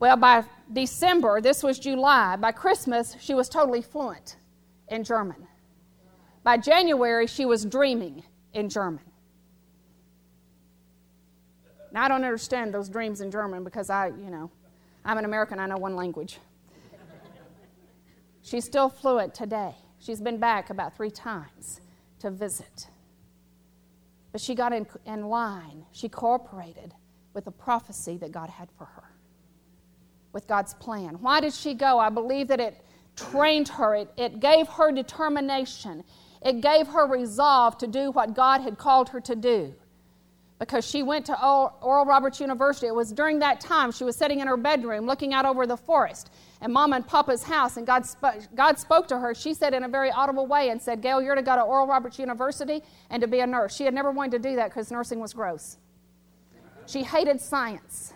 Well, 0.00 0.16
by 0.16 0.44
December, 0.72 1.40
this 1.40 1.62
was 1.62 1.78
July, 1.78 2.36
by 2.36 2.52
Christmas, 2.52 3.16
she 3.20 3.34
was 3.34 3.48
totally 3.48 3.82
fluent 3.82 4.36
in 4.88 5.02
German. 5.02 5.46
By 6.44 6.56
January, 6.56 7.26
she 7.26 7.44
was 7.44 7.64
dreaming 7.64 8.22
in 8.52 8.68
German. 8.68 9.04
Now, 11.92 12.04
I 12.04 12.08
don't 12.08 12.24
understand 12.24 12.72
those 12.72 12.88
dreams 12.88 13.20
in 13.20 13.30
German 13.30 13.64
because 13.64 13.90
I, 13.90 14.08
you 14.08 14.30
know, 14.30 14.50
I'm 15.04 15.18
an 15.18 15.24
American, 15.24 15.58
I 15.58 15.66
know 15.66 15.78
one 15.78 15.96
language. 15.96 16.38
She's 18.42 18.64
still 18.64 18.88
fluent 18.88 19.34
today. 19.34 19.74
She's 19.98 20.20
been 20.20 20.38
back 20.38 20.70
about 20.70 20.96
three 20.96 21.10
times 21.10 21.80
to 22.20 22.30
visit. 22.30 22.88
But 24.32 24.40
she 24.40 24.54
got 24.54 24.72
in, 24.72 24.86
in 25.06 25.28
line. 25.28 25.86
She 25.92 26.08
cooperated 26.08 26.94
with 27.34 27.46
the 27.46 27.50
prophecy 27.50 28.16
that 28.18 28.32
God 28.32 28.50
had 28.50 28.68
for 28.76 28.84
her, 28.84 29.07
with 30.38 30.46
God's 30.46 30.72
plan. 30.74 31.16
Why 31.20 31.40
did 31.40 31.52
she 31.52 31.74
go? 31.74 31.98
I 31.98 32.10
believe 32.10 32.46
that 32.46 32.60
it 32.60 32.80
trained 33.16 33.66
her, 33.70 33.96
it, 33.96 34.12
it 34.16 34.38
gave 34.38 34.68
her 34.68 34.92
determination, 34.92 36.04
it 36.42 36.60
gave 36.60 36.86
her 36.86 37.08
resolve 37.08 37.76
to 37.78 37.88
do 37.88 38.12
what 38.12 38.36
God 38.36 38.60
had 38.60 38.78
called 38.78 39.08
her 39.08 39.20
to 39.22 39.34
do 39.34 39.74
because 40.60 40.88
she 40.88 41.02
went 41.02 41.26
to 41.26 41.44
Oral 41.44 42.04
Roberts 42.04 42.38
University. 42.38 42.86
It 42.86 42.94
was 42.94 43.10
during 43.10 43.40
that 43.40 43.60
time 43.60 43.90
she 43.90 44.04
was 44.04 44.14
sitting 44.14 44.38
in 44.38 44.46
her 44.46 44.56
bedroom 44.56 45.06
looking 45.06 45.34
out 45.34 45.44
over 45.44 45.66
the 45.66 45.76
forest 45.76 46.30
and 46.60 46.72
Mama 46.72 46.94
and 46.96 47.06
Papa's 47.06 47.42
house, 47.42 47.76
and 47.76 47.84
God, 47.84 48.06
sp- 48.06 48.46
God 48.54 48.78
spoke 48.78 49.08
to 49.08 49.18
her. 49.18 49.34
She 49.34 49.54
said 49.54 49.74
in 49.74 49.82
a 49.82 49.88
very 49.88 50.12
audible 50.12 50.46
way 50.46 50.68
and 50.68 50.80
said, 50.80 51.02
Gail, 51.02 51.20
you're 51.20 51.34
to 51.34 51.42
go 51.42 51.56
to 51.56 51.62
Oral 51.62 51.88
Roberts 51.88 52.20
University 52.20 52.80
and 53.10 53.20
to 53.22 53.26
be 53.26 53.40
a 53.40 53.46
nurse. 53.46 53.74
She 53.74 53.84
had 53.84 53.94
never 53.94 54.12
wanted 54.12 54.40
to 54.40 54.50
do 54.50 54.54
that 54.54 54.70
because 54.70 54.92
nursing 54.92 55.18
was 55.18 55.32
gross. 55.32 55.78
She 56.86 57.02
hated 57.02 57.40
science. 57.40 58.12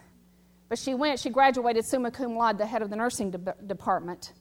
But 0.72 0.78
she 0.78 0.94
went, 0.94 1.20
she 1.20 1.28
graduated 1.28 1.84
summa 1.84 2.10
cum 2.10 2.34
laude, 2.34 2.56
the 2.56 2.64
head 2.64 2.80
of 2.80 2.88
the 2.88 2.96
nursing 2.96 3.30
de- 3.30 3.54
department, 3.66 4.32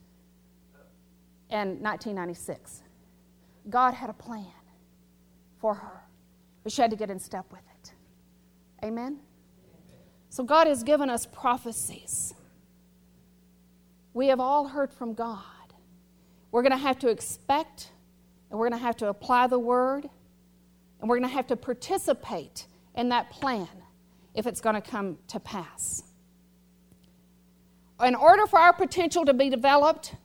in 1.49 1.83
1996. 1.83 2.83
God 3.69 3.93
had 3.93 4.09
a 4.09 4.13
plan 4.13 4.45
for 5.59 5.73
her, 5.73 6.05
but 6.63 6.71
she 6.71 6.81
had 6.81 6.89
to 6.89 6.95
get 6.95 7.09
in 7.09 7.19
step 7.19 7.51
with 7.51 7.59
it. 7.81 7.91
Amen? 8.81 9.19
So 10.29 10.45
God 10.45 10.67
has 10.67 10.83
given 10.83 11.09
us 11.09 11.25
prophecies. 11.25 12.33
We 14.13 14.27
have 14.27 14.39
all 14.39 14.69
heard 14.69 14.93
from 14.93 15.13
God. 15.13 15.43
We're 16.53 16.63
going 16.63 16.71
to 16.71 16.77
have 16.77 16.99
to 16.99 17.09
expect, 17.09 17.89
and 18.49 18.57
we're 18.57 18.69
going 18.69 18.79
to 18.79 18.85
have 18.85 18.95
to 18.95 19.09
apply 19.09 19.47
the 19.47 19.59
word, 19.59 20.07
and 21.01 21.09
we're 21.09 21.17
going 21.19 21.29
to 21.29 21.35
have 21.35 21.47
to 21.47 21.57
participate 21.57 22.67
in 22.95 23.09
that 23.09 23.31
plan 23.31 23.67
if 24.33 24.47
it's 24.47 24.61
going 24.61 24.75
to 24.75 24.81
come 24.81 25.17
to 25.27 25.37
pass. 25.37 26.03
In 28.03 28.15
order 28.15 28.47
for 28.47 28.59
our 28.59 28.73
potential 28.73 29.25
to 29.25 29.33
be 29.33 29.49
developed, 29.49 30.15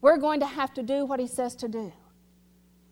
we're 0.00 0.16
going 0.16 0.40
to 0.40 0.46
have 0.46 0.72
to 0.74 0.82
do 0.82 1.04
what 1.04 1.20
He 1.20 1.26
says 1.26 1.54
to 1.56 1.68
do. 1.68 1.92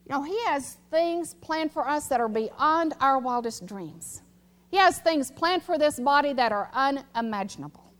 You 0.06 0.10
know, 0.16 0.22
He 0.22 0.38
has 0.46 0.76
things 0.90 1.34
planned 1.34 1.72
for 1.72 1.88
us 1.88 2.08
that 2.08 2.20
are 2.20 2.28
beyond 2.28 2.94
our 3.00 3.18
wildest 3.18 3.66
dreams. 3.66 4.22
He 4.70 4.76
has 4.76 4.98
things 4.98 5.30
planned 5.30 5.62
for 5.62 5.78
this 5.78 5.98
body 5.98 6.32
that 6.34 6.52
are 6.52 6.70
unimaginable. 6.72 7.92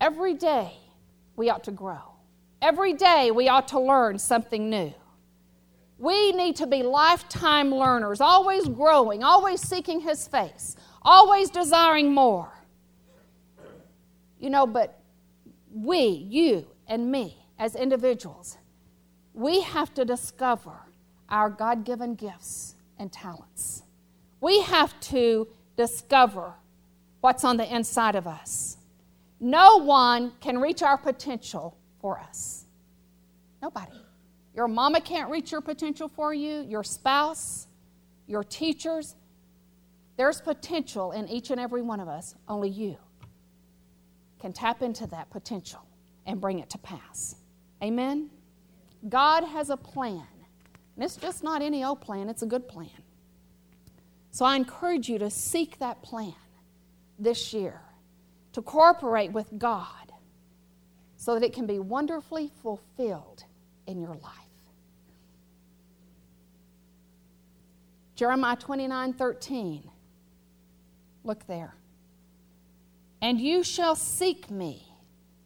Every 0.00 0.34
day 0.34 0.72
we 1.36 1.50
ought 1.50 1.64
to 1.64 1.72
grow. 1.72 2.14
Every 2.62 2.94
day 2.94 3.30
we 3.30 3.48
ought 3.48 3.68
to 3.68 3.80
learn 3.80 4.18
something 4.18 4.70
new. 4.70 4.94
We 5.98 6.32
need 6.32 6.56
to 6.56 6.66
be 6.66 6.82
lifetime 6.82 7.74
learners, 7.74 8.20
always 8.20 8.68
growing, 8.68 9.24
always 9.24 9.60
seeking 9.60 10.00
His 10.00 10.28
face, 10.28 10.76
always 11.06 11.48
desiring 11.48 12.12
more. 12.12 12.52
You 14.38 14.50
know, 14.50 14.66
but 14.66 15.00
we, 15.72 16.08
you 16.08 16.66
and 16.86 17.10
me, 17.10 17.38
as 17.58 17.74
individuals, 17.74 18.58
we 19.32 19.62
have 19.62 19.94
to 19.94 20.04
discover 20.04 20.72
our 21.28 21.48
God 21.48 21.84
given 21.84 22.14
gifts 22.14 22.74
and 22.98 23.10
talents. 23.12 23.82
We 24.40 24.60
have 24.62 24.98
to 25.00 25.48
discover 25.76 26.52
what's 27.20 27.44
on 27.44 27.56
the 27.56 27.74
inside 27.74 28.14
of 28.14 28.26
us. 28.26 28.76
No 29.40 29.78
one 29.78 30.32
can 30.40 30.58
reach 30.58 30.82
our 30.82 30.98
potential 30.98 31.76
for 32.00 32.18
us. 32.18 32.64
Nobody. 33.62 33.92
Your 34.54 34.68
mama 34.68 35.00
can't 35.00 35.30
reach 35.30 35.52
your 35.52 35.60
potential 35.60 36.08
for 36.08 36.32
you, 36.32 36.62
your 36.62 36.82
spouse, 36.82 37.66
your 38.26 38.42
teachers. 38.42 39.14
There's 40.16 40.40
potential 40.40 41.12
in 41.12 41.28
each 41.28 41.50
and 41.50 41.60
every 41.60 41.82
one 41.82 42.00
of 42.00 42.08
us. 42.08 42.34
Only 42.48 42.70
you 42.70 42.96
can 44.40 44.52
tap 44.52 44.82
into 44.82 45.06
that 45.08 45.30
potential 45.30 45.80
and 46.26 46.40
bring 46.40 46.58
it 46.58 46.70
to 46.70 46.78
pass. 46.78 47.36
Amen? 47.82 48.30
God 49.08 49.44
has 49.44 49.70
a 49.70 49.76
plan. 49.76 50.26
And 50.96 51.04
it's 51.04 51.16
just 51.16 51.44
not 51.44 51.62
any 51.62 51.84
old 51.84 52.00
plan, 52.00 52.28
it's 52.28 52.42
a 52.42 52.46
good 52.46 52.66
plan. 52.66 52.88
So 54.30 54.44
I 54.44 54.56
encourage 54.56 55.08
you 55.08 55.18
to 55.18 55.30
seek 55.30 55.78
that 55.78 56.02
plan 56.02 56.34
this 57.18 57.52
year 57.52 57.80
to 58.52 58.62
cooperate 58.62 59.32
with 59.32 59.46
God 59.58 60.12
so 61.16 61.34
that 61.34 61.42
it 61.42 61.52
can 61.52 61.66
be 61.66 61.78
wonderfully 61.78 62.50
fulfilled 62.62 63.44
in 63.86 64.00
your 64.00 64.14
life. 64.14 64.32
Jeremiah 68.14 68.56
29 68.56 69.12
13. 69.12 69.90
Look 71.26 71.46
there. 71.46 71.74
And 73.20 73.40
you 73.40 73.62
shall 73.62 73.94
seek 73.94 74.50
me 74.50 74.92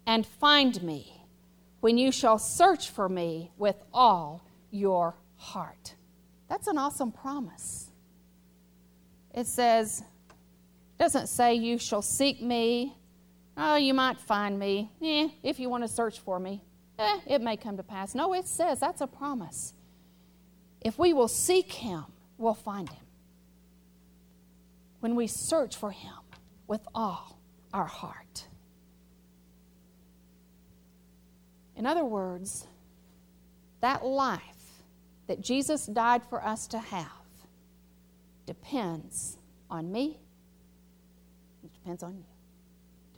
and 0.07 0.25
find 0.25 0.81
me 0.83 1.25
when 1.81 1.99
you 1.99 2.13
shall 2.13 2.39
search 2.39 2.91
for 2.91 3.09
me 3.09 3.51
with 3.57 3.77
all 3.93 4.45
your 4.71 5.17
heart. 5.37 5.95
That's 6.49 6.69
an 6.69 6.79
awesome 6.79 7.11
promise. 7.11 7.91
It 9.35 9.47
says, 9.47 10.05
doesn't 10.99 11.29
say 11.29 11.55
you 11.55 11.79
shall 11.79 12.03
seek 12.03 12.41
me 12.41 12.97
Oh, 13.63 13.77
you 13.77 13.93
might 13.93 14.19
find 14.19 14.59
me. 14.59 14.91
Eh, 15.03 15.29
if 15.43 15.61
you 15.61 15.69
want 15.69 15.85
to 15.85 15.89
search 15.89 16.19
for 16.21 16.41
me, 16.41 16.63
eh, 16.99 17.19
it 17.27 17.43
may 17.43 17.59
come 17.59 17.77
to 17.77 17.83
pass. 17.83 18.15
No, 18.15 18.33
it 18.33 18.47
says 18.47 18.81
that's 18.81 19.03
a 19.03 19.07
promise. 19.07 19.75
If 20.81 20.99
we 20.99 21.13
will 21.13 21.29
seek 21.29 21.71
Him, 21.71 22.05
we'll 22.39 22.55
find 22.55 22.89
Him. 22.89 23.05
When 25.01 25.15
we 25.17 25.27
search 25.27 25.77
for 25.77 25.91
Him 25.91 26.13
with 26.67 26.81
all 26.95 27.39
our 27.73 27.87
heart. 27.87 28.47
In 31.77 31.87
other 31.87 32.05
words, 32.05 32.67
that 33.81 34.05
life 34.05 34.41
that 35.27 35.41
Jesus 35.41 35.87
died 35.87 36.23
for 36.29 36.45
us 36.45 36.67
to 36.69 36.79
have 36.79 37.07
depends 38.47 39.39
on 39.71 39.91
me, 39.91 40.21
it 41.65 41.73
depends 41.73 42.03
on 42.03 42.17
you 42.17 42.25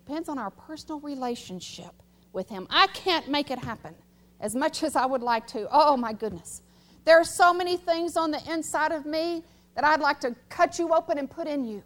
depends 0.05 0.29
on 0.29 0.39
our 0.39 0.51
personal 0.51 1.01
relationship 1.01 1.93
with 2.33 2.49
Him. 2.49 2.67
I 2.71 2.87
can't 2.89 3.29
make 3.29 3.51
it 3.51 3.59
happen 3.59 3.95
as 4.41 4.55
much 4.55 4.83
as 4.83 4.97
I 4.97 5.07
would 5.07 5.23
like 5.23 5.47
to. 5.49 5.69
Oh, 5.71 5.97
my 5.97 6.13
goodness. 6.13 6.63
There 7.05 7.19
are 7.19 7.25
so 7.25 7.53
many 7.55 7.77
things 7.77 8.17
on 8.17 8.31
the 8.31 8.41
inside 8.51 8.93
of 8.93 9.07
me 9.07 9.45
that 9.75 9.85
I'd 9.85 10.01
like 10.01 10.21
to 10.21 10.35
cut 10.49 10.79
you 10.79 10.93
open 10.93 11.19
and 11.19 11.31
put 11.31 11.47
in 11.47 11.65
you. 11.65 11.83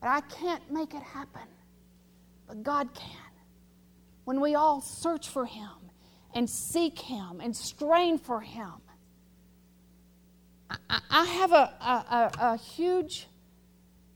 But 0.00 0.08
I 0.08 0.20
can't 0.22 0.70
make 0.70 0.94
it 0.94 1.02
happen. 1.02 1.48
But 2.46 2.62
God 2.62 2.92
can. 2.94 3.10
When 4.24 4.40
we 4.40 4.54
all 4.54 4.80
search 4.80 5.28
for 5.28 5.46
Him 5.46 5.70
and 6.34 6.48
seek 6.48 6.98
Him 6.98 7.40
and 7.40 7.56
strain 7.56 8.18
for 8.18 8.40
Him, 8.40 8.72
I, 10.90 11.00
I 11.10 11.24
have 11.24 11.52
a, 11.52 11.72
a, 11.80 11.92
a, 12.10 12.30
a 12.52 12.56
huge 12.56 13.26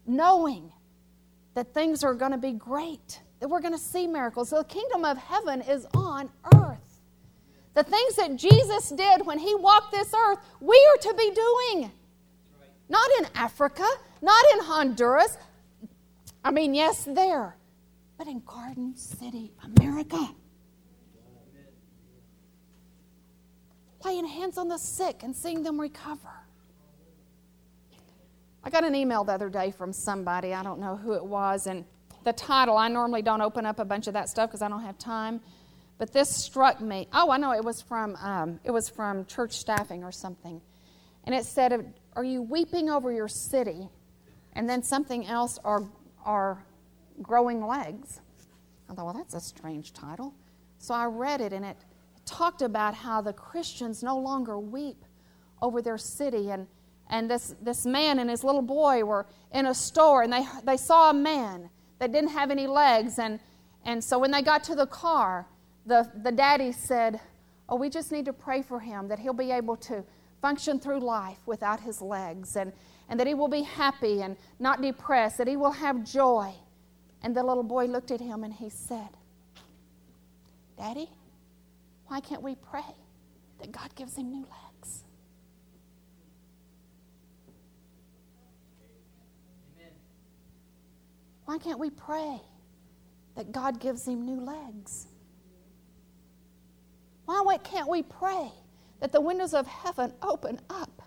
knowing 0.07 0.71
that 1.55 1.73
things 1.75 2.05
are 2.05 2.15
going 2.15 2.33
to 2.33 2.39
be 2.39 2.53
great, 2.53 3.21
that 3.41 3.49
we're 3.49 3.61
going 3.61 3.75
to 3.75 3.79
see 3.79 4.07
miracles. 4.07 4.51
the 4.51 4.65
kingdom 4.65 5.05
of 5.05 5.17
heaven 5.19 5.61
is 5.63 5.87
on 5.95 6.31
earth. 6.55 7.01
The 7.75 7.83
things 7.83 8.17
that 8.17 8.37
Jesus 8.37 8.91
did 8.91 9.27
when 9.27 9.39
he 9.39 9.55
walked 9.55 9.93
this 9.93 10.13
earth, 10.15 10.39
we 10.61 10.77
are 10.95 11.11
to 11.11 11.15
be 11.17 11.31
doing. 11.31 11.91
Not 12.93 13.09
in 13.21 13.27
Africa, 13.35 13.89
not 14.21 14.45
in 14.53 14.61
Honduras. 14.61 15.39
I 16.45 16.51
mean, 16.51 16.75
yes, 16.75 17.05
there, 17.05 17.57
but 18.19 18.27
in 18.27 18.43
Garden 18.45 18.95
City, 18.95 19.51
America. 19.65 20.29
Laying 24.05 24.27
hands 24.27 24.59
on 24.59 24.69
the 24.69 24.77
sick 24.77 25.23
and 25.23 25.35
seeing 25.35 25.63
them 25.63 25.81
recover. 25.81 26.35
I 28.63 28.69
got 28.69 28.85
an 28.85 28.95
email 28.95 29.25
the 29.25 29.33
other 29.33 29.49
day 29.49 29.71
from 29.71 29.95
somebody, 29.95 30.53
I 30.53 30.63
don't 30.63 30.79
know 30.79 30.95
who 30.95 31.15
it 31.15 31.25
was, 31.25 31.67
and 31.67 31.87
the 32.25 32.35
title, 32.35 32.77
I 32.77 32.89
normally 32.89 33.23
don't 33.23 33.41
open 33.41 33.65
up 33.65 33.79
a 33.79 33.87
bunch 33.87 34.07
of 34.07 34.13
that 34.13 34.29
stuff 34.29 34.51
because 34.51 34.61
I 34.61 34.69
don't 34.69 34.83
have 34.83 34.99
time. 34.99 35.41
But 35.97 36.13
this 36.13 36.29
struck 36.29 36.83
me. 36.83 37.09
Oh, 37.15 37.31
I 37.31 37.39
know 37.39 37.53
it 37.53 37.65
was 37.65 37.81
from 37.81 38.17
um, 38.17 38.61
it 38.65 38.71
was 38.71 38.91
from 38.91 39.25
church 39.25 39.53
staffing 39.53 40.05
or 40.05 40.13
something, 40.13 40.61
and 41.25 41.35
it 41.35 41.47
said, 41.47 41.95
"Are 42.15 42.25
you 42.25 42.43
weeping 42.43 42.91
over 42.91 43.13
your 43.13 43.29
city?" 43.29 43.89
And 44.55 44.69
then 44.69 44.83
something 44.83 45.27
else 45.27 45.59
are 45.65 45.85
are 46.25 46.65
growing 47.21 47.67
legs. 47.67 48.21
I 48.89 48.95
thought, 48.95 49.07
well, 49.07 49.15
that's 49.15 49.35
a 49.35 49.41
strange 49.41 49.93
title. 49.93 50.35
So 50.79 50.95
I 50.95 51.07
read 51.07 51.41
it, 51.41 51.53
and 51.53 51.65
it 51.65 51.77
talked 52.27 52.63
about 52.63 52.95
how 52.95 53.21
the 53.21 53.33
Christians 53.33 54.03
no 54.03 54.19
longer 54.19 54.59
weep 54.59 55.05
over 55.61 55.81
their 55.81 55.99
city. 55.99 56.51
And, 56.51 56.67
and 57.09 57.31
this, 57.31 57.55
this 57.63 57.87
man 57.87 58.19
and 58.19 58.29
his 58.29 58.45
little 58.45 58.63
boy 58.63 59.05
were 59.05 59.27
in 59.53 59.67
a 59.67 59.75
store, 59.75 60.23
and 60.23 60.33
they, 60.33 60.45
they 60.65 60.77
saw 60.77 61.11
a 61.11 61.15
man 61.15 61.71
that 61.99 62.13
didn't 62.13 62.31
have 62.31 62.51
any 62.51 62.67
legs. 62.67 63.19
And, 63.19 63.41
and 63.85 64.03
so 64.03 64.19
when 64.19 64.31
they 64.31 64.43
got 64.43 64.65
to 64.65 64.75
the 64.75 64.87
car, 64.87 65.47
the, 65.87 66.11
the 66.23 66.33
daddy 66.33 66.73
said, 66.73 67.21
Oh, 67.69 67.77
we 67.77 67.89
just 67.89 68.13
need 68.13 68.27
to 68.27 68.33
pray 68.33 68.61
for 68.61 68.81
him 68.81 69.09
that 69.09 69.19
he'll 69.19 69.33
be 69.33 69.51
able 69.51 69.77
to 69.77 70.05
function 70.43 70.81
through 70.81 70.99
life 70.99 71.39
without 71.47 71.81
his 71.81 72.03
legs 72.03 72.57
and, 72.57 72.73
and 73.09 73.19
that 73.19 73.27
he 73.27 73.33
will 73.33 73.49
be 73.49 73.63
happy 73.63 74.21
and 74.23 74.37
not 74.59 74.83
depressed, 74.83 75.39
that 75.39 75.49
he 75.49 75.57
will 75.57 75.71
have 75.71 76.05
joy. 76.05 76.53
And 77.23 77.35
the 77.35 77.43
little 77.43 77.63
boy 77.63 77.87
looked 77.87 78.11
at 78.11 78.21
him 78.21 78.43
and 78.43 78.53
he 78.53 78.69
said, 78.69 79.09
Daddy, 80.77 81.09
why 82.09 82.21
can't 82.21 82.43
we 82.43 82.57
pray 82.57 82.83
that 83.61 83.71
God 83.71 83.95
gives 83.95 84.17
him 84.17 84.31
new 84.31 84.41
legs? 84.41 85.05
Why 91.45 91.59
can't 91.59 91.79
we 91.79 91.91
pray 91.91 92.41
that 93.37 93.53
God 93.53 93.79
gives 93.79 94.07
him 94.07 94.25
new 94.25 94.41
legs? 94.41 95.07
Why 97.27 97.59
can't 97.59 97.89
we 97.89 98.03
pray 98.03 98.51
that 99.03 99.11
the 99.11 99.21
windows 99.21 99.53
of 99.53 99.67
heaven 99.67 100.15
open 100.23 100.61
up 100.71 101.03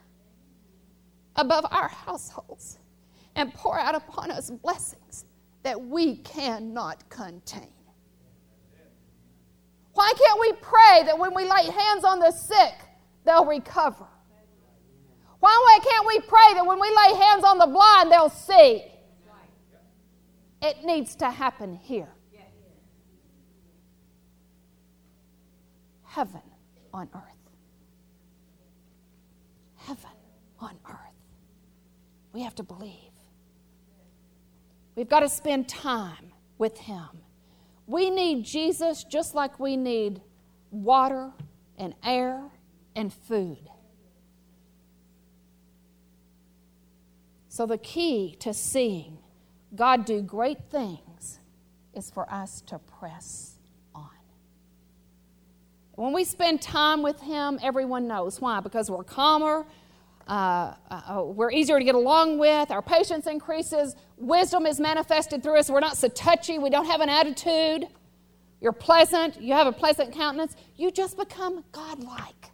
above 1.38 1.66
our 1.72 1.88
households 1.88 2.78
and 3.38 3.54
pour 3.54 3.80
out 3.80 3.96
upon 3.96 4.30
us 4.32 4.50
blessings 4.50 5.24
that 5.64 5.82
we 5.82 6.18
cannot 6.18 7.10
contain? 7.10 7.74
Why 9.94 10.12
can't 10.18 10.40
we 10.42 10.52
pray 10.62 11.04
that 11.06 11.18
when 11.18 11.34
we 11.34 11.46
lay 11.46 11.72
hands 11.72 12.04
on 12.04 12.20
the 12.20 12.32
sick, 12.32 12.76
they'll 13.24 13.46
recover? 13.46 14.06
Why 15.40 15.80
can't 15.82 16.06
we 16.06 16.20
pray 16.20 16.54
that 16.56 16.66
when 16.66 16.82
we 16.82 16.90
lay 16.90 17.18
hands 17.18 17.46
on 17.46 17.58
the 17.58 17.68
blind, 17.68 18.12
they'll 18.12 18.30
see? 18.30 18.84
It 20.62 20.84
needs 20.84 21.16
to 21.18 21.32
happen 21.32 21.76
here. 21.76 22.16
heaven 26.16 26.42
on 26.94 27.10
earth. 27.14 27.22
Heaven 29.76 30.18
on 30.62 30.76
earth. 30.90 30.98
We 32.36 32.42
have 32.42 32.56
to 32.56 32.64
believe. 32.64 33.14
We've 34.98 35.08
got 35.08 35.22
to 35.22 35.30
spend 35.30 35.70
time 35.70 36.34
with 36.58 36.78
Him. 36.78 37.08
We 37.88 38.10
need 38.10 38.44
Jesus 38.44 39.06
just 39.06 39.34
like 39.36 39.58
we 39.58 39.78
need 39.78 40.20
water 40.70 41.32
and 41.78 41.96
air 42.04 42.44
and 42.94 43.14
food. 43.14 43.70
So, 47.48 47.66
the 47.66 47.78
key 47.78 48.36
to 48.42 48.54
seeing 48.54 49.18
God 49.74 50.04
do 50.04 50.22
great 50.22 50.58
things 50.70 51.40
is 51.94 52.12
for 52.12 52.30
us 52.30 52.60
to 52.68 52.80
press 52.80 53.54
on. 53.94 54.10
when 55.94 56.12
we 56.12 56.26
spend 56.26 56.62
time 56.62 57.02
with 57.02 57.22
Him, 57.22 57.60
everyone 57.64 58.10
knows. 58.10 58.42
Why? 58.42 58.60
Because 58.60 58.92
we're 58.92 59.06
calmer, 59.06 59.66
uh, 60.28 60.74
uh, 60.90 61.24
we're 61.24 61.52
easier 61.52 61.78
to 61.78 61.86
get 61.86 61.96
along 61.96 62.40
with, 62.40 62.72
our 62.72 62.82
patience 62.82 63.28
increases, 63.28 63.96
wisdom 64.18 64.66
is 64.66 64.80
manifested 64.80 65.44
through 65.44 65.60
us. 65.60 65.70
We're 65.70 65.80
not 65.80 65.98
so 65.98 66.08
touchy, 66.08 66.58
we 66.58 66.70
don't 66.70 66.88
have 66.88 67.02
an 67.02 67.10
attitude. 67.10 67.88
You're 68.62 68.72
pleasant, 68.72 69.40
you 69.40 69.54
have 69.54 69.68
a 69.68 69.72
pleasant 69.72 70.14
countenance. 70.14 70.56
You 70.76 70.90
just 70.90 71.18
become 71.18 71.64
godlike 71.72 72.52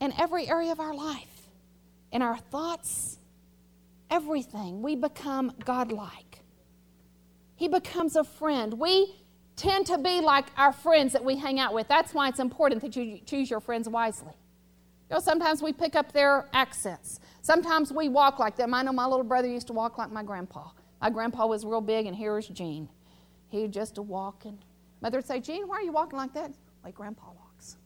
in 0.00 0.12
every 0.18 0.48
area 0.48 0.72
of 0.72 0.80
our 0.80 0.94
life, 0.94 1.48
in 2.12 2.20
our 2.20 2.36
thoughts, 2.36 3.18
everything. 4.10 4.82
We 4.82 4.96
become 4.96 5.54
godlike. 5.64 6.40
He 7.54 7.68
becomes 7.68 8.16
a 8.16 8.24
friend. 8.24 8.74
We 8.74 9.14
tend 9.56 9.86
to 9.86 9.96
be 9.96 10.20
like 10.20 10.46
our 10.58 10.72
friends 10.72 11.14
that 11.14 11.24
we 11.24 11.36
hang 11.36 11.58
out 11.58 11.72
with. 11.72 11.88
That's 11.88 12.12
why 12.12 12.28
it's 12.28 12.40
important 12.40 12.82
that 12.82 12.94
you 12.94 13.20
choose 13.24 13.48
your 13.48 13.60
friends 13.60 13.88
wisely. 13.88 14.34
You 15.08 15.14
know, 15.14 15.20
sometimes 15.20 15.62
we 15.62 15.72
pick 15.72 15.94
up 15.94 16.12
their 16.12 16.48
accents. 16.52 17.20
Sometimes 17.42 17.92
we 17.92 18.08
walk 18.08 18.38
like 18.38 18.56
them. 18.56 18.74
I 18.74 18.82
know 18.82 18.92
my 18.92 19.06
little 19.06 19.24
brother 19.24 19.48
used 19.48 19.68
to 19.68 19.72
walk 19.72 19.98
like 19.98 20.10
my 20.10 20.24
grandpa. 20.24 20.70
My 21.00 21.10
grandpa 21.10 21.46
was 21.46 21.64
real 21.64 21.80
big, 21.80 22.06
and 22.06 22.16
here's 22.16 22.48
Gene. 22.48 22.88
He 23.48 23.68
just 23.68 23.98
a 23.98 24.02
walking. 24.02 24.58
Mother 25.00 25.18
would 25.18 25.26
say, 25.26 25.40
Gene, 25.40 25.68
why 25.68 25.76
are 25.76 25.82
you 25.82 25.92
walking 25.92 26.18
like 26.18 26.34
that? 26.34 26.52
Like 26.82 26.94
grandpa 26.94 27.26
walks. 27.26 27.76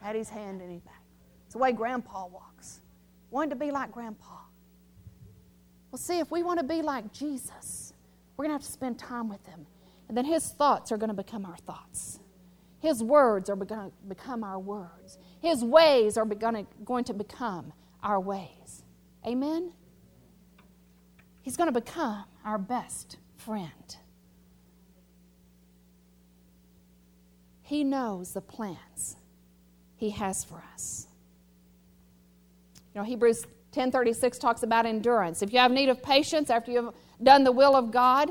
Had 0.00 0.14
his 0.14 0.28
hand 0.28 0.60
in 0.60 0.70
his 0.70 0.80
back. 0.82 1.02
It's 1.46 1.54
the 1.54 1.58
way 1.58 1.72
grandpa 1.72 2.26
walks. 2.26 2.80
Wanted 3.30 3.50
to 3.50 3.56
be 3.56 3.70
like 3.70 3.92
grandpa. 3.92 4.38
Well, 5.90 5.98
see, 5.98 6.18
if 6.18 6.30
we 6.30 6.42
want 6.42 6.58
to 6.58 6.64
be 6.64 6.82
like 6.82 7.12
Jesus, 7.12 7.94
we're 8.36 8.44
going 8.44 8.50
to 8.50 8.62
have 8.62 8.66
to 8.66 8.72
spend 8.72 8.98
time 8.98 9.28
with 9.28 9.44
him. 9.46 9.66
And 10.08 10.16
then 10.16 10.24
his 10.24 10.48
thoughts 10.48 10.92
are 10.92 10.98
going 10.98 11.08
to 11.08 11.14
become 11.14 11.46
our 11.46 11.56
thoughts. 11.56 12.18
His 12.80 13.02
words 13.02 13.48
are 13.48 13.56
going 13.56 13.90
to 13.90 13.92
become 14.08 14.42
our 14.42 14.58
words. 14.58 15.18
His 15.42 15.62
ways 15.64 16.16
are 16.16 16.24
going 16.24 17.04
to 17.04 17.12
become 17.12 17.72
our 18.02 18.20
ways. 18.20 18.84
Amen? 19.26 19.72
He's 21.42 21.56
going 21.56 21.66
to 21.66 21.78
become 21.78 22.24
our 22.44 22.58
best 22.58 23.16
friend. 23.36 23.96
He 27.60 27.82
knows 27.82 28.32
the 28.34 28.40
plans 28.40 29.16
he 29.96 30.10
has 30.10 30.44
for 30.44 30.62
us. 30.72 31.08
You 32.94 33.00
know, 33.00 33.04
Hebrews 33.04 33.44
10:36 33.72 34.38
talks 34.38 34.62
about 34.62 34.86
endurance. 34.86 35.42
If 35.42 35.52
you 35.52 35.58
have 35.58 35.72
need 35.72 35.88
of 35.88 36.02
patience 36.02 36.50
after 36.50 36.70
you've 36.70 36.94
done 37.22 37.42
the 37.42 37.52
will 37.52 37.74
of 37.74 37.90
God, 37.90 38.30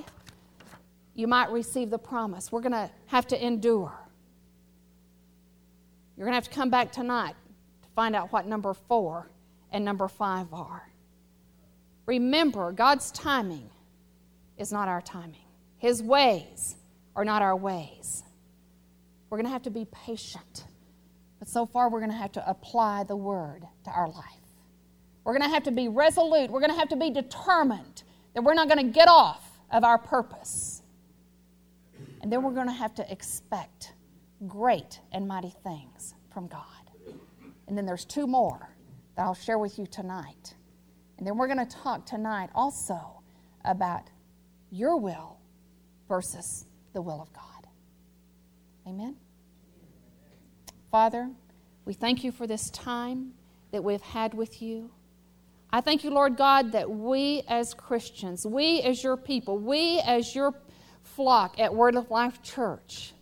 you 1.16 1.28
might 1.28 1.50
receive 1.52 1.90
the 1.90 2.00
promise. 2.00 2.52
We're 2.52 2.62
going 2.62 2.72
to 2.72 2.90
have 3.08 3.28
to 3.28 3.46
endure. 3.46 4.01
You're 6.22 6.28
going 6.28 6.40
to 6.40 6.46
have 6.46 6.54
to 6.54 6.56
come 6.56 6.70
back 6.70 6.92
tonight 6.92 7.34
to 7.82 7.90
find 7.96 8.16
out 8.16 8.32
what 8.32 8.46
number 8.46 8.76
four 8.76 9.28
and 9.72 9.84
number 9.84 10.08
five 10.08 10.54
are. 10.54 10.88
Remember, 12.06 12.72
God's 12.72 13.10
timing 13.10 13.68
is 14.56 14.72
not 14.72 14.88
our 14.88 15.02
timing, 15.02 15.48
His 15.80 16.04
ways 16.04 16.76
are 17.16 17.26
not 17.26 17.42
our 17.42 17.56
ways. 17.56 18.22
We're 19.32 19.40
going 19.40 19.48
to 19.48 19.52
have 19.52 19.64
to 19.64 19.72
be 19.72 19.88
patient. 19.92 20.66
But 21.40 21.48
so 21.48 21.66
far, 21.66 21.90
we're 21.90 22.02
going 22.02 22.12
to 22.12 22.18
have 22.18 22.34
to 22.34 22.48
apply 22.48 23.04
the 23.06 23.16
word 23.16 23.64
to 23.86 23.90
our 23.90 24.08
life. 24.08 24.46
We're 25.24 25.36
going 25.36 25.50
to 25.50 25.56
have 25.56 25.64
to 25.64 25.72
be 25.72 25.88
resolute. 25.88 26.52
We're 26.52 26.60
going 26.60 26.72
to 26.72 26.78
have 26.78 26.90
to 26.90 26.98
be 26.98 27.10
determined 27.10 28.04
that 28.36 28.44
we're 28.44 28.54
not 28.54 28.68
going 28.68 28.86
to 28.86 28.94
get 28.94 29.08
off 29.08 29.60
of 29.72 29.84
our 29.84 29.98
purpose. 29.98 30.84
And 32.22 32.32
then 32.32 32.44
we're 32.44 32.54
going 32.54 32.68
to 32.68 32.74
have 32.74 32.94
to 32.94 33.12
expect 33.12 33.94
great 34.48 35.00
and 35.12 35.28
mighty 35.28 35.54
things 35.64 36.16
from 36.34 36.48
God. 36.48 36.64
And 37.68 37.78
then 37.78 37.86
there's 37.86 38.06
two 38.06 38.28
more 38.28 38.76
that 39.16 39.24
I'll 39.24 39.34
share 39.34 39.58
with 39.58 39.78
you 39.78 39.86
tonight. 39.86 40.56
And 41.18 41.28
then 41.28 41.38
we're 41.38 41.48
going 41.48 41.66
to 41.66 41.78
talk 41.78 42.06
tonight 42.06 42.50
also 42.56 43.22
about 43.64 44.10
your 44.72 44.98
will 44.98 45.38
versus 46.08 46.66
the 46.94 47.02
will 47.02 47.22
of 47.22 47.32
God. 47.34 47.68
Amen? 48.88 49.16
Father, 50.90 51.30
we 51.86 51.94
thank 51.94 52.24
you 52.24 52.32
for 52.32 52.48
this 52.48 52.70
time 52.72 53.34
that 53.72 53.84
we've 53.84 54.02
had 54.02 54.34
with 54.34 54.62
you. 54.62 54.92
I 55.72 55.80
thank 55.80 56.04
you, 56.04 56.10
Lord 56.10 56.36
God, 56.36 56.74
that 56.74 56.90
we 56.90 57.44
as 57.48 57.74
Christians, 57.74 58.46
we 58.46 58.82
as 58.82 59.04
your 59.04 59.16
people, 59.16 59.58
we 59.58 60.02
as 60.06 60.36
your 60.36 60.54
flock 61.04 61.60
at 61.60 61.74
Word 61.74 61.96
of 61.96 62.12
Life 62.12 62.42
Church 62.42 63.14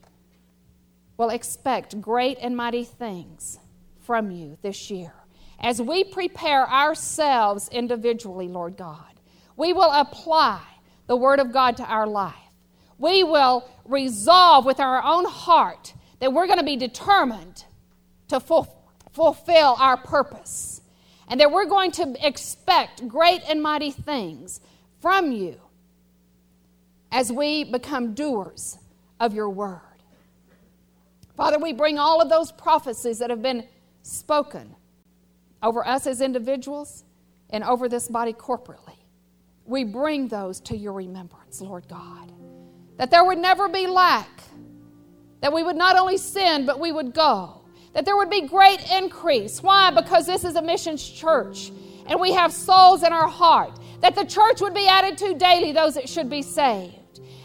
will 1.20 1.30
expect 1.30 1.99
great 1.99 2.38
and 2.41 2.55
mighty 2.55 2.86
things 2.86 3.59
from 3.99 4.32
you 4.32 4.57
this 4.61 4.89
year. 4.89 5.13
As 5.59 5.82
we 5.82 6.05
prepare 6.05 6.65
ourselves 6.67 7.67
individually, 7.74 8.47
Lord 8.47 8.78
God, 8.78 9.20
we 9.57 9.74
will 9.74 9.91
apply 9.91 10.61
the 11.07 11.17
Word 11.17 11.41
of 11.41 11.51
God 11.51 11.76
to 11.78 11.84
our 11.84 12.07
life. 12.07 12.34
We 12.97 13.24
will 13.24 13.70
resolve 13.84 14.65
with 14.65 14.80
our 14.80 15.03
own 15.03 15.26
heart 15.26 15.93
that 16.22 16.32
we're 16.32 16.47
going 16.47 16.59
to 16.59 16.65
be 16.65 16.78
determined 16.78 17.65
to 18.30 18.39
fulfill 18.39 19.76
our 19.78 19.97
purpose. 19.97 20.82
and 21.28 21.39
that 21.39 21.51
we're 21.51 21.65
going 21.65 21.91
to 21.91 22.15
expect 22.26 23.07
great 23.07 23.43
and 23.47 23.61
mighty 23.61 23.91
things 23.91 24.61
from 24.99 25.32
you 25.32 25.61
as 27.11 27.32
we 27.32 27.63
become 27.63 28.15
doers 28.15 28.80
of 29.20 29.36
your 29.36 29.49
word. 29.49 29.88
Father, 31.39 31.57
we 31.57 31.71
bring 31.71 31.97
all 31.97 32.21
of 32.21 32.27
those 32.27 32.51
prophecies 32.51 33.19
that 33.19 33.29
have 33.29 33.41
been 33.41 33.65
spoken 34.01 34.75
over 35.63 35.87
us 35.87 36.05
as 36.05 36.19
individuals 36.19 37.05
and 37.49 37.63
over 37.63 37.87
this 37.87 38.09
body 38.09 38.33
corporately. 38.33 38.97
We 39.63 39.85
bring 39.85 40.27
those 40.27 40.59
to 40.59 40.75
your 40.75 40.91
remembrance, 40.91 41.61
Lord 41.61 41.87
God. 41.87 42.33
That 42.97 43.09
there 43.09 43.23
would 43.23 43.37
never 43.37 43.69
be 43.69 43.87
lack, 43.87 44.27
that 45.39 45.53
we 45.53 45.63
would 45.63 45.77
not 45.77 45.95
only 45.95 46.17
sin, 46.17 46.65
but 46.65 46.77
we 46.77 46.91
would 46.91 47.13
go. 47.13 47.61
That 47.93 48.03
there 48.03 48.17
would 48.17 48.29
be 48.29 48.41
great 48.41 48.91
increase. 48.91 49.63
Why? 49.63 49.91
Because 49.91 50.25
this 50.25 50.43
is 50.43 50.57
a 50.57 50.61
missions 50.61 51.09
church 51.09 51.71
and 52.07 52.19
we 52.19 52.33
have 52.33 52.51
souls 52.51 53.01
in 53.01 53.13
our 53.13 53.29
heart. 53.29 53.79
That 54.01 54.13
the 54.13 54.25
church 54.25 54.59
would 54.59 54.73
be 54.73 54.89
added 54.89 55.17
to 55.19 55.35
daily, 55.35 55.71
those 55.71 55.93
that 55.93 56.09
should 56.09 56.29
be 56.29 56.41
saved 56.41 56.98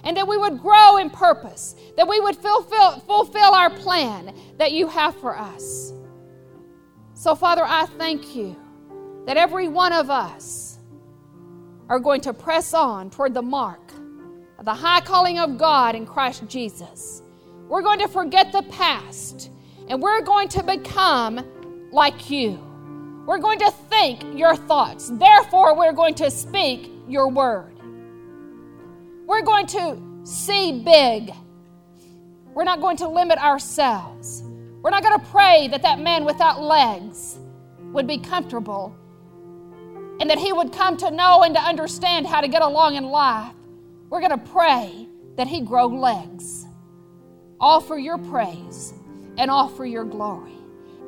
and 0.04 0.16
that 0.16 0.28
we 0.28 0.36
would 0.36 0.60
grow 0.60 0.98
in 0.98 1.10
purpose, 1.10 1.74
that 1.96 2.06
we 2.06 2.20
would 2.20 2.36
fulfill, 2.36 3.00
fulfill 3.00 3.54
our 3.54 3.70
plan 3.70 4.34
that 4.58 4.72
you 4.72 4.86
have 4.86 5.16
for 5.16 5.36
us. 5.36 5.92
So, 7.14 7.34
Father, 7.34 7.64
I 7.64 7.86
thank 7.98 8.36
you 8.36 8.56
that 9.26 9.36
every 9.36 9.68
one 9.68 9.92
of 9.92 10.10
us 10.10 10.78
are 11.88 11.98
going 11.98 12.20
to 12.22 12.34
press 12.34 12.74
on 12.74 13.10
toward 13.10 13.34
the 13.34 13.42
mark 13.42 13.92
of 14.58 14.64
the 14.64 14.74
high 14.74 15.00
calling 15.00 15.38
of 15.38 15.58
God 15.58 15.94
in 15.94 16.06
Christ 16.06 16.46
Jesus. 16.48 17.22
We're 17.68 17.82
going 17.82 17.98
to 18.00 18.08
forget 18.08 18.52
the 18.52 18.62
past 18.64 19.50
and 19.88 20.02
we're 20.02 20.22
going 20.22 20.48
to 20.48 20.62
become 20.62 21.44
like 21.92 22.30
you. 22.30 22.58
We're 23.26 23.38
going 23.38 23.58
to 23.60 23.70
think 23.88 24.22
your 24.38 24.54
thoughts. 24.54 25.10
Therefore, 25.10 25.76
we're 25.76 25.92
going 25.92 26.14
to 26.16 26.30
speak 26.30 26.90
your 27.08 27.28
word. 27.28 27.73
We're 29.26 29.42
going 29.42 29.66
to 29.68 29.98
see 30.24 30.80
big. 30.80 31.32
We're 32.54 32.64
not 32.64 32.80
going 32.80 32.98
to 32.98 33.08
limit 33.08 33.38
ourselves. 33.38 34.42
We're 34.82 34.90
not 34.90 35.02
going 35.02 35.18
to 35.18 35.26
pray 35.26 35.68
that 35.68 35.82
that 35.82 35.98
man 35.98 36.24
without 36.24 36.62
legs 36.62 37.38
would 37.92 38.06
be 38.06 38.18
comfortable 38.18 38.94
and 40.20 40.28
that 40.30 40.38
he 40.38 40.52
would 40.52 40.72
come 40.72 40.96
to 40.98 41.10
know 41.10 41.42
and 41.42 41.54
to 41.54 41.60
understand 41.60 42.26
how 42.26 42.40
to 42.40 42.48
get 42.48 42.62
along 42.62 42.96
in 42.96 43.04
life. 43.04 43.54
We're 44.10 44.20
going 44.20 44.38
to 44.38 44.52
pray 44.52 45.08
that 45.36 45.46
he 45.46 45.60
grow 45.60 45.86
legs, 45.86 46.66
all 47.58 47.80
for 47.80 47.98
your 47.98 48.18
praise 48.18 48.92
and 49.38 49.50
all 49.50 49.68
for 49.68 49.86
your 49.86 50.04
glory. 50.04 50.52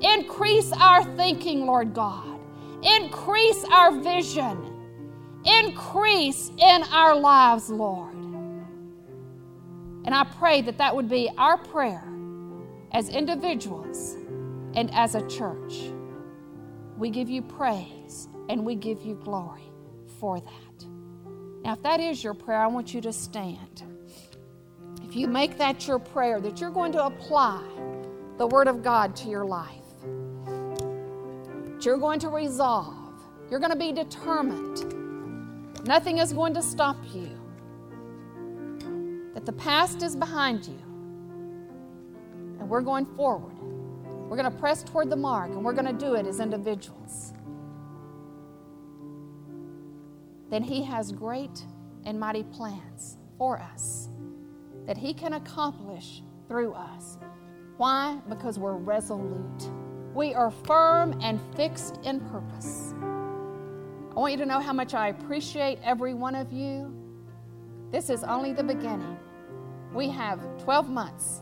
Increase 0.01 0.73
our 0.73 1.05
thinking, 1.17 1.67
Lord 1.67 1.95
God. 1.95 2.41
Increase 2.83 3.65
our 3.71 3.93
vision 4.01 4.77
increase 5.47 6.51
in 6.59 6.83
our 6.85 7.15
lives, 7.15 7.71
Lord. 7.71 8.06
And 10.07 10.15
I 10.15 10.25
pray 10.39 10.63
that 10.63 10.79
that 10.79 10.95
would 10.95 11.09
be 11.09 11.31
our 11.37 11.59
prayer 11.59 12.05
as 12.93 13.09
individuals 13.09 14.15
and 14.75 14.91
as 14.95 15.15
a 15.15 15.27
church. 15.29 15.91
We 16.97 17.11
give 17.11 17.29
you 17.29 17.43
praise 17.43 18.29
and 18.49 18.65
we 18.65 18.75
give 18.75 19.03
you 19.03 19.17
glory 19.17 19.71
for 20.19 20.41
that. 20.41 20.87
Now, 21.63 21.75
if 21.75 21.83
that 21.83 22.01
is 22.01 22.23
your 22.23 22.35
prayer, 22.35 22.61
I 22.61 22.69
want 22.69 22.95
you 22.95 23.01
to 23.03 23.13
stand. 23.13 23.83
If 25.03 25.17
you 25.17 25.27
make 25.27 25.59
that 25.59 25.87
your 25.87 25.99
prayer, 25.99 26.41
that 26.41 26.61
you're 26.61 26.71
going 26.71 26.93
to 26.93 27.05
apply 27.05 27.63
the 28.39 28.47
Word 28.47 28.69
of 28.69 28.83
God 28.83 29.17
to 29.17 29.29
your 29.29 29.45
life, 29.45 29.83
that 31.65 31.85
you're 31.85 31.99
going 31.99 32.21
to 32.21 32.29
resolve, 32.29 32.95
you're 33.51 33.61
going 33.61 33.73
to 33.73 33.79
be 33.79 33.93
determined 33.93 34.97
Nothing 35.87 36.19
is 36.19 36.33
going 36.33 36.53
to 36.55 36.63
stop 36.63 36.97
you. 37.15 37.36
That 39.37 39.45
the 39.45 39.53
past 39.53 40.03
is 40.03 40.17
behind 40.17 40.67
you. 40.67 40.79
And 42.59 42.71
we're 42.71 42.81
going 42.81 43.05
forward. 43.05 43.55
We're 44.31 44.37
going 44.39 44.51
to 44.51 44.59
press 44.59 44.83
toward 44.83 45.11
the 45.11 45.17
mark, 45.17 45.51
and 45.51 45.63
we're 45.63 45.75
going 45.75 45.85
to 45.87 45.93
do 45.93 46.15
it 46.15 46.27
as 46.27 46.41
individuals. 46.41 47.35
Then 50.49 50.63
He 50.63 50.83
has 50.85 51.13
great 51.13 51.67
and 52.07 52.19
mighty 52.19 52.45
plans 52.45 53.19
for 53.37 53.59
us 53.59 54.09
that 54.87 54.97
He 54.97 55.13
can 55.13 55.35
accomplish 55.35 56.23
through 56.49 56.73
us. 56.73 57.19
Why? 57.77 58.19
Because 58.31 58.59
we're 58.59 58.73
resolute. 58.73 59.71
We 60.15 60.33
are 60.33 60.51
firm 60.51 61.21
and 61.21 61.39
fixed 61.57 62.01
in 62.05 62.21
purpose. 62.21 62.95
I 63.03 64.19
want 64.19 64.33
you 64.33 64.39
to 64.39 64.47
know 64.47 64.61
how 64.61 64.73
much 64.73 64.95
I 64.95 65.09
appreciate 65.09 65.79
every 65.85 66.15
one 66.15 66.35
of 66.35 66.55
you. 66.55 66.91
This 67.93 68.09
is 68.09 68.25
only 68.25 68.55
the 68.55 68.65
beginning. 68.65 69.19
We 69.97 70.11
have 70.11 70.41
12 70.63 70.91
months 70.91 71.41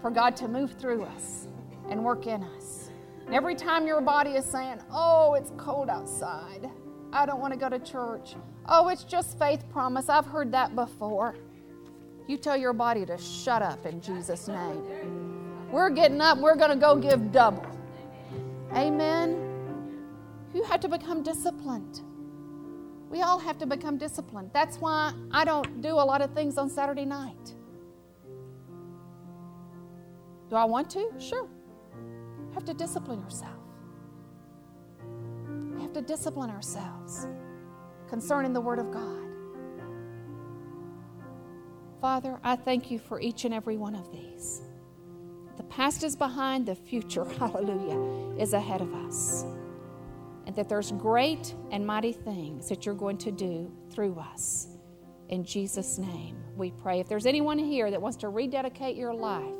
for 0.00 0.10
God 0.10 0.34
to 0.36 0.48
move 0.48 0.72
through 0.80 1.02
us 1.02 1.46
and 1.90 2.02
work 2.02 2.26
in 2.26 2.42
us. 2.42 2.88
And 3.26 3.34
every 3.34 3.54
time 3.54 3.86
your 3.86 4.00
body 4.00 4.30
is 4.30 4.46
saying, 4.46 4.78
Oh, 4.90 5.34
it's 5.34 5.52
cold 5.58 5.90
outside, 5.90 6.70
I 7.12 7.26
don't 7.26 7.38
want 7.38 7.52
to 7.52 7.58
go 7.58 7.68
to 7.68 7.78
church. 7.78 8.34
Oh, 8.64 8.88
it's 8.88 9.04
just 9.04 9.38
faith 9.38 9.62
promise. 9.70 10.08
I've 10.08 10.24
heard 10.24 10.50
that 10.52 10.74
before. 10.74 11.36
You 12.26 12.38
tell 12.38 12.56
your 12.56 12.72
body 12.72 13.04
to 13.04 13.18
shut 13.18 13.60
up 13.60 13.84
in 13.84 14.00
Jesus' 14.00 14.48
name. 14.48 15.68
We're 15.70 15.90
getting 15.90 16.22
up, 16.22 16.38
we're 16.38 16.56
going 16.56 16.70
to 16.70 16.76
go 16.76 16.96
give 16.96 17.30
double. 17.30 17.66
Amen. 18.72 19.36
You 20.54 20.62
have 20.62 20.80
to 20.80 20.88
become 20.88 21.22
disciplined. 21.22 22.00
We 23.10 23.22
all 23.22 23.40
have 23.40 23.58
to 23.58 23.66
become 23.66 23.98
disciplined. 23.98 24.50
That's 24.54 24.76
why 24.78 25.12
I 25.32 25.44
don't 25.44 25.82
do 25.82 25.94
a 25.94 26.06
lot 26.06 26.22
of 26.22 26.32
things 26.32 26.56
on 26.56 26.70
Saturday 26.70 27.04
night. 27.04 27.54
Do 30.48 30.54
I 30.54 30.64
want 30.64 30.88
to? 30.90 31.10
Sure. 31.18 31.48
I 32.50 32.54
have 32.54 32.64
to 32.66 32.74
discipline 32.74 33.20
yourself. 33.20 33.52
We 35.74 35.82
have 35.82 35.92
to 35.94 36.02
discipline 36.02 36.50
ourselves 36.50 37.26
concerning 38.08 38.52
the 38.52 38.60
Word 38.60 38.78
of 38.78 38.92
God. 38.92 39.26
Father, 42.00 42.38
I 42.44 42.54
thank 42.54 42.92
you 42.92 42.98
for 43.00 43.20
each 43.20 43.44
and 43.44 43.52
every 43.52 43.76
one 43.76 43.96
of 43.96 44.10
these. 44.12 44.62
The 45.56 45.64
past 45.64 46.04
is 46.04 46.14
behind, 46.14 46.66
the 46.66 46.76
future, 46.76 47.24
hallelujah, 47.38 48.40
is 48.40 48.52
ahead 48.52 48.80
of 48.80 48.94
us 48.94 49.44
and 50.46 50.54
that 50.56 50.68
there's 50.68 50.92
great 50.92 51.54
and 51.70 51.86
mighty 51.86 52.12
things 52.12 52.68
that 52.68 52.86
you're 52.86 52.94
going 52.94 53.18
to 53.18 53.30
do 53.30 53.70
through 53.90 54.18
us. 54.18 54.68
In 55.28 55.44
Jesus' 55.44 55.98
name, 55.98 56.36
we 56.56 56.72
pray. 56.72 57.00
If 57.00 57.08
there's 57.08 57.26
anyone 57.26 57.58
here 57.58 57.90
that 57.90 58.00
wants 58.00 58.16
to 58.18 58.28
rededicate 58.28 58.96
your 58.96 59.14
life, 59.14 59.54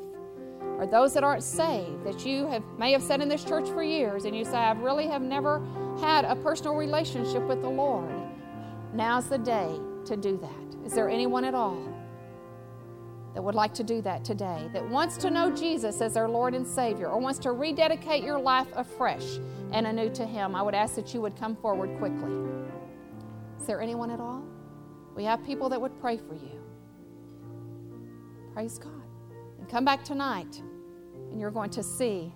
or 0.77 0.85
those 0.85 1.13
that 1.13 1.23
aren't 1.23 1.43
saved, 1.43 2.03
that 2.05 2.25
you 2.25 2.47
have 2.47 2.63
may 2.77 2.91
have 2.91 3.01
sat 3.01 3.21
in 3.21 3.29
this 3.29 3.43
church 3.43 3.67
for 3.69 3.83
years 3.83 4.25
and 4.25 4.35
you 4.35 4.43
say, 4.43 4.57
I 4.57 4.71
really 4.73 5.07
have 5.07 5.21
never 5.21 5.61
had 5.99 6.25
a 6.25 6.35
personal 6.35 6.75
relationship 6.75 7.43
with 7.43 7.61
the 7.61 7.69
Lord. 7.69 8.11
Now's 8.93 9.29
the 9.29 9.37
day 9.37 9.79
to 10.05 10.17
do 10.17 10.37
that. 10.37 10.85
Is 10.85 10.93
there 10.93 11.09
anyone 11.09 11.45
at 11.45 11.55
all? 11.55 11.91
that 13.33 13.41
would 13.41 13.55
like 13.55 13.73
to 13.75 13.83
do 13.83 14.01
that 14.01 14.25
today, 14.25 14.69
that 14.73 14.87
wants 14.89 15.17
to 15.17 15.29
know 15.29 15.51
Jesus 15.51 16.01
as 16.01 16.15
their 16.15 16.27
Lord 16.27 16.53
and 16.53 16.67
Savior, 16.67 17.07
or 17.07 17.19
wants 17.19 17.39
to 17.39 17.51
rededicate 17.51 18.23
your 18.23 18.39
life 18.39 18.67
afresh 18.75 19.39
and 19.71 19.87
anew 19.87 20.09
to 20.11 20.25
Him, 20.25 20.55
I 20.55 20.61
would 20.61 20.75
ask 20.75 20.95
that 20.95 21.13
you 21.13 21.21
would 21.21 21.35
come 21.35 21.55
forward 21.55 21.97
quickly. 21.97 22.31
Is 23.59 23.65
there 23.65 23.81
anyone 23.81 24.11
at 24.11 24.19
all? 24.19 24.43
We 25.15 25.23
have 25.23 25.43
people 25.45 25.69
that 25.69 25.79
would 25.79 25.99
pray 25.99 26.17
for 26.17 26.33
you. 26.33 26.59
Praise 28.53 28.77
God. 28.77 28.91
And 29.59 29.69
come 29.69 29.85
back 29.85 30.03
tonight, 30.03 30.61
and 31.29 31.39
you're 31.39 31.51
going 31.51 31.69
to 31.71 31.83
see 31.83 32.33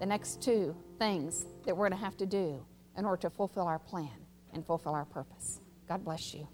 the 0.00 0.06
next 0.06 0.42
two 0.42 0.74
things 0.98 1.46
that 1.64 1.76
we're 1.76 1.88
going 1.88 1.98
to 1.98 2.04
have 2.04 2.16
to 2.18 2.26
do 2.26 2.64
in 2.96 3.04
order 3.04 3.20
to 3.22 3.30
fulfill 3.30 3.66
our 3.66 3.78
plan 3.78 4.10
and 4.52 4.66
fulfill 4.66 4.94
our 4.94 5.04
purpose. 5.04 5.60
God 5.88 6.04
bless 6.04 6.34
you. 6.34 6.46